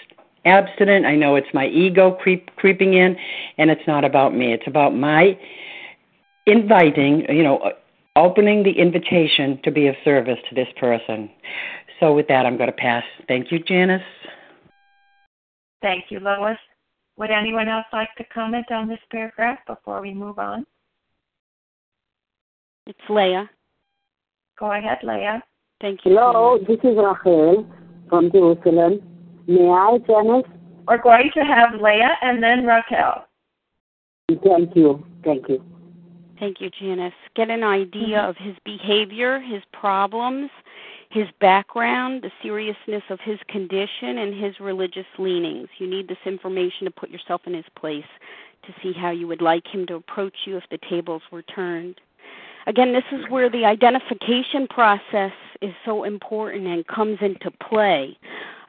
abstinent 0.45 1.07
i 1.07 1.15
know 1.15 1.37
it's 1.37 1.53
my 1.55 1.67
ego 1.67 2.13
creep 2.13 2.55
creeping 2.57 2.95
in 2.95 3.17
and 3.59 3.71
it's 3.71 3.87
not 3.87 4.05
about 4.05 4.35
me. 4.35 4.53
It's 4.53 4.67
about 4.67 4.95
my 4.95 5.39
inviting 6.47 7.27
you 7.29 7.43
know 7.43 7.73
opening 8.17 8.63
the 8.63 8.73
invitation 8.73 9.61
to 9.65 9.71
be 9.71 9.89
of 9.89 9.97
service 10.05 10.39
to 10.49 10.55
this 10.55 10.69
person. 10.79 11.31
So 12.01 12.13
with 12.15 12.29
that 12.29 12.47
i'm 12.47 12.57
going 12.57 12.71
to 12.71 12.77
pass. 12.77 13.05
Thank 13.29 13.51
you 13.51 13.59
janice. 13.59 14.03
Thank 15.83 16.05
you 16.11 16.21
lois 16.21 16.59
would 17.17 17.31
anyone 17.31 17.69
else 17.69 17.87
like 17.93 18.15
to 18.17 18.25
comment 18.25 18.71
on 18.71 18.89
this 18.89 18.99
paragraph 19.11 19.59
before 19.67 20.01
we 20.01 20.13
move 20.13 20.39
on? 20.39 20.67
It's 22.87 22.99
Leah. 23.09 23.49
Go 24.59 24.73
ahead, 24.73 24.99
Leah. 25.03 25.43
Thank 25.81 26.01
you. 26.05 26.13
Hello, 26.13 26.59
this 26.59 26.79
is 26.79 26.97
Rachel 26.97 27.67
from 28.09 28.31
Jerusalem. 28.31 29.01
May 29.47 29.69
I, 29.69 29.99
Janice? 30.07 30.47
We're 30.87 31.03
going 31.03 31.31
to 31.35 31.41
have 31.41 31.81
Leah 31.81 32.17
and 32.23 32.43
then 32.43 32.67
Raquel. 32.67 33.27
Thank 34.29 34.77
you. 34.77 35.05
Thank 35.25 35.49
you. 35.49 35.63
Thank 36.39 36.61
you, 36.61 36.71
Janice. 36.79 37.15
Get 37.37 37.51
an 37.51 37.63
idea 37.63 38.19
mm-hmm. 38.19 38.31
of 38.31 38.37
his 38.37 38.57
behavior, 38.65 39.41
his 39.41 39.63
problems, 39.73 40.51
his 41.15 41.29
background, 41.41 42.23
the 42.23 42.33
seriousness 42.43 43.05
of 43.09 43.21
his 43.21 43.39
condition, 43.49 44.19
and 44.19 44.35
his 44.35 44.59
religious 44.59 45.07
leanings. 45.17 45.69
You 45.79 45.87
need 45.87 46.09
this 46.09 46.19
information 46.27 46.87
to 46.87 46.91
put 46.91 47.09
yourself 47.09 47.43
in 47.47 47.55
his 47.55 47.65
place 47.77 48.05
to 48.67 48.75
see 48.83 48.93
how 48.93 49.11
you 49.11 49.29
would 49.29 49.41
like 49.41 49.65
him 49.69 49.87
to 49.87 49.95
approach 49.95 50.35
you 50.45 50.57
if 50.57 50.65
the 50.73 50.79
tables 50.91 51.23
were 51.31 51.43
turned. 51.43 52.01
Again, 52.67 52.93
this 52.93 53.05
is 53.13 53.29
where 53.29 53.49
the 53.49 53.65
identification 53.65 54.67
process 54.67 55.33
is 55.63 55.73
so 55.85 56.03
important 56.03 56.67
and 56.67 56.85
comes 56.89 57.19
into 57.21 57.51
play. 57.53 58.19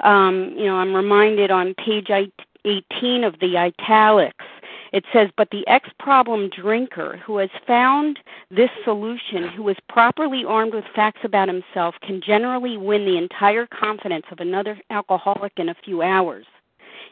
Um, 0.02 0.54
you 0.56 0.66
know, 0.66 0.76
I'm 0.76 0.93
reminded 0.93 1.50
on 1.50 1.74
page 1.74 2.10
18 2.12 3.24
of 3.24 3.39
the 3.39 3.58
italics 3.58 4.46
it 4.96 5.04
says, 5.12 5.30
But 5.36 5.50
the 5.52 5.68
ex 5.68 5.89
problem 6.00 6.50
drinker 6.50 7.18
who 7.18 7.38
has 7.38 7.50
found 7.68 8.18
this 8.50 8.70
solution, 8.86 9.50
who 9.50 9.68
is 9.68 9.76
properly 9.89 10.46
armed 10.46 10.74
with 10.74 10.86
facts 10.96 11.20
about 11.26 11.50
himself, 11.50 11.96
can 12.02 12.22
generally 12.22 12.78
win 12.78 13.06
the 13.06 13.18
entire 13.18 13.68
confidence 13.68 14.26
of 14.32 14.39
another 14.39 14.80
alcoholic 14.89 15.52
in 15.58 15.68
a 15.68 15.76
few 15.84 16.02
hours. 16.02 16.46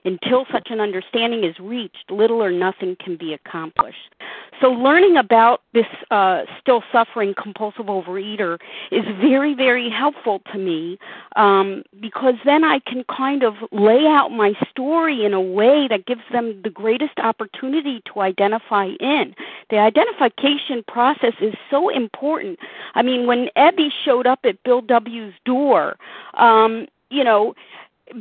Until 0.05 0.45
such 0.51 0.67
an 0.69 0.81
understanding 0.81 1.43
is 1.43 1.57
reached, 1.59 2.11
little 2.11 2.43
or 2.43 2.51
nothing 2.51 2.97
can 3.01 3.15
be 3.15 3.33
accomplished. 3.33 4.15
So, 4.61 4.69
learning 4.69 5.17
about 5.17 5.61
this 5.73 5.85
uh, 6.11 6.41
still 6.59 6.83
suffering 6.91 7.33
compulsive 7.41 7.85
overeater 7.85 8.59
is 8.91 9.03
very, 9.21 9.53
very 9.53 9.89
helpful 9.89 10.41
to 10.51 10.57
me 10.57 10.99
um, 11.35 11.83
because 12.01 12.35
then 12.45 12.63
I 12.63 12.79
can 12.79 13.03
kind 13.05 13.43
of 13.43 13.55
lay 13.71 14.05
out 14.05 14.29
my 14.29 14.53
story 14.69 15.25
in 15.25 15.33
a 15.33 15.41
way 15.41 15.87
that 15.89 16.05
gives 16.05 16.21
them 16.31 16.61
the 16.63 16.69
greatest 16.69 17.17
opportunity 17.19 18.01
to 18.13 18.21
identify 18.21 18.87
in. 18.99 19.33
The 19.69 19.77
identification 19.77 20.83
process 20.87 21.33
is 21.41 21.53
so 21.69 21.89
important. 21.89 22.59
I 22.95 23.01
mean, 23.01 23.25
when 23.25 23.47
Ebby 23.57 23.89
showed 24.03 24.27
up 24.27 24.39
at 24.43 24.61
Bill 24.63 24.81
W.'s 24.81 25.33
door, 25.45 25.97
um, 26.35 26.87
you 27.09 27.23
know, 27.23 27.53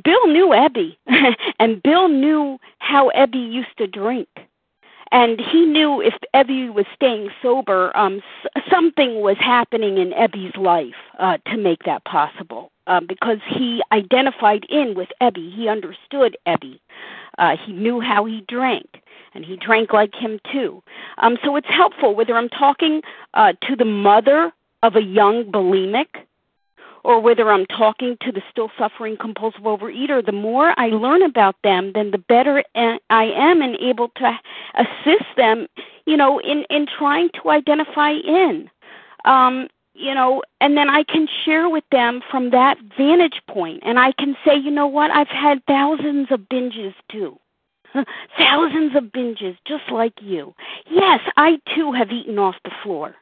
Bill 0.05 0.27
knew 0.29 0.49
Ebby, 0.49 0.97
and 1.59 1.83
Bill 1.83 2.09
knew 2.09 2.59
how 2.79 3.11
Ebby 3.11 3.53
used 3.53 3.77
to 3.79 3.87
drink. 3.87 4.29
And 5.11 5.41
he 5.41 5.67
knew 5.67 6.01
if 6.01 6.15
Ebby 6.35 6.73
was 6.73 6.87
staying 6.95 7.29
sober, 7.43 7.95
um, 7.97 8.23
s- 8.45 8.63
something 8.71 9.21
was 9.21 9.37
happening 9.39 9.99
in 9.99 10.13
Ebby's 10.13 10.57
life 10.57 10.95
uh, 11.19 11.37
to 11.49 11.59
make 11.59 11.83
that 11.85 12.05
possible. 12.05 12.71
Uh, 12.87 13.01
because 13.01 13.39
he 13.47 13.83
identified 13.93 14.65
in 14.71 14.95
with 14.95 15.09
Ebby, 15.21 15.55
he 15.55 15.69
understood 15.69 16.37
Ebby. 16.49 16.81
Uh, 17.39 17.57
he 17.57 17.73
knew 17.73 18.01
how 18.01 18.25
he 18.25 18.43
drank, 18.49 19.03
and 19.35 19.45
he 19.45 19.57
drank 19.57 19.93
like 19.93 20.15
him 20.15 20.41
too. 20.51 20.83
Um, 21.19 21.37
so 21.45 21.57
it's 21.57 21.69
helpful 21.69 22.15
whether 22.15 22.35
I'm 22.35 22.49
talking 22.49 23.03
uh, 23.35 23.53
to 23.69 23.77
the 23.77 23.85
mother 23.85 24.53
of 24.83 24.97
a 24.97 25.03
young 25.03 25.45
bulimic 25.45 26.09
or 27.05 27.21
whether 27.21 27.51
I'm 27.51 27.67
talking 27.67 28.17
to 28.23 28.33
the 28.33 28.43
still 28.51 28.71
suffering 28.79 29.17
compulsive 29.21 29.63
overeater, 29.63 30.25
the 30.25 30.33
more 30.33 30.75
I 30.79 30.89
learn 30.89 31.23
about 31.23 31.57
them, 31.65 31.93
then 31.95 32.11
the 32.11 32.19
better 32.19 32.63
I 32.75 33.25
am 33.25 33.63
and 33.63 33.77
able 33.81 34.09
to 34.17 34.39
assist 34.75 35.25
them, 35.37 35.67
you 36.07 36.17
know, 36.17 36.39
in 36.41 36.65
in 36.71 36.87
trying 36.87 37.31
to 37.43 37.51
identify 37.51 38.11
in. 38.13 38.71
Um, 39.25 39.69
you 39.95 40.15
know, 40.15 40.43
and 40.61 40.77
then 40.77 40.89
I 40.89 41.05
can 41.05 41.29
share 41.45 41.69
with 41.69 41.85
them 41.93 42.23
from 42.31 42.51
that 42.51 42.79
vantage 42.97 43.41
point, 43.49 43.83
and 43.85 43.99
I 43.99 44.13
can 44.13 44.37
say, 44.45 44.57
you 44.57 44.71
know 44.71 44.87
what, 44.87 45.11
I've 45.11 45.29
had 45.29 45.65
thousands 45.67 46.29
of 46.31 46.41
binges 46.41 46.95
too. 47.11 47.39
thousands 48.39 48.97
of 48.97 49.05
binges 49.05 49.57
just 49.67 49.91
like 49.91 50.15
you. 50.21 50.55
Yes, 50.91 51.21
I 51.37 51.61
too 51.75 51.93
have 51.93 52.11
eaten 52.11 52.39
off 52.39 52.57
the 52.65 52.71
floor. 52.83 53.15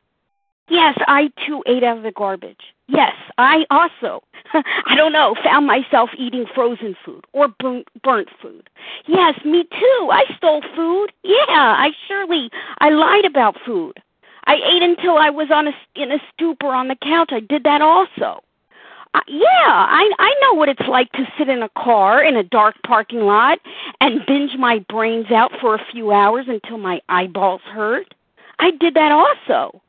Yes, 0.70 0.96
I 1.08 1.30
too 1.46 1.64
ate 1.66 1.82
out 1.82 1.96
of 1.98 2.02
the 2.04 2.12
garbage. 2.12 2.72
Yes, 2.86 3.14
I 3.38 3.66
also, 3.70 4.22
I 4.54 4.94
don't 4.96 5.12
know, 5.12 5.34
found 5.42 5.66
myself 5.66 6.10
eating 6.16 6.46
frozen 6.54 6.96
food 7.04 7.24
or 7.32 7.48
burnt 7.48 8.28
food. 8.40 8.70
Yes, 9.06 9.34
me 9.44 9.64
too. 9.64 10.08
I 10.12 10.24
stole 10.36 10.62
food. 10.76 11.12
Yeah, 11.24 11.44
I 11.48 11.90
surely, 12.06 12.50
I 12.78 12.90
lied 12.90 13.24
about 13.24 13.56
food. 13.66 14.00
I 14.44 14.54
ate 14.54 14.82
until 14.82 15.18
I 15.18 15.28
was 15.28 15.48
on 15.52 15.66
a, 15.66 15.72
in 15.96 16.12
a 16.12 16.18
stupor 16.32 16.68
on 16.68 16.86
the 16.86 16.96
couch. 17.02 17.30
I 17.32 17.40
did 17.40 17.64
that 17.64 17.82
also. 17.82 18.40
Uh, 19.12 19.20
yeah, 19.26 19.66
I 19.66 20.08
I 20.20 20.34
know 20.40 20.54
what 20.54 20.68
it's 20.68 20.86
like 20.88 21.10
to 21.12 21.26
sit 21.36 21.48
in 21.48 21.64
a 21.64 21.68
car 21.76 22.22
in 22.22 22.36
a 22.36 22.44
dark 22.44 22.76
parking 22.86 23.22
lot 23.22 23.58
and 24.00 24.24
binge 24.24 24.52
my 24.56 24.78
brains 24.88 25.32
out 25.32 25.50
for 25.60 25.74
a 25.74 25.84
few 25.90 26.12
hours 26.12 26.46
until 26.46 26.78
my 26.78 27.00
eyeballs 27.08 27.60
hurt. 27.62 28.14
I 28.60 28.70
did 28.70 28.94
that 28.94 29.10
also 29.10 29.82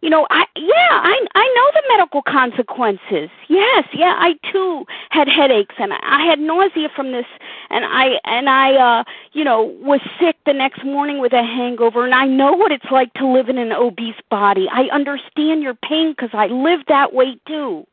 you 0.00 0.10
know 0.10 0.26
i 0.30 0.44
yeah 0.56 0.90
i 0.90 1.26
i 1.34 1.54
know 1.56 1.80
the 1.80 1.82
medical 1.88 2.22
consequences. 2.22 3.30
Yes 3.48 3.84
yeah 3.92 4.14
i 4.18 4.34
too 4.52 4.84
had 5.10 5.28
headaches 5.28 5.74
and 5.78 5.92
i 5.92 6.24
had 6.24 6.38
nausea 6.38 6.88
from 6.94 7.12
this 7.12 7.26
and 7.70 7.84
i 7.84 8.20
and 8.24 8.48
i 8.48 8.74
uh 8.74 9.04
you 9.32 9.44
know 9.44 9.62
was 9.82 10.00
sick 10.20 10.36
the 10.46 10.52
next 10.52 10.84
morning 10.84 11.18
with 11.20 11.32
a 11.32 11.42
hangover 11.42 12.04
and 12.04 12.14
i 12.14 12.26
know 12.26 12.52
what 12.52 12.72
it's 12.72 12.90
like 12.90 13.12
to 13.14 13.26
live 13.26 13.48
in 13.48 13.58
an 13.58 13.72
obese 13.72 14.20
body. 14.30 14.68
I 14.70 14.84
understand 14.92 15.62
your 15.62 15.74
pain 15.74 16.12
because 16.12 16.30
i 16.32 16.46
lived 16.46 16.84
that 16.88 17.12
way 17.12 17.38
too 17.46 17.86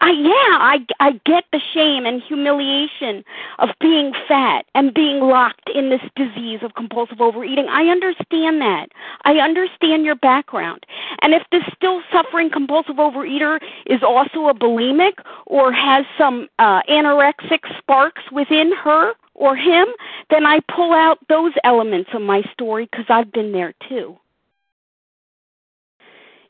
I 0.00 0.10
yeah, 0.10 0.58
I 0.60 0.86
I 1.00 1.20
get 1.24 1.44
the 1.52 1.60
shame 1.72 2.06
and 2.06 2.22
humiliation 2.22 3.24
of 3.58 3.70
being 3.80 4.12
fat 4.28 4.66
and 4.74 4.92
being 4.92 5.20
locked 5.20 5.70
in 5.74 5.88
this 5.90 6.02
disease 6.16 6.60
of 6.62 6.74
compulsive 6.74 7.20
overeating. 7.20 7.66
I 7.68 7.84
understand 7.88 8.60
that. 8.60 8.88
I 9.24 9.34
understand 9.38 10.04
your 10.04 10.16
background. 10.16 10.84
And 11.22 11.32
if 11.32 11.42
this 11.50 11.62
still 11.74 12.02
suffering 12.12 12.50
compulsive 12.50 12.96
overeater 12.96 13.58
is 13.86 14.02
also 14.02 14.48
a 14.48 14.54
bulimic 14.54 15.14
or 15.46 15.72
has 15.72 16.04
some 16.18 16.48
uh 16.58 16.82
anorexic 16.82 17.60
sparks 17.78 18.22
within 18.30 18.72
her 18.72 19.14
or 19.34 19.56
him, 19.56 19.86
then 20.30 20.46
I 20.46 20.60
pull 20.74 20.92
out 20.92 21.18
those 21.28 21.52
elements 21.64 22.10
of 22.12 22.22
my 22.22 22.42
story 22.52 22.88
cuz 22.94 23.06
I've 23.08 23.32
been 23.32 23.52
there 23.52 23.74
too 23.88 24.18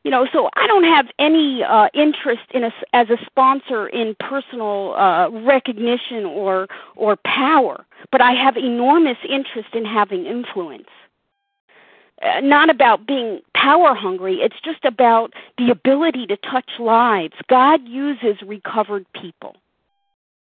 you 0.06 0.12
know 0.12 0.24
so 0.32 0.48
i 0.54 0.68
don't 0.68 0.84
have 0.84 1.06
any 1.18 1.64
uh 1.64 1.88
interest 1.92 2.46
in 2.54 2.62
a 2.62 2.70
as 2.92 3.10
a 3.10 3.18
sponsor 3.26 3.88
in 3.88 4.14
personal 4.20 4.94
uh 4.94 5.28
recognition 5.30 6.24
or 6.24 6.68
or 6.94 7.16
power 7.16 7.84
but 8.12 8.20
i 8.20 8.30
have 8.32 8.56
enormous 8.56 9.18
interest 9.28 9.70
in 9.74 9.84
having 9.84 10.24
influence. 10.24 10.88
Uh, 12.22 12.40
not 12.40 12.70
about 12.70 13.06
being 13.06 13.40
power 13.54 13.94
hungry 13.94 14.36
it's 14.36 14.60
just 14.64 14.84
about 14.84 15.34
the 15.58 15.70
ability 15.70 16.24
to 16.26 16.36
touch 16.36 16.70
lives. 16.78 17.34
God 17.48 17.86
uses 17.86 18.40
recovered 18.46 19.04
people 19.20 19.56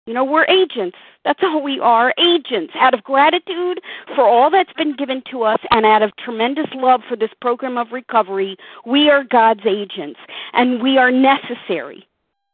you 0.07 0.15
know, 0.15 0.25
we're 0.25 0.45
agents. 0.47 0.97
That's 1.25 1.39
all 1.43 1.63
we 1.63 1.79
are 1.79 2.13
agents. 2.19 2.73
Out 2.75 2.93
of 2.95 3.05
gratitude 3.05 3.81
for 4.17 4.27
all 4.27 4.51
that's 4.51 4.73
been 4.73 4.97
given 4.97 5.23
to 5.31 5.45
us 5.45 5.61
and 5.71 5.87
out 5.87 6.03
of 6.03 6.11
tremendous 6.17 6.67
love 6.75 7.03
for 7.09 7.17
this 7.17 7.31
program 7.41 7.79
of 7.79 7.93
recovery, 7.93 8.57
we 8.85 9.09
are 9.11 9.23
God's 9.23 9.65
agents 9.65 10.19
and 10.55 10.83
we 10.83 10.99
are 10.99 11.13
necessary, 11.13 12.07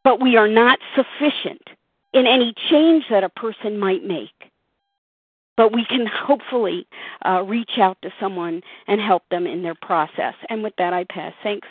but 0.05 0.20
we 0.20 0.36
are 0.36 0.49
not 0.49 0.78
sufficient 0.94 1.62
in 2.12 2.26
any 2.26 2.53
change 2.70 3.05
that 3.11 3.24
a 3.24 3.30
person 3.30 3.78
might 3.78 4.05
make. 4.05 4.30
But 5.57 5.72
we 5.72 5.86
can 5.86 6.07
hopefully 6.07 6.86
uh, 7.24 7.42
reach 7.42 7.78
out 7.78 7.96
to 8.03 8.11
someone 8.20 8.62
and 8.86 9.01
help 9.01 9.22
them 9.30 9.46
in 9.46 9.62
their 9.62 9.74
process. 9.74 10.34
And 10.51 10.62
with 10.62 10.74
that, 10.76 10.92
I 10.92 11.05
pass. 11.05 11.32
Thanks. 11.42 11.66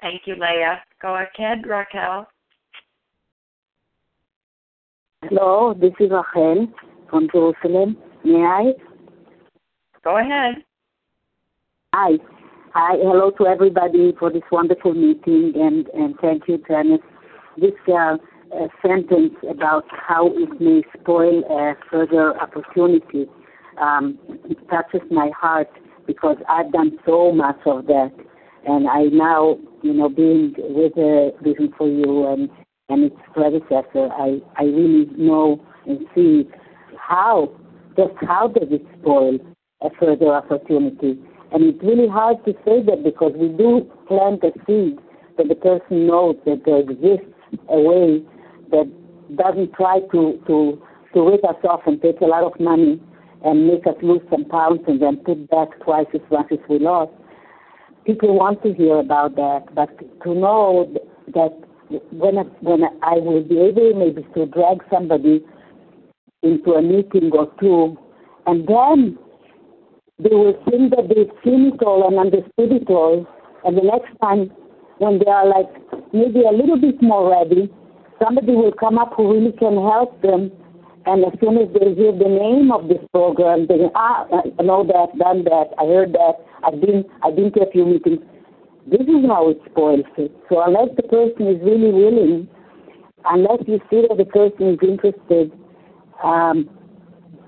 Thank 0.00 0.22
you, 0.24 0.34
Leah. 0.34 0.82
Go 1.00 1.14
ahead, 1.16 1.66
Raquel. 1.66 2.26
Hello, 5.28 5.74
this 5.74 5.90
is 5.98 6.10
Rachel 6.10 6.68
from 7.10 7.28
Jerusalem. 7.32 7.96
May 8.24 8.44
I? 8.44 8.72
Go 10.04 10.18
ahead. 10.18 10.62
Hi. 11.94 12.12
Hi. 12.72 12.96
Hello 12.98 13.32
to 13.32 13.46
everybody 13.46 14.14
for 14.20 14.32
this 14.32 14.44
wonderful 14.52 14.94
meeting, 14.94 15.52
and, 15.56 15.88
and 15.88 16.14
thank 16.20 16.44
you, 16.46 16.62
Janice. 16.68 17.00
This 17.56 17.72
uh, 17.88 18.18
uh, 18.54 18.68
sentence 18.86 19.34
about 19.50 19.84
how 19.90 20.28
it 20.28 20.60
may 20.60 20.82
spoil 21.00 21.42
a 21.50 21.74
further 21.90 22.38
opportunity 22.40 23.26
um, 23.80 24.18
touches 24.70 25.00
my 25.10 25.30
heart 25.36 25.68
because 26.06 26.36
I've 26.48 26.70
done 26.70 26.98
so 27.04 27.32
much 27.32 27.58
of 27.66 27.86
that, 27.86 28.12
and 28.64 28.86
I 28.86 29.04
now, 29.04 29.58
you 29.82 29.92
know, 29.92 30.08
being 30.08 30.54
with 30.56 30.96
a 30.96 31.32
Vision 31.42 31.72
for 31.76 31.88
You 31.88 32.28
and 32.28 32.48
and 32.88 33.04
its 33.04 33.16
predecessor, 33.32 34.08
I, 34.12 34.40
I 34.56 34.64
really 34.64 35.06
know 35.16 35.64
and 35.86 36.06
see 36.14 36.48
how, 36.98 37.52
just 37.96 38.12
how 38.20 38.48
does 38.48 38.68
it 38.70 38.84
spoil 39.00 39.38
a 39.82 39.88
further 39.98 40.32
opportunity. 40.32 41.18
And 41.52 41.64
it's 41.64 41.82
really 41.82 42.08
hard 42.08 42.44
to 42.44 42.52
say 42.64 42.82
that 42.82 43.02
because 43.04 43.32
we 43.36 43.48
do 43.48 43.90
plant 44.08 44.42
a 44.44 44.52
seed 44.66 44.98
that 45.38 45.48
the 45.48 45.54
person 45.54 46.06
knows 46.06 46.36
that 46.44 46.62
there 46.64 46.80
exists 46.80 47.32
a 47.68 47.78
way 47.78 48.22
that 48.70 48.90
doesn't 49.36 49.72
try 49.74 50.00
to, 50.12 50.40
to, 50.46 50.82
to 51.14 51.28
rip 51.28 51.44
us 51.44 51.56
off 51.68 51.80
and 51.86 52.00
take 52.00 52.20
a 52.20 52.24
lot 52.24 52.44
of 52.44 52.58
money 52.60 53.00
and 53.44 53.66
make 53.66 53.86
us 53.86 53.94
lose 54.02 54.22
some 54.30 54.44
pounds 54.44 54.80
and 54.86 55.00
then 55.00 55.16
put 55.18 55.48
back 55.50 55.68
twice 55.80 56.06
as 56.14 56.20
much 56.30 56.46
as 56.52 56.58
we 56.68 56.78
lost. 56.78 57.12
People 58.04 58.36
want 58.36 58.62
to 58.62 58.72
hear 58.72 58.98
about 58.98 59.34
that, 59.36 59.74
but 59.74 59.90
to 60.22 60.34
know 60.34 60.92
that 61.34 61.65
when 62.10 62.38
I, 62.38 62.42
when 62.60 62.84
I 63.02 63.14
will 63.14 63.42
be 63.42 63.58
able 63.58 63.94
maybe 63.94 64.22
to 64.34 64.46
drag 64.46 64.82
somebody 64.90 65.44
into 66.42 66.72
a 66.72 66.82
meeting 66.82 67.30
or 67.32 67.52
two, 67.60 67.96
and 68.46 68.66
then 68.66 69.18
they 70.18 70.34
will 70.34 70.54
think 70.70 70.90
that 70.94 71.08
they've 71.08 71.30
seen 71.44 71.72
it 71.74 71.82
all 71.82 72.06
and 72.06 72.18
understood 72.18 72.72
it 72.72 72.88
all, 72.88 73.26
and 73.64 73.76
the 73.76 73.82
next 73.82 74.12
time 74.22 74.50
when 74.98 75.18
they 75.18 75.30
are 75.30 75.46
like 75.46 75.70
maybe 76.12 76.42
a 76.42 76.52
little 76.52 76.80
bit 76.80 77.00
more 77.02 77.30
ready, 77.30 77.72
somebody 78.22 78.52
will 78.52 78.72
come 78.72 78.98
up 78.98 79.12
who 79.16 79.32
really 79.32 79.52
can 79.52 79.74
help 79.74 80.20
them. 80.22 80.50
And 81.04 81.24
as 81.24 81.38
soon 81.40 81.56
as 81.58 81.68
they 81.72 81.94
hear 81.94 82.12
the 82.12 82.28
name 82.28 82.72
of 82.72 82.88
this 82.88 82.98
program, 83.12 83.66
they 83.68 83.78
ah, 83.94 84.26
I 84.58 84.62
know 84.62 84.84
that, 84.84 85.16
done 85.18 85.44
that, 85.44 85.70
I 85.78 85.84
heard 85.86 86.12
that, 86.14 86.34
I've 86.64 86.80
been, 86.80 87.04
I've 87.22 87.36
been 87.36 87.52
to 87.52 87.60
a 87.60 87.70
few 87.70 87.84
meetings. 87.84 88.18
This 88.86 89.00
is 89.00 89.26
how 89.26 89.50
it 89.50 89.58
spoils 89.68 90.06
it. 90.16 90.32
So 90.48 90.62
unless 90.62 90.94
the 90.96 91.02
person 91.02 91.48
is 91.48 91.60
really 91.62 91.90
willing, 91.90 92.48
unless 93.24 93.58
you 93.66 93.80
see 93.90 94.06
that 94.08 94.16
the 94.16 94.24
person 94.24 94.74
is 94.74 94.78
interested, 94.80 95.50
um, 96.22 96.70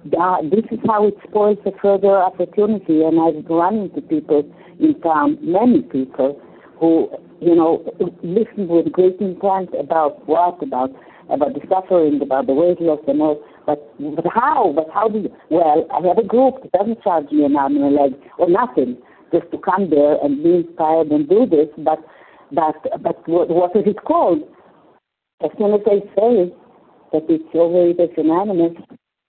that, 0.06 0.50
this 0.50 0.64
is 0.72 0.80
how 0.84 1.06
it 1.06 1.14
spoils 1.28 1.58
a 1.64 1.70
further 1.80 2.16
opportunity. 2.16 3.02
And 3.02 3.20
I've 3.20 3.48
run 3.48 3.76
into 3.76 4.00
people 4.00 4.50
in 4.80 5.00
town, 5.00 5.38
many 5.40 5.82
people, 5.82 6.40
who, 6.80 7.08
you 7.40 7.54
know, 7.54 7.84
listen 8.22 8.66
with 8.66 8.90
great 8.90 9.20
intent 9.20 9.70
about 9.78 10.26
what, 10.28 10.62
about 10.62 10.90
about 11.30 11.52
the 11.52 11.60
suffering, 11.68 12.20
about 12.22 12.46
the 12.46 12.54
weight 12.54 12.80
loss 12.80 13.00
and 13.06 13.20
all. 13.20 13.44
But 13.66 13.78
but 14.00 14.24
how? 14.32 14.72
But 14.74 14.88
how 14.92 15.08
do 15.08 15.20
you? 15.20 15.36
Well, 15.50 15.86
I 15.92 16.06
have 16.06 16.18
a 16.18 16.26
group 16.26 16.62
that 16.62 16.72
doesn't 16.72 17.02
charge 17.02 17.30
me 17.30 17.44
an 17.44 17.54
arm 17.54 17.76
and 17.76 17.84
a 17.84 18.02
leg 18.02 18.12
or 18.38 18.48
nothing 18.48 18.96
just 19.32 19.50
to 19.50 19.58
come 19.58 19.90
there 19.90 20.16
and 20.22 20.42
be 20.42 20.66
inspired 20.66 21.08
and 21.08 21.28
do 21.28 21.46
this, 21.46 21.68
but 21.78 21.98
but 22.52 22.76
but 23.02 23.28
what, 23.28 23.48
what 23.50 23.76
is 23.76 23.84
it 23.86 24.02
called? 24.04 24.42
As 25.42 25.50
soon 25.58 25.74
as 25.74 25.80
I 25.86 26.00
say 26.16 26.52
that 27.12 27.24
it's 27.28 27.44
Overeaters 27.54 28.16
Anonymous, 28.18 28.76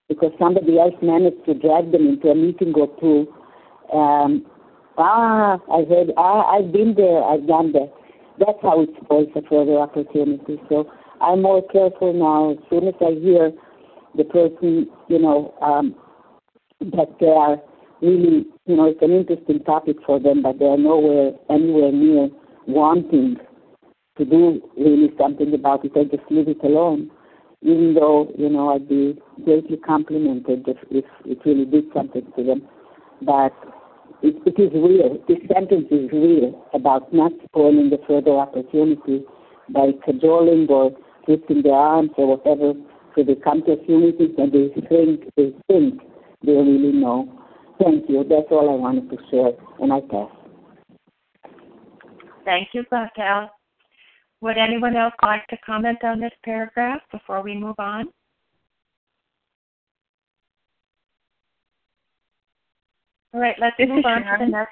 because 0.07 0.31
somebody 0.39 0.79
else 0.79 0.95
managed 1.01 1.45
to 1.45 1.53
drag 1.53 1.91
them 1.91 2.07
into 2.07 2.29
a 2.29 2.35
meeting 2.35 2.73
or 2.75 2.87
two, 2.99 3.27
um, 3.95 4.45
ah, 4.97 5.59
I 5.71 5.83
heard, 5.87 6.11
ah, 6.17 6.51
I've 6.51 6.71
been 6.71 6.95
there, 6.95 7.23
I've 7.23 7.47
done 7.47 7.71
that. 7.73 7.93
That's 8.39 8.57
how 8.61 8.81
it 8.81 8.89
spoils 9.03 9.29
a 9.35 9.41
further 9.43 9.77
opportunity. 9.77 10.59
So 10.69 10.89
I'm 11.21 11.41
more 11.41 11.61
careful 11.67 12.13
now. 12.13 12.51
As 12.51 12.57
soon 12.69 12.87
as 12.87 12.95
I 13.01 13.19
hear 13.19 13.51
the 14.15 14.23
person, 14.23 14.87
you 15.09 15.19
know, 15.19 15.53
um, 15.61 15.95
that 16.79 17.15
they 17.19 17.27
are 17.27 17.57
really, 18.01 18.45
you 18.65 18.75
know, 18.75 18.85
it's 18.85 19.01
an 19.01 19.11
interesting 19.11 19.63
topic 19.63 19.97
for 20.05 20.19
them, 20.19 20.41
but 20.41 20.59
they 20.59 20.65
are 20.65 20.77
nowhere, 20.77 21.31
anywhere 21.49 21.91
near 21.91 22.29
wanting 22.67 23.37
to 24.17 24.25
do 24.25 24.61
really 24.77 25.11
something 25.19 25.53
about 25.53 25.85
it. 25.85 25.93
They 25.93 26.05
just 26.05 26.29
leave 26.29 26.47
it 26.47 26.63
alone, 26.63 27.09
even 27.61 27.95
though, 27.95 28.31
you 28.37 28.49
know, 28.49 28.69
I'd 28.69 28.87
be 28.87 29.19
greatly 29.43 29.77
complimented 29.77 30.65
if, 30.67 30.77
if 30.91 31.05
it 31.25 31.39
really 31.45 31.65
did 31.65 31.85
something 31.93 32.25
to 32.37 32.43
them. 32.43 32.67
But 33.21 33.53
it, 34.21 34.35
it 34.45 34.61
is 34.61 34.71
real. 34.73 35.17
This 35.27 35.39
sentence 35.53 35.87
is 35.91 36.09
real 36.11 36.65
about 36.73 37.13
not 37.13 37.31
spoiling 37.45 37.89
the 37.89 37.99
further 38.07 38.31
opportunity 38.31 39.23
by 39.69 39.91
cajoling 40.05 40.67
or 40.69 40.91
twisting 41.25 41.63
their 41.63 41.73
arms 41.73 42.11
or 42.17 42.37
whatever. 42.37 42.73
So 43.15 43.23
they 43.23 43.35
come 43.35 43.63
to 43.63 43.73
a 43.73 43.85
few 43.85 43.99
meetings 43.99 44.35
and 44.37 44.51
they 44.51 44.69
think, 44.87 45.33
they 45.35 45.53
think 45.67 46.01
they 46.45 46.53
really 46.53 46.91
know 46.93 47.38
Thank 47.81 48.09
you. 48.09 48.23
That's 48.27 48.47
all 48.51 48.69
I 48.69 48.75
wanted 48.75 49.09
to 49.09 49.17
share, 49.31 49.51
and 49.79 49.93
I 49.93 50.01
pass. 50.01 50.29
Thank 52.43 52.69
you, 52.73 52.83
Raquel. 52.91 53.49
Would 54.41 54.57
anyone 54.57 54.95
else 54.95 55.13
like 55.21 55.45
to 55.47 55.57
comment 55.65 56.03
on 56.03 56.19
this 56.19 56.31
paragraph 56.43 57.01
before 57.11 57.41
we 57.41 57.55
move 57.55 57.75
on? 57.77 58.07
All 63.33 63.39
right, 63.39 63.55
let's 63.59 63.75
this 63.77 63.87
move 63.87 64.05
on 64.05 64.23
Sharon. 64.23 64.39
to 64.39 64.45
the 64.45 64.51
next. 64.51 64.71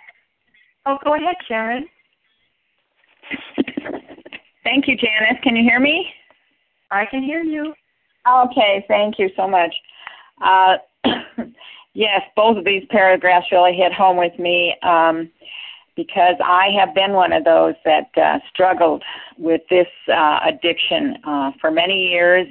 Oh, 0.86 0.98
go 1.04 1.16
ahead, 1.16 1.36
Sharon. 1.48 1.86
Thank 4.64 4.88
you, 4.88 4.96
Janice. 4.96 5.42
Can 5.44 5.56
you 5.56 5.64
hear 5.64 5.80
me? 5.80 6.08
I 6.92 7.06
can 7.06 7.22
hear 7.22 7.42
you. 7.42 7.74
Okay, 8.28 8.84
thank 8.88 9.20
you 9.20 9.30
so 9.36 9.48
much. 9.48 9.74
Uh, 10.44 10.78
yes, 11.98 12.22
both 12.36 12.58
of 12.58 12.64
these 12.64 12.86
paragraphs 12.90 13.48
really 13.52 13.74
hit 13.74 13.92
home 13.92 14.18
with 14.18 14.38
me 14.38 14.76
um, 14.84 15.30
because 15.96 16.36
I 16.46 16.70
have 16.80 16.94
been 16.94 17.14
one 17.14 17.34
of 17.34 17.44
those 17.44 17.74
that 17.86 18.10
uh, 18.16 18.38
struggled 18.54 19.04
with 19.38 19.62
this 19.72 19.88
uh, 20.08 20.40
addiction 20.46 21.18
uh, 21.26 21.52
for 21.60 21.72
many 21.72 22.08
years, 22.10 22.48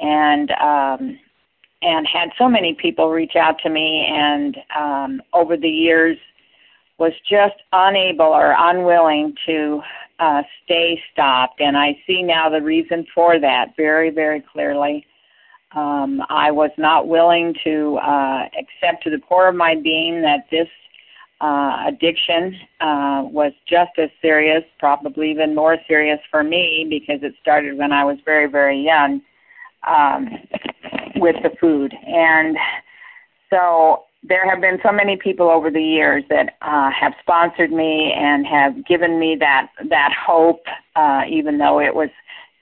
and 0.00 0.50
um, 0.52 1.18
and 1.80 2.06
had 2.06 2.28
so 2.38 2.48
many 2.48 2.74
people 2.74 3.10
reach 3.10 3.34
out 3.34 3.58
to 3.62 3.70
me, 3.70 4.06
and 4.10 4.58
um, 4.78 5.22
over 5.32 5.56
the 5.56 5.68
years 5.68 6.18
was 6.98 7.12
just 7.28 7.54
unable 7.72 8.26
or 8.26 8.54
unwilling 8.58 9.34
to 9.46 9.80
uh, 10.18 10.42
stay 10.64 11.00
stopped. 11.12 11.60
And 11.60 11.76
I 11.76 11.98
see 12.06 12.22
now 12.22 12.48
the 12.50 12.62
reason 12.62 13.06
for 13.14 13.38
that 13.38 13.74
very, 13.76 14.10
very 14.10 14.42
clearly. 14.52 15.06
Um, 15.76 16.22
I 16.30 16.50
was 16.50 16.70
not 16.78 17.06
willing 17.06 17.54
to 17.64 17.98
uh, 17.98 18.48
accept 18.58 19.04
to 19.04 19.10
the 19.10 19.18
core 19.18 19.48
of 19.48 19.54
my 19.54 19.74
being 19.74 20.22
that 20.22 20.46
this 20.50 20.68
uh, 21.42 21.84
addiction 21.86 22.58
uh, 22.80 23.22
was 23.24 23.52
just 23.68 23.90
as 23.98 24.08
serious, 24.22 24.64
probably 24.78 25.30
even 25.30 25.54
more 25.54 25.76
serious 25.86 26.18
for 26.30 26.42
me 26.42 26.86
because 26.88 27.22
it 27.22 27.34
started 27.42 27.76
when 27.76 27.92
I 27.92 28.04
was 28.04 28.16
very, 28.24 28.46
very 28.46 28.82
young 28.82 29.20
um, 29.86 30.30
with 31.16 31.36
the 31.42 31.50
food. 31.60 31.94
And 32.06 32.56
so 33.50 34.04
there 34.22 34.48
have 34.48 34.62
been 34.62 34.78
so 34.82 34.92
many 34.92 35.16
people 35.16 35.50
over 35.50 35.70
the 35.70 35.82
years 35.82 36.24
that 36.30 36.56
uh, 36.62 36.90
have 36.90 37.12
sponsored 37.20 37.70
me 37.70 38.14
and 38.16 38.46
have 38.46 38.86
given 38.86 39.18
me 39.18 39.36
that 39.38 39.68
that 39.90 40.12
hope, 40.12 40.64
uh, 40.96 41.22
even 41.28 41.58
though 41.58 41.80
it 41.80 41.94
was 41.94 42.08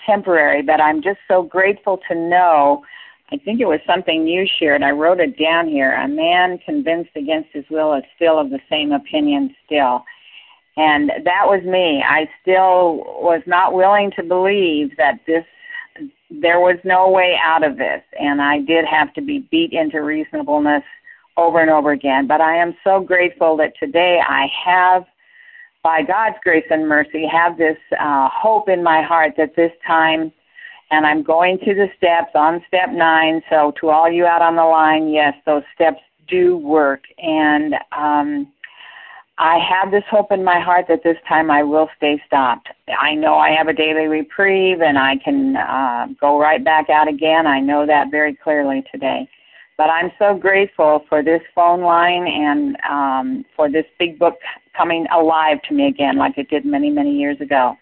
temporary. 0.07 0.63
But 0.63 0.81
I'm 0.81 1.03
just 1.03 1.19
so 1.29 1.43
grateful 1.43 2.01
to 2.09 2.15
know. 2.15 2.85
I 3.33 3.39
think 3.39 3.61
it 3.61 3.67
was 3.67 3.81
something 3.87 4.27
you 4.27 4.47
shared. 4.59 4.83
I 4.83 4.91
wrote 4.91 5.21
it 5.21 5.39
down 5.39 5.69
here. 5.69 5.93
A 5.95 6.09
man 6.09 6.59
convinced 6.59 7.11
against 7.17 7.51
his 7.53 7.65
will 7.71 7.95
is 7.95 8.05
still 8.17 8.39
of 8.39 8.51
the 8.51 8.61
same 8.69 8.93
opinion 8.93 9.55
still. 9.65 10.05
And 10.77 11.11
that 11.25 11.45
was 11.47 11.63
me. 11.65 12.03
I 12.07 12.29
still 12.43 12.97
was 13.23 13.43
not 13.47 13.75
willing 13.75 14.11
to 14.17 14.23
believe 14.23 14.97
that 14.97 15.21
this 15.27 15.45
there 16.31 16.59
was 16.59 16.79
no 16.85 17.09
way 17.11 17.39
out 17.41 17.63
of 17.63 17.77
this 17.77 18.03
and 18.19 18.43
I 18.43 18.59
did 18.61 18.85
have 18.87 19.15
to 19.15 19.21
be 19.21 19.47
beat 19.51 19.73
into 19.73 20.03
reasonableness 20.03 20.83
over 21.37 21.61
and 21.61 21.71
over 21.71 21.93
again. 21.93 22.27
But 22.27 22.41
I 22.41 22.57
am 22.57 22.77
so 22.85 23.01
grateful 23.01 23.57
that 23.59 23.73
today 23.79 24.21
I 24.27 24.47
have, 24.65 25.05
by 25.85 26.03
God's 26.03 26.37
grace 26.43 26.65
and 26.71 26.89
mercy, 26.89 27.27
have 27.31 27.57
this 27.59 27.77
uh, 28.01 28.29
hope 28.33 28.69
in 28.69 28.83
my 28.83 29.03
heart 29.03 29.35
that 29.37 29.55
this 29.55 29.71
time, 29.87 30.33
and 30.91 31.07
I'm 31.07 31.23
going 31.23 31.59
through 31.59 31.75
the 31.75 31.91
steps 31.97 32.33
on 32.35 32.65
step 32.67 32.89
nine. 32.91 33.43
So 33.51 33.73
to 33.81 33.91
all 33.91 34.11
you 34.11 34.25
out 34.25 34.43
on 34.43 34.57
the 34.57 34.65
line, 34.65 35.11
yes, 35.11 35.35
those 35.45 35.63
steps 35.75 36.01
do 36.27 36.57
work, 36.57 37.03
and 37.19 37.75
um, 37.93 38.49
I 39.37 39.59
have 39.59 39.91
this 39.91 40.05
hope 40.11 40.33
in 40.33 40.43
my 40.43 40.59
heart 40.59 40.87
that 40.89 41.03
this 41.03 41.19
time 41.29 41.51
I 41.51 41.63
will 41.63 41.89
stay 41.97 42.23
stopped. 42.27 42.69
I 42.99 43.15
know 43.15 43.35
I 43.35 43.51
have 43.51 43.69
a 43.69 43.73
daily 43.73 44.07
reprieve 44.07 44.81
and 44.81 44.97
I 44.97 45.17
can 45.17 45.57
uh, 45.57 46.07
go 46.21 46.41
right 46.41 46.65
back 46.65 46.89
out 46.89 47.09
again. 47.09 47.47
I 47.47 47.59
know 47.59 47.85
that 47.85 48.13
very 48.13 48.35
clearly 48.35 48.85
today. 48.93 49.29
But 49.77 49.91
I'm 49.91 50.13
so 50.19 50.37
grateful 50.37 51.05
for 51.09 51.23
this 51.23 51.43
phone 51.55 51.81
line 51.81 52.27
and 52.29 52.77
um, 52.89 53.45
for 53.57 53.69
this 53.69 53.87
big 53.99 54.19
book 54.19 54.39
coming 54.77 55.07
alive 55.13 55.59
to 55.69 55.75
me 55.75 55.89
again, 55.89 56.17
like 56.17 56.39
it 56.39 56.49
did 56.49 56.65
many, 56.65 56.91
many 56.91 57.17
years 57.17 57.41
ago. 57.41 57.77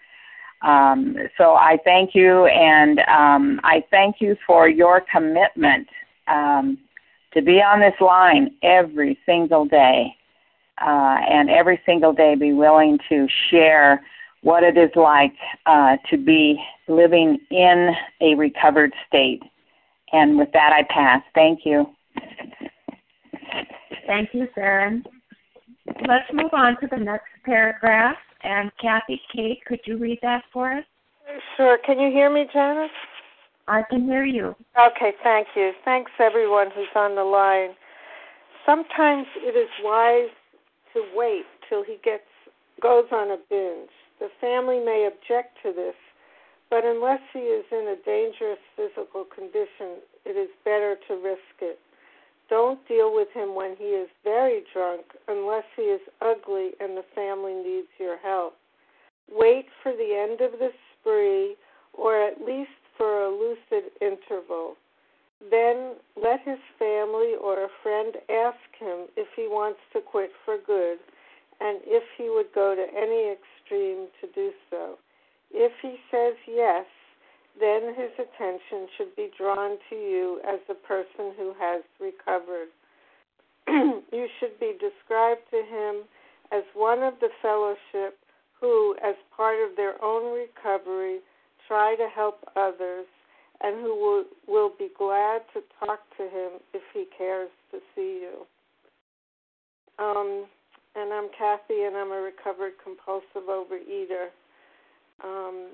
Um, 0.63 1.17
so 1.37 1.55
I 1.55 1.77
thank 1.83 2.15
you, 2.15 2.45
and 2.45 2.99
um, 3.01 3.59
I 3.63 3.83
thank 3.91 4.21
you 4.21 4.37
for 4.47 4.69
your 4.69 5.03
commitment 5.11 5.87
um, 6.27 6.77
to 7.33 7.41
be 7.41 7.61
on 7.61 7.81
this 7.81 7.99
line 7.99 8.55
every 8.63 9.19
single 9.25 9.65
day, 9.65 10.15
uh, 10.81 11.17
and 11.29 11.49
every 11.49 11.81
single 11.85 12.13
day 12.13 12.35
be 12.35 12.53
willing 12.53 12.97
to 13.09 13.27
share 13.49 14.03
what 14.41 14.63
it 14.63 14.77
is 14.77 14.91
like 14.95 15.33
uh, 15.65 15.97
to 16.09 16.17
be 16.17 16.57
living 16.87 17.39
in 17.49 17.91
a 18.21 18.35
recovered 18.35 18.93
state. 19.07 19.41
And 20.13 20.37
with 20.37 20.49
that, 20.53 20.71
I 20.73 20.83
pass. 20.93 21.21
Thank 21.35 21.61
you. 21.65 21.85
Thank 24.07 24.29
you, 24.33 24.47
Sharon. 24.55 25.03
Let's 26.07 26.31
move 26.31 26.51
on 26.53 26.79
to 26.81 26.87
the 26.89 26.97
next 26.97 27.27
paragraph. 27.45 28.17
And 28.43 28.71
Kathy 28.81 29.21
Kate, 29.33 29.59
could 29.65 29.79
you 29.85 29.97
read 29.97 30.19
that 30.21 30.43
for 30.51 30.71
us? 30.71 30.83
Sure. 31.57 31.77
Can 31.85 31.99
you 31.99 32.11
hear 32.11 32.31
me, 32.31 32.45
Janice? 32.53 32.91
I 33.67 33.81
can 33.89 34.03
hear 34.05 34.25
you. 34.25 34.55
Okay, 34.77 35.13
thank 35.23 35.47
you. 35.55 35.71
Thanks 35.85 36.11
everyone 36.19 36.67
who's 36.75 36.87
on 36.95 37.15
the 37.15 37.23
line. 37.23 37.71
Sometimes 38.65 39.25
it 39.37 39.57
is 39.57 39.69
wise 39.81 40.29
to 40.93 41.03
wait 41.15 41.45
till 41.69 41.83
he 41.83 41.97
gets 42.03 42.23
goes 42.81 43.05
on 43.11 43.31
a 43.31 43.37
binge. 43.49 43.89
The 44.19 44.27
family 44.41 44.79
may 44.79 45.07
object 45.07 45.57
to 45.63 45.71
this, 45.71 45.95
but 46.73 46.85
unless 46.85 47.21
he 47.31 47.39
is 47.53 47.65
in 47.71 47.93
a 47.93 48.03
dangerous 48.03 48.57
physical 48.75 49.25
condition, 49.25 50.01
it 50.25 50.35
is 50.35 50.49
better 50.65 50.97
to 51.07 51.13
risk 51.13 51.61
it. 51.61 51.77
Don't 52.49 52.79
deal 52.87 53.13
with 53.13 53.27
him 53.31 53.53
when 53.53 53.75
he 53.77 53.93
is 53.93 54.09
very 54.23 54.63
drunk 54.73 55.05
unless 55.27 55.65
he 55.75 55.83
is 55.83 56.01
ugly 56.19 56.71
and 56.79 56.97
the 56.97 57.05
family 57.13 57.53
needs 57.53 57.89
your 57.99 58.17
help. 58.17 58.55
Wait 59.29 59.67
for 59.83 59.91
the 59.91 60.17
end 60.17 60.41
of 60.41 60.57
the 60.57 60.71
spree 60.97 61.55
or 61.93 62.19
at 62.19 62.41
least 62.41 62.81
for 62.97 63.21
a 63.21 63.29
lucid 63.29 63.91
interval. 64.01 64.73
Then 65.51 65.93
let 66.17 66.39
his 66.43 66.57
family 66.79 67.37
or 67.39 67.65
a 67.65 67.75
friend 67.83 68.15
ask 68.33 68.65
him 68.79 69.13
if 69.15 69.27
he 69.35 69.43
wants 69.43 69.79
to 69.93 70.01
quit 70.01 70.31
for 70.43 70.57
good 70.65 70.97
and 71.61 71.81
if 71.85 72.03
he 72.17 72.31
would 72.31 72.51
go 72.55 72.73
to 72.73 72.85
any 72.97 73.29
extreme 73.29 74.07
to 74.21 74.27
do 74.33 74.49
so. 74.71 74.97
If 75.53 75.71
he 75.81 75.95
says 76.09 76.33
yes, 76.47 76.85
then 77.59 77.93
his 77.95 78.11
attention 78.17 78.87
should 78.97 79.15
be 79.15 79.29
drawn 79.37 79.77
to 79.89 79.95
you 79.95 80.41
as 80.47 80.59
the 80.67 80.73
person 80.73 81.33
who 81.37 81.53
has 81.59 81.83
recovered. 81.99 82.69
you 83.67 84.27
should 84.39 84.59
be 84.59 84.73
described 84.73 85.41
to 85.51 85.57
him 85.57 86.03
as 86.51 86.63
one 86.73 87.03
of 87.03 87.13
the 87.21 87.29
fellowship 87.41 88.17
who, 88.59 88.95
as 89.03 89.15
part 89.35 89.57
of 89.59 89.75
their 89.75 90.03
own 90.03 90.33
recovery, 90.33 91.19
try 91.67 91.95
to 91.95 92.07
help 92.13 92.39
others 92.55 93.05
and 93.61 93.79
who 93.81 93.95
will, 93.95 94.25
will 94.47 94.71
be 94.77 94.89
glad 94.97 95.41
to 95.53 95.61
talk 95.79 95.99
to 96.17 96.23
him 96.23 96.59
if 96.73 96.81
he 96.93 97.05
cares 97.15 97.49
to 97.71 97.79
see 97.95 98.21
you. 98.21 98.45
Um, 99.99 100.45
and 100.95 101.13
I'm 101.13 101.29
Kathy, 101.37 101.83
and 101.83 101.95
I'm 101.95 102.11
a 102.11 102.21
recovered 102.21 102.73
compulsive 102.83 103.47
overeater. 103.49 104.29
Um, 105.21 105.69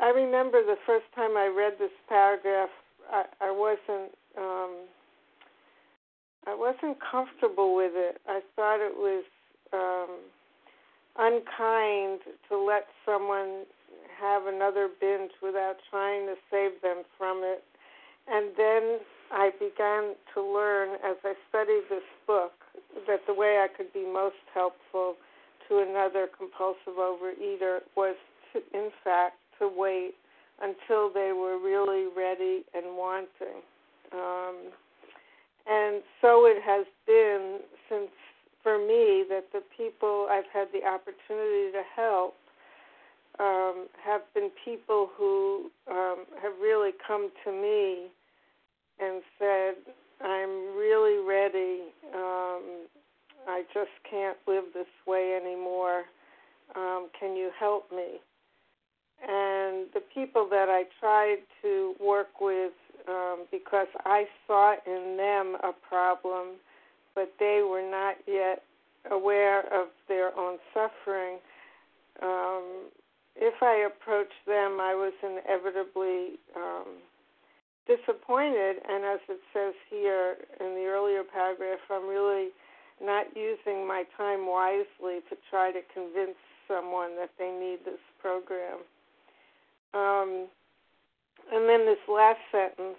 I 0.00 0.10
remember 0.10 0.62
the 0.62 0.78
first 0.86 1.06
time 1.14 1.36
I 1.36 1.46
read 1.46 1.74
this 1.78 1.90
paragraph, 2.08 2.70
I, 3.10 3.24
I 3.40 3.50
wasn't 3.50 4.12
um, 4.36 4.86
I 6.46 6.54
wasn't 6.54 6.98
comfortable 7.00 7.74
with 7.74 7.92
it. 7.94 8.20
I 8.26 8.40
thought 8.54 8.80
it 8.80 8.96
was 8.96 9.24
um, 9.72 10.16
unkind 11.18 12.20
to 12.48 12.56
let 12.56 12.86
someone 13.04 13.64
have 14.20 14.46
another 14.46 14.88
binge 15.00 15.32
without 15.42 15.76
trying 15.90 16.26
to 16.26 16.34
save 16.50 16.80
them 16.80 17.02
from 17.18 17.42
it. 17.44 17.64
And 18.28 18.52
then 18.56 18.98
I 19.30 19.50
began 19.58 20.14
to 20.34 20.42
learn 20.42 20.96
as 21.04 21.16
I 21.24 21.34
studied 21.48 21.84
this 21.90 22.06
book 22.26 22.52
that 23.06 23.20
the 23.26 23.34
way 23.34 23.58
I 23.62 23.68
could 23.68 23.92
be 23.92 24.04
most 24.04 24.40
helpful 24.54 25.16
to 25.68 25.78
another 25.78 26.28
compulsive 26.36 26.98
overeater 26.98 27.80
was 27.96 28.16
to, 28.52 28.60
in 28.72 28.90
fact, 29.04 29.36
to 29.58 29.68
wait 29.68 30.14
until 30.60 31.12
they 31.12 31.32
were 31.32 31.58
really 31.58 32.06
ready 32.16 32.64
and 32.74 32.96
wanting. 32.96 33.62
Um, 34.12 34.56
and 35.70 36.02
so 36.20 36.46
it 36.46 36.62
has 36.62 36.86
been 37.06 37.60
since 37.88 38.10
for 38.62 38.78
me 38.78 39.24
that 39.28 39.46
the 39.52 39.62
people 39.76 40.26
I've 40.30 40.48
had 40.52 40.68
the 40.72 40.86
opportunity 40.86 41.72
to 41.72 41.82
help 41.94 42.34
um, 43.38 43.86
have 44.04 44.22
been 44.34 44.50
people 44.64 45.10
who 45.16 45.70
um, 45.90 46.24
have 46.42 46.52
really 46.60 46.90
come 47.06 47.30
to 47.44 47.52
me 47.52 48.08
and 48.98 49.22
said, 49.38 49.74
I'm 50.20 50.76
really 50.76 51.24
ready. 51.24 51.82
Um, 52.14 52.62
I 53.48 53.62
just 53.74 53.90
can't 54.08 54.36
live 54.46 54.64
this 54.74 54.86
way 55.06 55.38
anymore. 55.40 56.04
Um, 56.76 57.08
can 57.18 57.34
you 57.34 57.50
help 57.58 57.90
me? 57.90 58.20
And 59.22 59.86
the 59.94 60.02
people 60.14 60.46
that 60.50 60.68
I 60.68 60.84
tried 61.00 61.38
to 61.62 61.94
work 62.00 62.40
with, 62.40 62.72
um, 63.08 63.46
because 63.50 63.88
I 64.04 64.26
saw 64.46 64.74
in 64.86 65.16
them 65.16 65.56
a 65.62 65.72
problem, 65.88 66.56
but 67.14 67.32
they 67.40 67.62
were 67.68 67.88
not 67.88 68.16
yet 68.26 68.62
aware 69.10 69.60
of 69.72 69.88
their 70.08 70.36
own 70.38 70.58
suffering, 70.74 71.38
um, 72.22 72.90
if 73.36 73.62
I 73.62 73.86
approached 73.86 74.42
them, 74.46 74.80
I 74.80 74.94
was 74.94 75.12
inevitably 75.22 76.38
um, 76.56 76.98
disappointed. 77.86 78.82
And 78.88 79.04
as 79.04 79.20
it 79.28 79.40
says 79.54 79.74
here 79.88 80.36
in 80.60 80.74
the 80.74 80.86
earlier 80.86 81.22
paragraph, 81.22 81.78
I'm 81.90 82.08
really 82.08 82.48
not 83.02 83.26
using 83.36 83.86
my 83.86 84.04
time 84.16 84.46
wisely 84.46 85.20
to 85.30 85.36
try 85.50 85.72
to 85.72 85.80
convince 85.92 86.36
someone 86.66 87.16
that 87.16 87.30
they 87.38 87.50
need 87.50 87.78
this 87.84 88.00
program. 88.20 88.78
Um, 89.94 90.48
and 91.52 91.68
then 91.68 91.86
this 91.86 91.98
last 92.08 92.40
sentence 92.52 92.98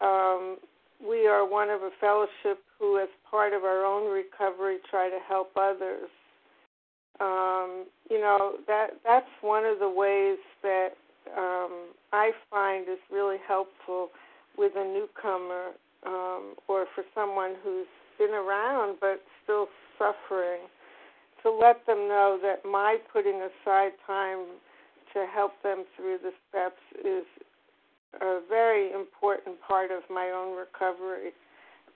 um, 0.00 0.58
we 1.06 1.26
are 1.26 1.48
one 1.48 1.70
of 1.70 1.82
a 1.82 1.90
fellowship 2.00 2.62
who, 2.78 2.98
as 2.98 3.08
part 3.30 3.52
of 3.52 3.64
our 3.64 3.84
own 3.84 4.10
recovery, 4.10 4.78
try 4.90 5.08
to 5.08 5.18
help 5.26 5.52
others. 5.56 6.08
Um, 7.20 7.86
you 8.10 8.20
know 8.20 8.54
that 8.66 8.90
that's 9.04 9.30
one 9.40 9.64
of 9.64 9.78
the 9.78 9.88
ways 9.88 10.38
that 10.62 10.90
um, 11.36 11.92
I 12.12 12.32
find 12.50 12.88
is 12.88 12.98
really 13.10 13.36
helpful 13.46 14.08
with 14.58 14.72
a 14.76 14.84
newcomer 14.84 15.70
um, 16.04 16.54
or 16.68 16.86
for 16.94 17.04
someone 17.14 17.54
who's 17.62 17.86
been 18.18 18.34
around 18.34 18.98
but 19.00 19.22
still 19.42 19.68
suffering. 19.98 20.60
To 21.42 21.52
let 21.52 21.84
them 21.86 22.08
know 22.08 22.38
that 22.42 22.64
my 22.64 22.96
putting 23.12 23.42
aside 23.42 23.92
time 24.06 24.46
to 25.12 25.26
help 25.32 25.52
them 25.62 25.84
through 25.96 26.18
the 26.22 26.32
steps 26.48 26.80
is 27.04 27.24
a 28.20 28.40
very 28.48 28.92
important 28.92 29.60
part 29.60 29.90
of 29.90 30.02
my 30.08 30.30
own 30.30 30.56
recovery. 30.56 31.32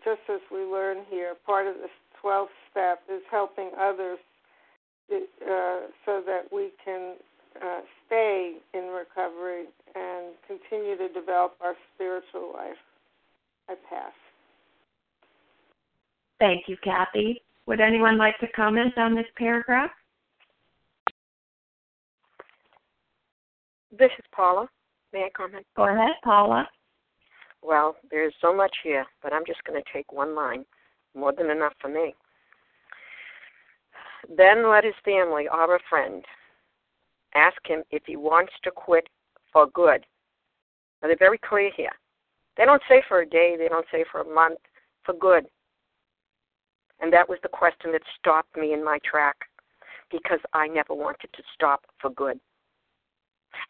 Just 0.04 0.20
as 0.28 0.40
we 0.52 0.60
learn 0.60 0.98
here, 1.10 1.34
part 1.46 1.66
of 1.66 1.74
this 1.74 1.90
12th 2.22 2.54
step 2.70 3.02
is 3.10 3.22
helping 3.30 3.70
others 3.78 4.18
uh, 5.10 5.88
so 6.04 6.22
that 6.26 6.44
we 6.52 6.70
can 6.84 7.14
uh, 7.62 7.80
stay 8.06 8.56
in 8.74 8.84
recovery 8.88 9.64
and 9.94 10.34
continue 10.46 10.96
to 10.96 11.08
develop 11.08 11.54
our 11.60 11.74
spiritual 11.94 12.52
life. 12.54 12.76
I 13.68 13.74
pass. 13.88 14.12
Thank 16.38 16.68
you, 16.68 16.76
Kathy. 16.82 17.42
Would 17.66 17.80
anyone 17.80 18.16
like 18.16 18.38
to 18.38 18.48
comment 18.48 18.96
on 18.96 19.14
this 19.14 19.26
paragraph? 19.36 19.90
This 23.90 24.10
is 24.18 24.24
Paula. 24.32 24.68
May 25.12 25.24
I 25.24 25.30
comment? 25.36 25.66
Go 25.76 25.84
ahead, 25.84 26.12
Paula. 26.22 26.68
Well, 27.62 27.96
there's 28.10 28.34
so 28.40 28.54
much 28.54 28.74
here, 28.84 29.04
but 29.22 29.32
I'm 29.32 29.44
just 29.46 29.64
going 29.64 29.80
to 29.82 29.92
take 29.92 30.12
one 30.12 30.34
line. 30.34 30.64
More 31.14 31.32
than 31.32 31.50
enough 31.50 31.72
for 31.80 31.88
me. 31.88 32.14
Then 34.36 34.70
let 34.70 34.84
his 34.84 34.94
family 35.04 35.48
or 35.50 35.74
a 35.74 35.80
friend 35.88 36.24
ask 37.34 37.56
him 37.66 37.82
if 37.90 38.02
he 38.06 38.16
wants 38.16 38.52
to 38.62 38.70
quit 38.70 39.08
for 39.52 39.66
good. 39.68 40.04
Now, 41.00 41.08
they're 41.08 41.16
very 41.18 41.38
clear 41.38 41.70
here. 41.76 41.92
They 42.56 42.64
don't 42.64 42.82
say 42.88 43.02
for 43.08 43.20
a 43.20 43.28
day, 43.28 43.56
they 43.58 43.68
don't 43.68 43.86
say 43.90 44.04
for 44.10 44.20
a 44.20 44.34
month, 44.34 44.58
for 45.04 45.14
good. 45.14 45.46
And 47.00 47.12
that 47.12 47.28
was 47.28 47.38
the 47.42 47.48
question 47.48 47.92
that 47.92 48.02
stopped 48.18 48.56
me 48.56 48.72
in 48.72 48.84
my 48.84 48.98
track 49.04 49.36
because 50.10 50.40
I 50.52 50.66
never 50.66 50.94
wanted 50.94 51.32
to 51.34 51.42
stop 51.54 51.84
for 52.00 52.10
good. 52.10 52.40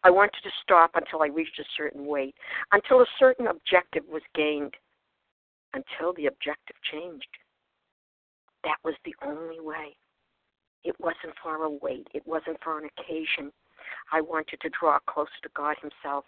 I 0.02 0.10
wanted 0.10 0.40
to 0.42 0.50
stop 0.62 0.92
until 0.94 1.22
I 1.22 1.28
reached 1.28 1.58
a 1.58 1.64
certain 1.76 2.06
weight, 2.06 2.34
until 2.72 3.00
a 3.00 3.06
certain 3.18 3.46
objective 3.46 4.04
was 4.08 4.22
gained, 4.34 4.74
until 5.74 6.12
the 6.14 6.26
objective 6.26 6.76
changed. 6.90 7.28
That 8.64 8.78
was 8.84 8.94
the 9.04 9.14
only 9.24 9.60
way. 9.60 9.96
It 10.84 10.98
wasn't 10.98 11.34
for 11.42 11.64
a 11.64 11.70
weight, 11.70 12.08
it 12.14 12.26
wasn't 12.26 12.58
for 12.62 12.78
an 12.78 12.88
occasion. 12.98 13.52
I 14.12 14.20
wanted 14.20 14.60
to 14.60 14.70
draw 14.70 14.98
closer 15.08 15.30
to 15.42 15.48
God 15.54 15.76
Himself. 15.80 16.24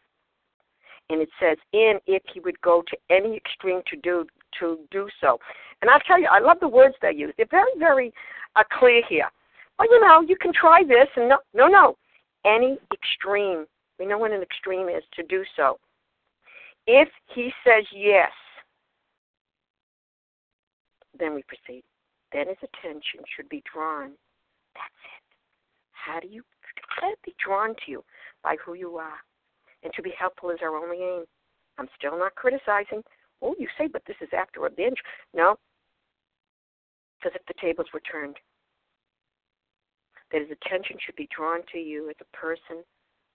And 1.09 1.21
it 1.21 1.31
says, 1.41 1.59
"In 1.73 2.01
if 2.07 2.23
He 2.33 2.41
would 2.41 2.61
go 2.61 2.83
to 2.83 2.99
any 3.11 3.37
extreme 3.37 3.83
to 3.87 3.97
do 3.97 4.27
to 4.59 4.79
do 4.91 5.09
so." 5.21 5.39
And 5.83 5.91
I'll 5.91 6.01
tell 6.01 6.21
you, 6.21 6.29
I 6.31 6.41
love 6.41 6.59
the 6.61 6.69
words 6.69 6.95
they 7.01 7.13
use. 7.13 7.33
They're 7.37 7.47
very, 7.51 7.73
very 7.79 8.13
uh, 8.57 8.65
clear 8.79 9.03
here. 9.09 9.31
Well, 9.79 9.89
you 9.91 10.01
know, 10.01 10.21
you 10.21 10.37
can 10.37 10.53
try 10.53 10.83
this, 10.85 11.09
and 11.17 11.29
no, 11.29 11.39
no, 11.55 11.69
no 11.69 11.97
any 12.45 12.79
extreme, 12.93 13.67
we 13.99 14.07
know 14.07 14.19
what 14.19 14.33
an 14.33 14.43
extreme 14.43 14.89
is, 14.89 15.03
to 15.15 15.23
do 15.25 15.45
so. 15.57 15.79
If 16.87 17.09
he 17.35 17.53
says 17.65 17.85
yes, 17.93 18.31
then 21.19 21.35
we 21.35 21.43
proceed. 21.43 21.83
Then 22.33 22.49
his 22.49 22.57
attention 22.63 23.21
should 23.37 23.49
be 23.49 23.63
drawn. 23.73 24.13
That's 24.75 25.01
it. 25.05 25.23
How 25.93 26.21
do 26.21 26.29
you 26.29 26.43
let 27.03 27.13
it 27.13 27.19
be 27.25 27.35
drawn 27.45 27.71
to 27.71 27.91
you 27.91 28.05
by 28.43 28.57
who 28.65 28.75
you 28.75 28.97
are? 28.97 29.19
And 29.83 29.93
to 29.95 30.03
be 30.03 30.13
helpful 30.19 30.51
is 30.51 30.59
our 30.63 30.77
only 30.77 30.99
aim. 31.03 31.25
I'm 31.79 31.89
still 31.99 32.19
not 32.19 32.35
criticizing. 32.35 33.03
Oh, 33.43 33.55
you 33.59 33.69
say, 33.79 33.87
but 33.87 34.03
this 34.07 34.17
is 34.21 34.29
after 34.37 34.67
a 34.67 34.71
binge. 34.71 34.99
No, 35.35 35.57
because 37.19 37.39
if 37.39 37.47
the 37.47 37.61
tables 37.61 37.87
were 37.93 38.01
turned, 38.01 38.37
that 40.33 40.41
his 40.43 40.51
attention 40.51 40.97
should 41.05 41.17
be 41.17 41.29
drawn 41.35 41.61
to 41.73 41.79
you 41.79 42.09
as 42.09 42.17
a 42.21 42.37
person 42.37 42.85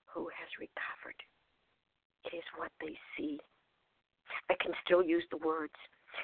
who 0.05 0.29
has 0.29 0.49
recovered. 0.59 1.19
It 2.25 2.37
is 2.37 2.43
what 2.57 2.71
they 2.79 2.97
see. 3.17 3.39
I 4.49 4.55
can 4.61 4.73
still 4.83 5.03
use 5.03 5.23
the 5.29 5.37
words, 5.37 5.75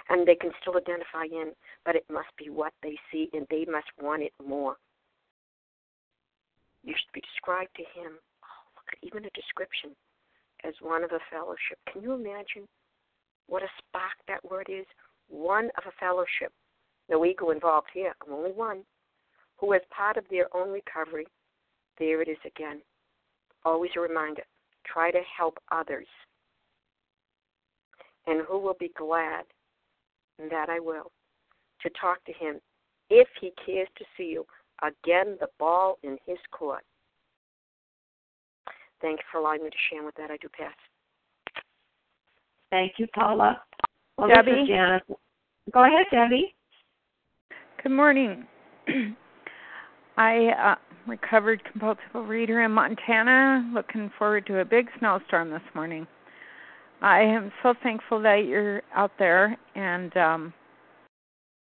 and 0.09 0.27
they 0.27 0.35
can 0.35 0.51
still 0.61 0.77
identify 0.77 1.25
in, 1.25 1.51
but 1.85 1.95
it 1.95 2.05
must 2.09 2.29
be 2.37 2.49
what 2.49 2.73
they 2.81 2.97
see, 3.11 3.29
and 3.33 3.45
they 3.49 3.65
must 3.65 3.89
want 4.01 4.23
it 4.23 4.33
more. 4.45 4.77
You 6.83 6.93
should 6.97 7.13
be 7.13 7.21
described 7.21 7.75
to 7.75 7.83
him, 7.83 8.17
oh, 8.43 8.63
look 8.75 8.89
even 9.03 9.25
a 9.25 9.29
description, 9.37 9.91
as 10.63 10.73
one 10.81 11.03
of 11.03 11.11
a 11.11 11.19
fellowship. 11.29 11.77
Can 11.91 12.01
you 12.01 12.13
imagine 12.13 12.67
what 13.47 13.63
a 13.63 13.67
spark 13.77 14.13
that 14.27 14.43
word 14.49 14.67
is? 14.69 14.85
One 15.27 15.65
of 15.77 15.83
a 15.87 15.99
fellowship. 15.99 16.51
No 17.09 17.25
ego 17.25 17.51
involved 17.51 17.87
here. 17.93 18.13
I'm 18.25 18.33
only 18.33 18.51
one 18.51 18.83
who, 19.57 19.73
as 19.73 19.81
part 19.95 20.17
of 20.17 20.23
their 20.29 20.47
own 20.55 20.69
recovery, 20.69 21.27
there 21.99 22.21
it 22.21 22.27
is 22.27 22.37
again. 22.45 22.81
Always 23.63 23.91
a 23.95 23.99
reminder 23.99 24.43
try 24.85 25.11
to 25.11 25.21
help 25.37 25.57
others. 25.71 26.07
And 28.27 28.41
who 28.47 28.59
will 28.59 28.75
be 28.79 28.91
glad, 28.97 29.45
and 30.39 30.51
that 30.51 30.69
I 30.69 30.79
will, 30.79 31.11
to 31.81 31.89
talk 31.99 32.23
to 32.25 32.33
him 32.33 32.59
if 33.09 33.27
he 33.39 33.51
cares 33.65 33.87
to 33.97 34.05
see 34.15 34.25
you. 34.25 34.45
Again, 34.83 35.37
the 35.39 35.49
ball 35.59 35.97
in 36.03 36.17
his 36.25 36.37
court. 36.51 36.83
Thank 39.01 39.19
you 39.19 39.25
for 39.31 39.39
allowing 39.39 39.63
me 39.63 39.69
to 39.69 39.75
share 39.89 40.03
with 40.03 40.15
that. 40.15 40.31
I 40.31 40.37
do 40.37 40.47
pass. 40.49 40.73
Thank 42.71 42.93
you, 42.97 43.07
Paula. 43.13 43.61
Well, 44.17 44.29
Debbie? 44.29 44.65
Janice. 44.67 45.03
Go 45.71 45.83
ahead, 45.83 46.07
Debbie. 46.09 46.55
Good 47.83 47.91
morning. 47.91 48.47
I 50.17 50.47
uh, 50.47 50.75
recovered 51.07 51.61
compulsive 51.69 52.27
reader 52.27 52.63
in 52.63 52.71
Montana. 52.71 53.69
Looking 53.73 54.11
forward 54.17 54.45
to 54.47 54.59
a 54.59 54.65
big 54.65 54.87
snowstorm 54.99 55.51
this 55.51 55.61
morning. 55.75 56.07
I 57.01 57.21
am 57.21 57.51
so 57.61 57.73
thankful 57.81 58.21
that 58.21 58.45
you're 58.47 58.83
out 58.95 59.11
there, 59.17 59.57
and 59.75 60.15
um, 60.15 60.53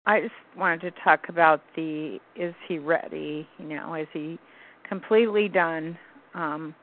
I 0.06 0.20
just 0.22 0.34
wanted 0.58 0.82
to 0.82 0.92
talk 1.04 1.30
about 1.30 1.62
the 1.76 2.20
is 2.36 2.54
he 2.68 2.78
ready? 2.78 3.48
You 3.58 3.66
know, 3.66 3.96
is 3.96 4.08
he 4.12 4.38
completely 4.88 5.48
done? 5.48 5.98
Um, 6.34 6.76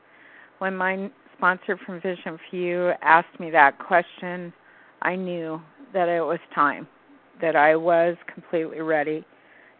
when 0.57 0.75
my 0.75 1.09
sponsor 1.37 1.77
from 1.85 2.01
Vision 2.01 2.37
for 2.49 2.55
You 2.55 2.91
asked 3.01 3.39
me 3.39 3.51
that 3.51 3.79
question, 3.79 4.53
I 5.01 5.15
knew 5.15 5.61
that 5.93 6.09
it 6.09 6.21
was 6.21 6.39
time, 6.53 6.87
that 7.41 7.55
I 7.55 7.75
was 7.75 8.15
completely 8.33 8.81
ready 8.81 9.25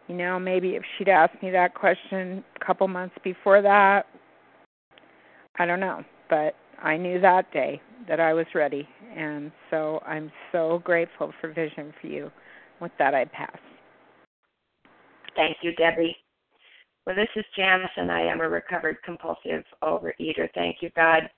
you 0.07 0.15
know, 0.15 0.39
maybe 0.39 0.75
if 0.75 0.83
she'd 0.97 1.09
asked 1.09 1.41
me 1.43 1.51
that 1.51 1.73
question 1.73 2.43
a 2.55 2.65
couple 2.65 2.87
months 2.87 3.15
before 3.23 3.61
that, 3.61 4.05
I 5.57 5.65
don't 5.65 5.81
know. 5.81 6.03
But 6.29 6.55
I 6.81 6.97
knew 6.97 7.19
that 7.21 7.51
day 7.51 7.81
that 8.07 8.19
I 8.19 8.33
was 8.33 8.45
ready. 8.55 8.87
And 9.15 9.51
so 9.69 9.99
I'm 10.05 10.31
so 10.51 10.81
grateful 10.83 11.33
for 11.41 11.51
Vision 11.51 11.93
for 11.99 12.07
You. 12.07 12.31
With 12.79 12.91
that, 12.99 13.13
I 13.13 13.25
pass. 13.25 13.57
Thank 15.35 15.57
you, 15.61 15.73
Debbie. 15.75 16.15
Well, 17.07 17.15
this 17.15 17.29
is 17.37 17.45
Janice, 17.55 17.89
and 17.95 18.11
I 18.11 18.19
am 18.19 18.41
a 18.41 18.49
recovered 18.49 18.97
compulsive 19.01 19.63
overeater. 19.81 20.49
Thank 20.53 20.81
you, 20.81 20.89
God. 20.93 21.29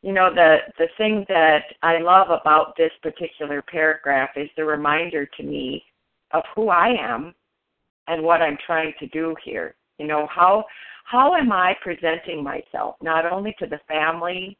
You 0.00 0.12
know, 0.12 0.32
the, 0.32 0.58
the 0.78 0.86
thing 0.96 1.24
that 1.28 1.64
I 1.82 1.98
love 1.98 2.28
about 2.30 2.76
this 2.76 2.92
particular 3.02 3.62
paragraph 3.62 4.30
is 4.36 4.48
the 4.56 4.64
reminder 4.64 5.26
to 5.26 5.42
me 5.42 5.82
of 6.30 6.44
who 6.54 6.68
I 6.68 6.94
am 7.00 7.34
and 8.06 8.22
what 8.22 8.42
I'm 8.42 8.56
trying 8.64 8.92
to 9.00 9.08
do 9.08 9.34
here. 9.44 9.74
You 9.98 10.06
know, 10.06 10.28
how 10.32 10.64
how 11.04 11.34
am 11.34 11.50
I 11.50 11.74
presenting 11.82 12.40
myself 12.40 12.94
not 13.02 13.26
only 13.26 13.56
to 13.58 13.66
the 13.66 13.80
family, 13.88 14.56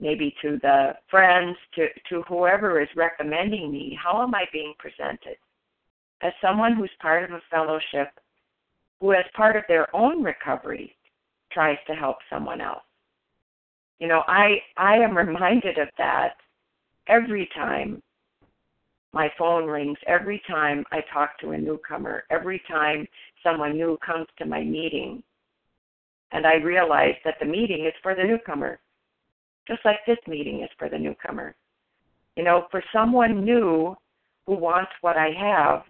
maybe 0.00 0.34
to 0.40 0.58
the 0.62 0.92
friends, 1.10 1.58
to 1.74 1.88
to 2.08 2.22
whoever 2.22 2.80
is 2.80 2.88
recommending 2.96 3.70
me, 3.70 3.98
how 4.02 4.22
am 4.22 4.34
I 4.34 4.46
being 4.50 4.72
presented? 4.78 5.36
As 6.22 6.32
someone 6.40 6.74
who's 6.74 6.90
part 7.02 7.24
of 7.24 7.32
a 7.32 7.42
fellowship 7.50 8.08
who 9.00 9.12
as 9.12 9.24
part 9.34 9.56
of 9.56 9.62
their 9.68 9.94
own 9.94 10.22
recovery 10.22 10.94
tries 11.52 11.78
to 11.86 11.94
help 11.94 12.16
someone 12.30 12.60
else. 12.60 12.82
You 13.98 14.08
know, 14.08 14.22
I 14.26 14.58
I 14.76 14.96
am 14.96 15.16
reminded 15.16 15.78
of 15.78 15.88
that 15.98 16.34
every 17.08 17.48
time 17.54 18.02
my 19.12 19.30
phone 19.38 19.66
rings, 19.66 19.98
every 20.06 20.42
time 20.46 20.84
I 20.92 21.00
talk 21.12 21.38
to 21.40 21.52
a 21.52 21.58
newcomer, 21.58 22.24
every 22.30 22.62
time 22.68 23.06
someone 23.42 23.76
new 23.76 23.98
comes 24.04 24.26
to 24.38 24.44
my 24.44 24.62
meeting. 24.62 25.22
And 26.30 26.46
I 26.46 26.56
realize 26.56 27.14
that 27.24 27.36
the 27.40 27.46
meeting 27.46 27.86
is 27.86 27.94
for 28.02 28.14
the 28.14 28.22
newcomer, 28.22 28.78
just 29.66 29.80
like 29.84 30.00
this 30.06 30.18
meeting 30.26 30.60
is 30.62 30.68
for 30.78 30.90
the 30.90 30.98
newcomer. 30.98 31.56
You 32.36 32.44
know, 32.44 32.66
for 32.70 32.82
someone 32.92 33.44
new 33.44 33.96
who 34.46 34.54
wants 34.54 34.90
what 35.00 35.16
I 35.16 35.30
have, 35.30 35.82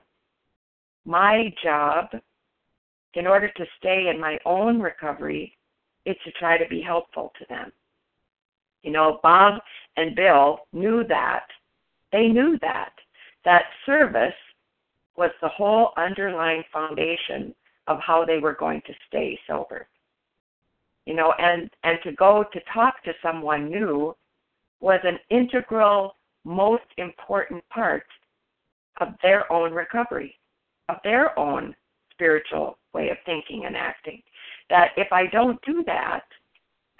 my 1.04 1.52
job, 1.62 2.06
in 3.14 3.26
order 3.26 3.48
to 3.48 3.66
stay 3.78 4.09
in 4.12 4.20
my 4.20 4.38
own 4.44 4.80
recovery, 4.80 5.56
is 6.04 6.16
to 6.24 6.32
try 6.32 6.56
to 6.56 6.68
be 6.68 6.80
helpful 6.80 7.32
to 7.38 7.44
them. 7.48 7.72
You 8.82 8.92
know, 8.92 9.20
Bob 9.22 9.61
and 9.96 10.14
Bill 10.14 10.61
knew 10.72 11.04
that. 11.09 11.46
They 12.12 12.28
knew 12.28 12.59
that. 12.62 12.92
That 13.44 13.64
service 13.84 14.34
was 15.16 15.30
the 15.42 15.48
whole 15.48 15.90
underlying 15.96 16.62
foundation 16.72 17.54
of 17.88 17.98
how 18.00 18.24
they 18.24 18.38
were 18.38 18.54
going 18.54 18.82
to 18.86 18.94
stay 19.09 19.38
sober. 19.46 19.88
You 21.06 21.14
know, 21.14 21.32
and 21.38 21.70
and 21.84 21.98
to 22.04 22.12
go 22.12 22.44
to 22.52 22.61
talk 22.72 23.02
to 23.04 23.12
someone 23.22 23.70
new 23.70 24.14
was 24.80 25.00
an 25.04 25.18
integral, 25.30 26.14
most 26.44 26.84
important 26.98 27.66
part 27.68 28.06
of 29.00 29.09
their 29.22 29.50
own 29.52 29.72
recovery, 29.72 30.36
of 30.88 30.96
their 31.02 31.36
own 31.38 31.74
spiritual 32.12 32.78
way 32.99 33.11
of 33.11 33.16
thinking 33.24 33.64
and 33.66 33.76
acting. 33.76 34.20
That 34.70 34.88
if 34.96 35.12
I 35.12 35.26
don't 35.26 35.61
do 35.64 35.82
that, 35.86 36.24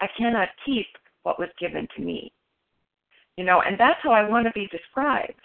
I 0.01 0.07
cannot 0.17 0.49
keep 0.65 0.87
what 1.23 1.39
was 1.39 1.49
given 1.59 1.87
to 1.95 2.01
me. 2.01 2.31
You 3.37 3.43
know, 3.43 3.61
and 3.61 3.79
that's 3.79 3.99
how 4.01 4.11
I 4.11 4.27
want 4.27 4.47
to 4.47 4.53
be 4.53 4.67
described. 4.67 5.39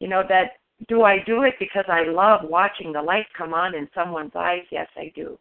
You 0.00 0.08
know, 0.08 0.22
that 0.28 0.52
do 0.88 1.02
I 1.02 1.18
do 1.26 1.42
it 1.42 1.54
because 1.58 1.84
I 1.88 2.04
love 2.04 2.40
watching 2.44 2.92
the 2.92 3.02
light 3.02 3.26
come 3.36 3.52
on 3.52 3.74
in 3.74 3.88
someone's 3.94 4.32
eyes? 4.36 4.62
Yes, 4.70 4.88
I 4.96 5.12
do. 5.14 5.38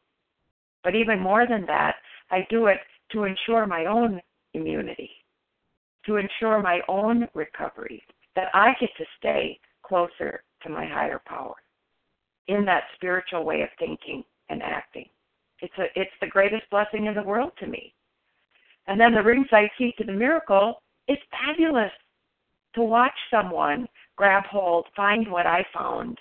But 0.83 0.95
even 0.95 1.19
more 1.19 1.45
than 1.47 1.65
that, 1.67 1.95
I 2.31 2.47
do 2.49 2.67
it 2.67 2.79
to 3.11 3.23
ensure 3.23 3.67
my 3.67 3.85
own 3.85 4.21
immunity, 4.53 5.11
to 6.05 6.17
ensure 6.17 6.61
my 6.61 6.79
own 6.87 7.27
recovery, 7.33 8.01
that 8.35 8.49
I 8.53 8.73
get 8.79 8.89
to 8.97 9.05
stay 9.19 9.59
closer 9.83 10.43
to 10.63 10.69
my 10.69 10.85
higher 10.85 11.21
power 11.25 11.55
in 12.47 12.65
that 12.65 12.83
spiritual 12.95 13.43
way 13.43 13.61
of 13.61 13.69
thinking 13.77 14.23
and 14.49 14.61
acting. 14.61 15.05
It's 15.61 15.73
a 15.77 15.85
it's 15.95 16.11
the 16.21 16.27
greatest 16.27 16.69
blessing 16.69 17.05
in 17.05 17.15
the 17.15 17.23
world 17.23 17.51
to 17.59 17.67
me. 17.67 17.93
And 18.87 18.99
then 18.99 19.13
the 19.13 19.23
ringside 19.23 19.69
key 19.77 19.93
to 19.97 20.03
the 20.03 20.13
miracle 20.13 20.81
is 21.07 21.17
fabulous 21.31 21.91
to 22.75 22.81
watch 22.81 23.13
someone 23.31 23.87
grab 24.15 24.45
hold, 24.45 24.87
find 24.95 25.29
what 25.29 25.45
I 25.45 25.65
found 25.73 26.17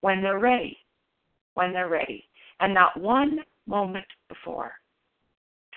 when 0.00 0.22
they're 0.22 0.38
ready. 0.38 0.78
When 1.54 1.72
they're 1.72 1.88
ready. 1.88 2.24
And 2.60 2.74
not 2.74 2.98
one 2.98 3.40
moment 3.66 4.06
before. 4.28 4.72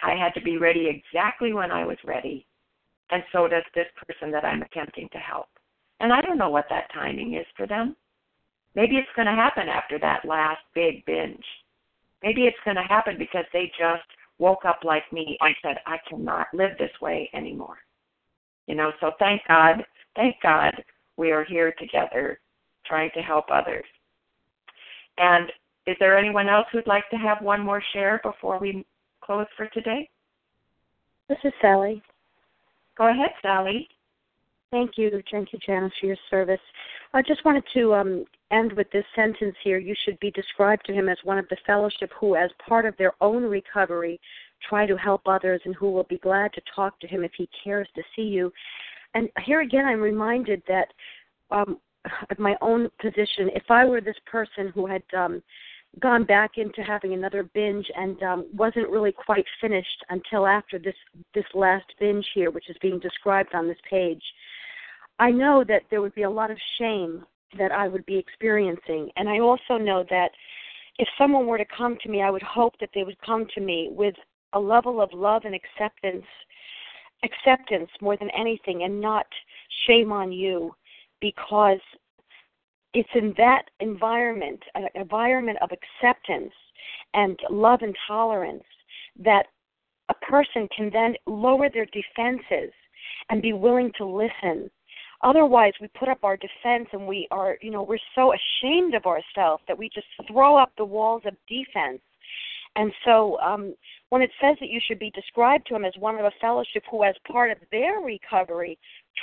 I 0.01 0.15
had 0.15 0.33
to 0.35 0.41
be 0.41 0.57
ready 0.57 0.87
exactly 0.87 1.53
when 1.53 1.71
I 1.71 1.85
was 1.85 1.97
ready. 2.05 2.45
And 3.11 3.23
so 3.31 3.47
does 3.47 3.63
this 3.75 3.87
person 4.07 4.31
that 4.31 4.45
I'm 4.45 4.61
attempting 4.61 5.09
to 5.11 5.17
help. 5.17 5.47
And 5.99 6.13
I 6.13 6.21
don't 6.21 6.37
know 6.37 6.49
what 6.49 6.67
that 6.69 6.91
timing 6.93 7.33
is 7.33 7.45
for 7.57 7.67
them. 7.67 7.95
Maybe 8.75 8.95
it's 8.95 9.09
going 9.15 9.25
to 9.25 9.33
happen 9.33 9.67
after 9.67 9.99
that 9.99 10.25
last 10.25 10.61
big 10.73 11.05
binge. 11.05 11.43
Maybe 12.23 12.43
it's 12.43 12.57
going 12.65 12.75
to 12.75 12.83
happen 12.83 13.15
because 13.17 13.45
they 13.53 13.71
just 13.77 14.03
woke 14.37 14.65
up 14.65 14.79
like 14.83 15.11
me 15.11 15.37
and 15.41 15.55
said, 15.61 15.77
I 15.85 15.97
cannot 16.09 16.47
live 16.53 16.71
this 16.77 16.91
way 17.01 17.29
anymore. 17.33 17.77
You 18.67 18.75
know, 18.75 18.91
so 18.99 19.11
thank 19.19 19.41
God, 19.47 19.83
thank 20.15 20.35
God 20.41 20.73
we 21.17 21.31
are 21.31 21.43
here 21.43 21.73
together 21.79 22.39
trying 22.85 23.09
to 23.15 23.21
help 23.21 23.45
others. 23.51 23.85
And 25.17 25.51
is 25.85 25.95
there 25.99 26.17
anyone 26.17 26.47
else 26.47 26.67
who'd 26.71 26.87
like 26.87 27.09
to 27.09 27.17
have 27.17 27.41
one 27.41 27.61
more 27.61 27.83
share 27.93 28.21
before 28.23 28.59
we 28.59 28.85
close 29.21 29.47
for 29.57 29.67
today? 29.67 30.09
This 31.27 31.37
is 31.43 31.53
Sally. 31.61 32.01
Go 32.97 33.09
ahead, 33.09 33.31
Sally. 33.41 33.87
Thank 34.71 34.91
you. 34.97 35.09
Thank 35.31 35.51
you, 35.51 35.59
Janice, 35.65 35.91
for 35.99 36.07
your 36.07 36.17
service. 36.29 36.59
I 37.13 37.21
just 37.21 37.43
wanted 37.43 37.63
to 37.73 37.93
um, 37.93 38.25
end 38.51 38.73
with 38.73 38.89
this 38.91 39.05
sentence 39.15 39.55
here. 39.63 39.77
You 39.77 39.95
should 40.05 40.19
be 40.19 40.31
described 40.31 40.85
to 40.85 40.93
him 40.93 41.09
as 41.09 41.17
one 41.23 41.37
of 41.37 41.47
the 41.49 41.57
fellowship 41.65 42.11
who, 42.19 42.35
as 42.35 42.49
part 42.67 42.85
of 42.85 42.97
their 42.97 43.13
own 43.21 43.43
recovery, 43.43 44.19
try 44.67 44.85
to 44.85 44.97
help 44.97 45.21
others 45.25 45.61
and 45.65 45.75
who 45.75 45.91
will 45.91 46.05
be 46.05 46.17
glad 46.17 46.53
to 46.53 46.61
talk 46.75 46.99
to 46.99 47.07
him 47.07 47.23
if 47.23 47.31
he 47.37 47.49
cares 47.63 47.87
to 47.95 48.03
see 48.15 48.23
you. 48.23 48.51
And 49.13 49.29
here 49.45 49.61
again, 49.61 49.85
I'm 49.85 50.01
reminded 50.01 50.61
that 50.67 50.87
um, 51.51 51.79
of 52.29 52.39
my 52.39 52.55
own 52.61 52.89
position. 53.01 53.49
If 53.55 53.69
I 53.69 53.85
were 53.85 54.01
this 54.01 54.19
person 54.25 54.71
who 54.73 54.85
had 54.85 55.03
um, 55.17 55.41
gone 55.99 56.23
back 56.23 56.51
into 56.57 56.81
having 56.81 57.13
another 57.13 57.43
binge 57.53 57.87
and 57.95 58.21
um, 58.23 58.45
wasn't 58.53 58.89
really 58.89 59.11
quite 59.11 59.45
finished 59.59 60.05
until 60.09 60.45
after 60.45 60.77
this 60.77 60.95
this 61.33 61.45
last 61.53 61.85
binge 61.99 62.25
here, 62.33 62.51
which 62.51 62.69
is 62.69 62.77
being 62.81 62.99
described 62.99 63.53
on 63.53 63.67
this 63.67 63.77
page, 63.89 64.21
I 65.17 65.31
know 65.31 65.63
that 65.67 65.83
there 65.89 66.01
would 66.01 66.15
be 66.15 66.23
a 66.23 66.29
lot 66.29 66.51
of 66.51 66.57
shame 66.77 67.25
that 67.57 67.71
I 67.71 67.87
would 67.87 68.05
be 68.05 68.17
experiencing. 68.17 69.09
And 69.15 69.27
I 69.27 69.39
also 69.39 69.77
know 69.77 70.05
that 70.09 70.31
if 70.97 71.07
someone 71.17 71.47
were 71.47 71.57
to 71.57 71.65
come 71.65 71.97
to 72.03 72.09
me, 72.09 72.21
I 72.21 72.29
would 72.29 72.43
hope 72.43 72.77
that 72.79 72.89
they 72.93 73.03
would 73.03 73.19
come 73.21 73.47
to 73.55 73.61
me 73.61 73.89
with 73.91 74.15
a 74.53 74.59
level 74.59 75.01
of 75.01 75.13
love 75.13 75.43
and 75.45 75.55
acceptance, 75.55 76.25
acceptance 77.23 77.89
more 78.01 78.17
than 78.17 78.29
anything, 78.31 78.83
and 78.83 78.99
not 78.99 79.25
shame 79.87 80.11
on 80.11 80.31
you, 80.31 80.75
because 81.21 81.79
it's 82.93 83.09
in 83.13 83.33
that 83.37 83.63
environment, 83.79 84.61
an 84.75 84.87
environment 84.95 85.57
of 85.61 85.69
acceptance 85.71 86.53
and 87.13 87.39
love 87.49 87.81
and 87.81 87.95
tolerance, 88.07 88.63
that 89.17 89.45
a 90.09 90.13
person 90.15 90.67
can 90.75 90.89
then 90.91 91.15
lower 91.27 91.69
their 91.69 91.85
defenses 91.85 92.73
and 93.29 93.41
be 93.41 93.53
willing 93.53 93.91
to 93.97 94.05
listen 94.05 94.69
Otherwise, 95.21 95.73
we 95.81 95.87
put 95.99 96.07
up 96.07 96.23
our 96.23 96.37
defense 96.37 96.87
and 96.93 97.05
we 97.05 97.27
are, 97.31 97.57
you 97.61 97.71
know, 97.71 97.83
we're 97.83 97.97
so 98.15 98.33
ashamed 98.33 98.93
of 98.93 99.05
ourselves 99.05 99.61
that 99.67 99.77
we 99.77 99.89
just 99.89 100.07
throw 100.31 100.57
up 100.57 100.71
the 100.77 100.85
walls 100.85 101.21
of 101.25 101.35
defense. 101.47 102.01
And 102.75 102.93
so, 103.03 103.37
um, 103.39 103.75
when 104.09 104.21
it 104.21 104.31
says 104.41 104.55
that 104.59 104.69
you 104.69 104.79
should 104.85 104.99
be 104.99 105.11
described 105.11 105.67
to 105.67 105.75
him 105.75 105.85
as 105.85 105.93
one 105.99 106.15
of 106.15 106.25
a 106.25 106.31
fellowship 106.39 106.83
who, 106.89 107.03
as 107.03 107.15
part 107.29 107.51
of 107.51 107.57
their 107.71 107.99
recovery, 107.99 108.77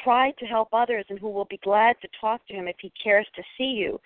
tried 0.04 0.36
to 0.38 0.46
help 0.46 0.68
others 0.72 1.04
and 1.08 1.18
who 1.18 1.30
will 1.30 1.46
be 1.46 1.58
glad 1.58 1.96
to 2.02 2.08
talk 2.20 2.46
to 2.46 2.54
him 2.54 2.68
if 2.68 2.76
he 2.80 2.92
cares 3.02 3.26
to 3.34 3.42
see 3.56 3.64
you. 3.64 4.00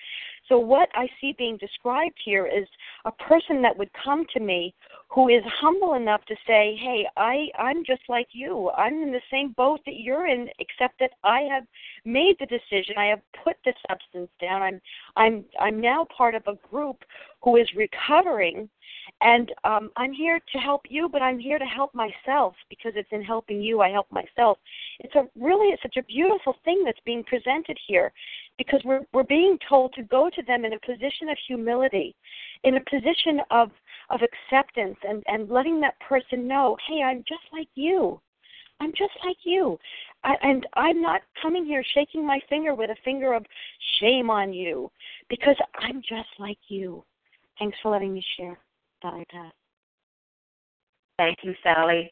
So, 0.51 0.59
what 0.59 0.89
I 0.97 1.09
see 1.21 1.33
being 1.39 1.57
described 1.59 2.17
here 2.25 2.45
is 2.45 2.67
a 3.05 3.13
person 3.13 3.63
that 3.63 3.79
would 3.79 3.91
come 4.05 4.27
to 4.35 4.41
me 4.41 4.75
who 5.09 5.29
is 5.29 5.43
humble 5.61 5.95
enough 5.95 6.25
to 6.25 6.35
say, 6.45 6.77
"Hey, 6.77 7.07
I 7.17 7.51
I'm 7.57 7.85
just 7.85 8.03
like 8.09 8.27
you. 8.33 8.71
I'm 8.77 9.01
in 9.01 9.13
the 9.13 9.23
same 9.31 9.53
boat 9.53 9.81
that 9.87 10.01
you're 10.01 10.27
in, 10.27 10.51
except 10.59 10.99
that 10.99 11.13
I 11.23 11.43
have 11.43 11.67
made 12.05 12.37
the 12.41 12.47
decision. 12.47 12.99
I 12.99 13.07
have 13.07 13.21
put 13.45 13.57
the 13.65 13.73
substance 13.89 14.31
down. 14.41 14.61
I'm 14.61 14.81
I'm 15.17 15.45
I'm 15.61 15.81
now 15.81 16.05
part 16.17 16.35
of 16.35 16.43
a 16.49 16.57
group 16.69 17.05
who 17.43 17.57
is 17.57 17.69
recovering 17.77 18.69
and 19.21 19.53
um, 19.65 19.91
I'm 19.97 20.13
here 20.13 20.41
to 20.53 20.59
help 20.59 20.83
you, 20.89 21.09
but 21.09 21.23
I'm 21.23 21.39
here 21.39 21.59
to 21.59 21.65
help 21.65 21.95
myself 21.95 22.55
because 22.69 22.93
it's 22.97 23.09
in 23.13 23.23
helping 23.23 23.61
you 23.61 23.81
I 23.81 23.91
help 23.91 24.11
myself. 24.11 24.59
It's 25.01 25.15
a 25.15 25.29
really 25.39 25.69
it's 25.69 25.83
such 25.83 25.97
a 25.99 26.03
beautiful 26.05 26.57
thing 26.65 26.83
that's 26.85 27.01
being 27.05 27.25
presented 27.25 27.79
here, 27.87 28.13
because 28.57 28.81
we're 28.85 29.03
we're 29.13 29.25
being 29.25 29.59
told 29.69 29.93
to 29.95 30.03
go 30.05 30.31
to 30.31 30.43
them 30.43 30.65
in 30.65 30.73
a 30.73 30.81
position 30.81 31.29
of 31.29 31.37
humility, 31.47 32.15
in 32.65 32.77
a 32.77 32.91
position 32.91 33.41
of 33.51 33.71
of 34.09 34.21
acceptance, 34.23 34.97
and 35.07 35.23
and 35.27 35.51
letting 35.51 35.81
that 35.81 36.01
person 36.01 36.49
know, 36.49 36.77
hey, 36.89 37.03
I'm 37.03 37.25
just 37.29 37.45
like 37.53 37.69
you. 37.75 38.21
I'm 38.83 38.93
just 38.97 39.13
like 39.27 39.37
you. 39.45 39.79
I, 40.25 40.37
and 40.43 40.67
I'm 40.75 41.03
not 41.03 41.21
coming 41.43 41.67
here 41.67 41.85
shaking 41.93 42.27
my 42.27 42.41
finger 42.49 42.75
with 42.75 42.89
a 42.89 42.97
finger 43.05 43.35
of 43.35 43.45
shame 44.01 44.31
on 44.31 44.55
you 44.55 44.91
because 45.29 45.57
I'm 45.79 46.01
just 46.01 46.29
like 46.39 46.59
you. 46.69 47.05
Thanks 47.61 47.77
for 47.83 47.93
letting 47.93 48.15
me 48.15 48.25
share. 48.37 48.59
Bye, 49.03 49.25
Pat. 49.31 49.53
Thank 51.19 51.39
you, 51.43 51.55
Sally. 51.63 52.11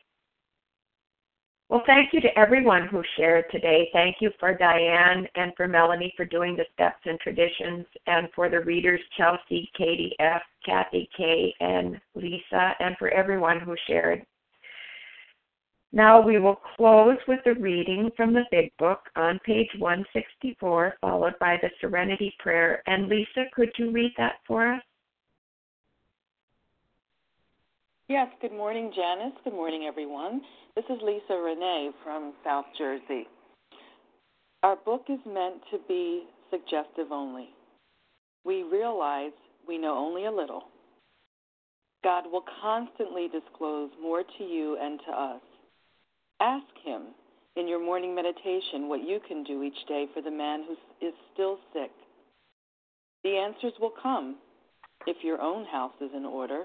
Well, 1.71 1.83
thank 1.87 2.13
you 2.13 2.21
to 2.21 2.39
everyone 2.39 2.87
who 2.89 3.03
shared 3.17 3.45
today. 3.51 3.89
Thank 3.93 4.17
you 4.21 4.31
for 4.39 4.55
Diane 4.55 5.27
and 5.35 5.53
for 5.57 5.67
Melanie 5.67 6.13
for 6.17 6.25
doing 6.25 6.57
the 6.57 6.65
steps 6.73 7.01
and 7.05 7.19
traditions, 7.21 7.87
and 8.07 8.29
for 8.35 8.49
the 8.49 8.61
readers 8.61 9.01
Chelsea, 9.17 9.71
Katie 9.77 10.15
F., 10.19 10.43
Kathy 10.65 11.09
K., 11.17 11.55
and 11.61 12.01
Lisa, 12.15 12.75
and 12.81 12.97
for 12.99 13.09
everyone 13.11 13.61
who 13.61 13.75
shared. 13.87 14.25
Now 15.93 16.21
we 16.21 16.39
will 16.39 16.61
close 16.77 17.19
with 17.27 17.41
the 17.45 17.55
reading 17.55 18.11
from 18.17 18.35
the 18.35 18.45
Big 18.51 18.71
Book 18.79 19.01
on 19.17 19.39
page 19.45 19.71
164, 19.79 20.95
followed 21.01 21.39
by 21.39 21.57
the 21.61 21.71
Serenity 21.81 22.35
Prayer. 22.39 22.83
And 22.87 23.09
Lisa, 23.09 23.45
could 23.55 23.71
you 23.79 23.91
read 23.91 24.13
that 24.19 24.37
for 24.47 24.71
us? 24.71 24.83
Yes, 28.09 28.29
good 28.41 28.53
morning, 28.53 28.91
Janice. 28.97 29.35
Good 29.45 29.53
morning, 29.53 29.85
everyone. 29.87 30.41
This 30.75 30.87
is 30.87 30.97
Lisa 31.03 31.35
Renee 31.35 31.91
from 32.03 32.33
South 32.43 32.65
Jersey. 32.79 33.29
Our 34.63 34.77
book 34.77 35.03
is 35.11 35.19
meant 35.27 35.57
to 35.71 35.79
be 35.87 36.25
suggestive 36.51 37.13
only. 37.13 37.51
We 38.47 38.63
realize 38.63 39.33
we 39.69 39.77
know 39.77 39.95
only 39.95 40.25
a 40.25 40.33
little. 40.33 40.63
God 42.03 42.25
will 42.33 42.45
constantly 42.63 43.29
disclose 43.29 43.91
more 44.01 44.23
to 44.23 44.43
you 44.43 44.79
and 44.81 44.99
to 45.07 45.13
us. 45.13 45.43
Ask 46.41 46.65
Him 46.83 47.09
in 47.57 47.69
your 47.69 47.85
morning 47.85 48.15
meditation 48.15 48.89
what 48.89 49.07
you 49.07 49.21
can 49.29 49.45
do 49.45 49.63
each 49.63 49.87
day 49.87 50.07
for 50.15 50.23
the 50.23 50.31
man 50.31 50.65
who 50.67 51.07
is 51.07 51.13
still 51.35 51.59
sick. 51.75 51.91
The 53.23 53.37
answers 53.37 53.75
will 53.79 53.93
come 54.03 54.37
if 55.07 55.23
your 55.23 55.43
own 55.43 55.67
house 55.67 55.93
is 56.01 56.13
in 56.17 56.25
order 56.25 56.65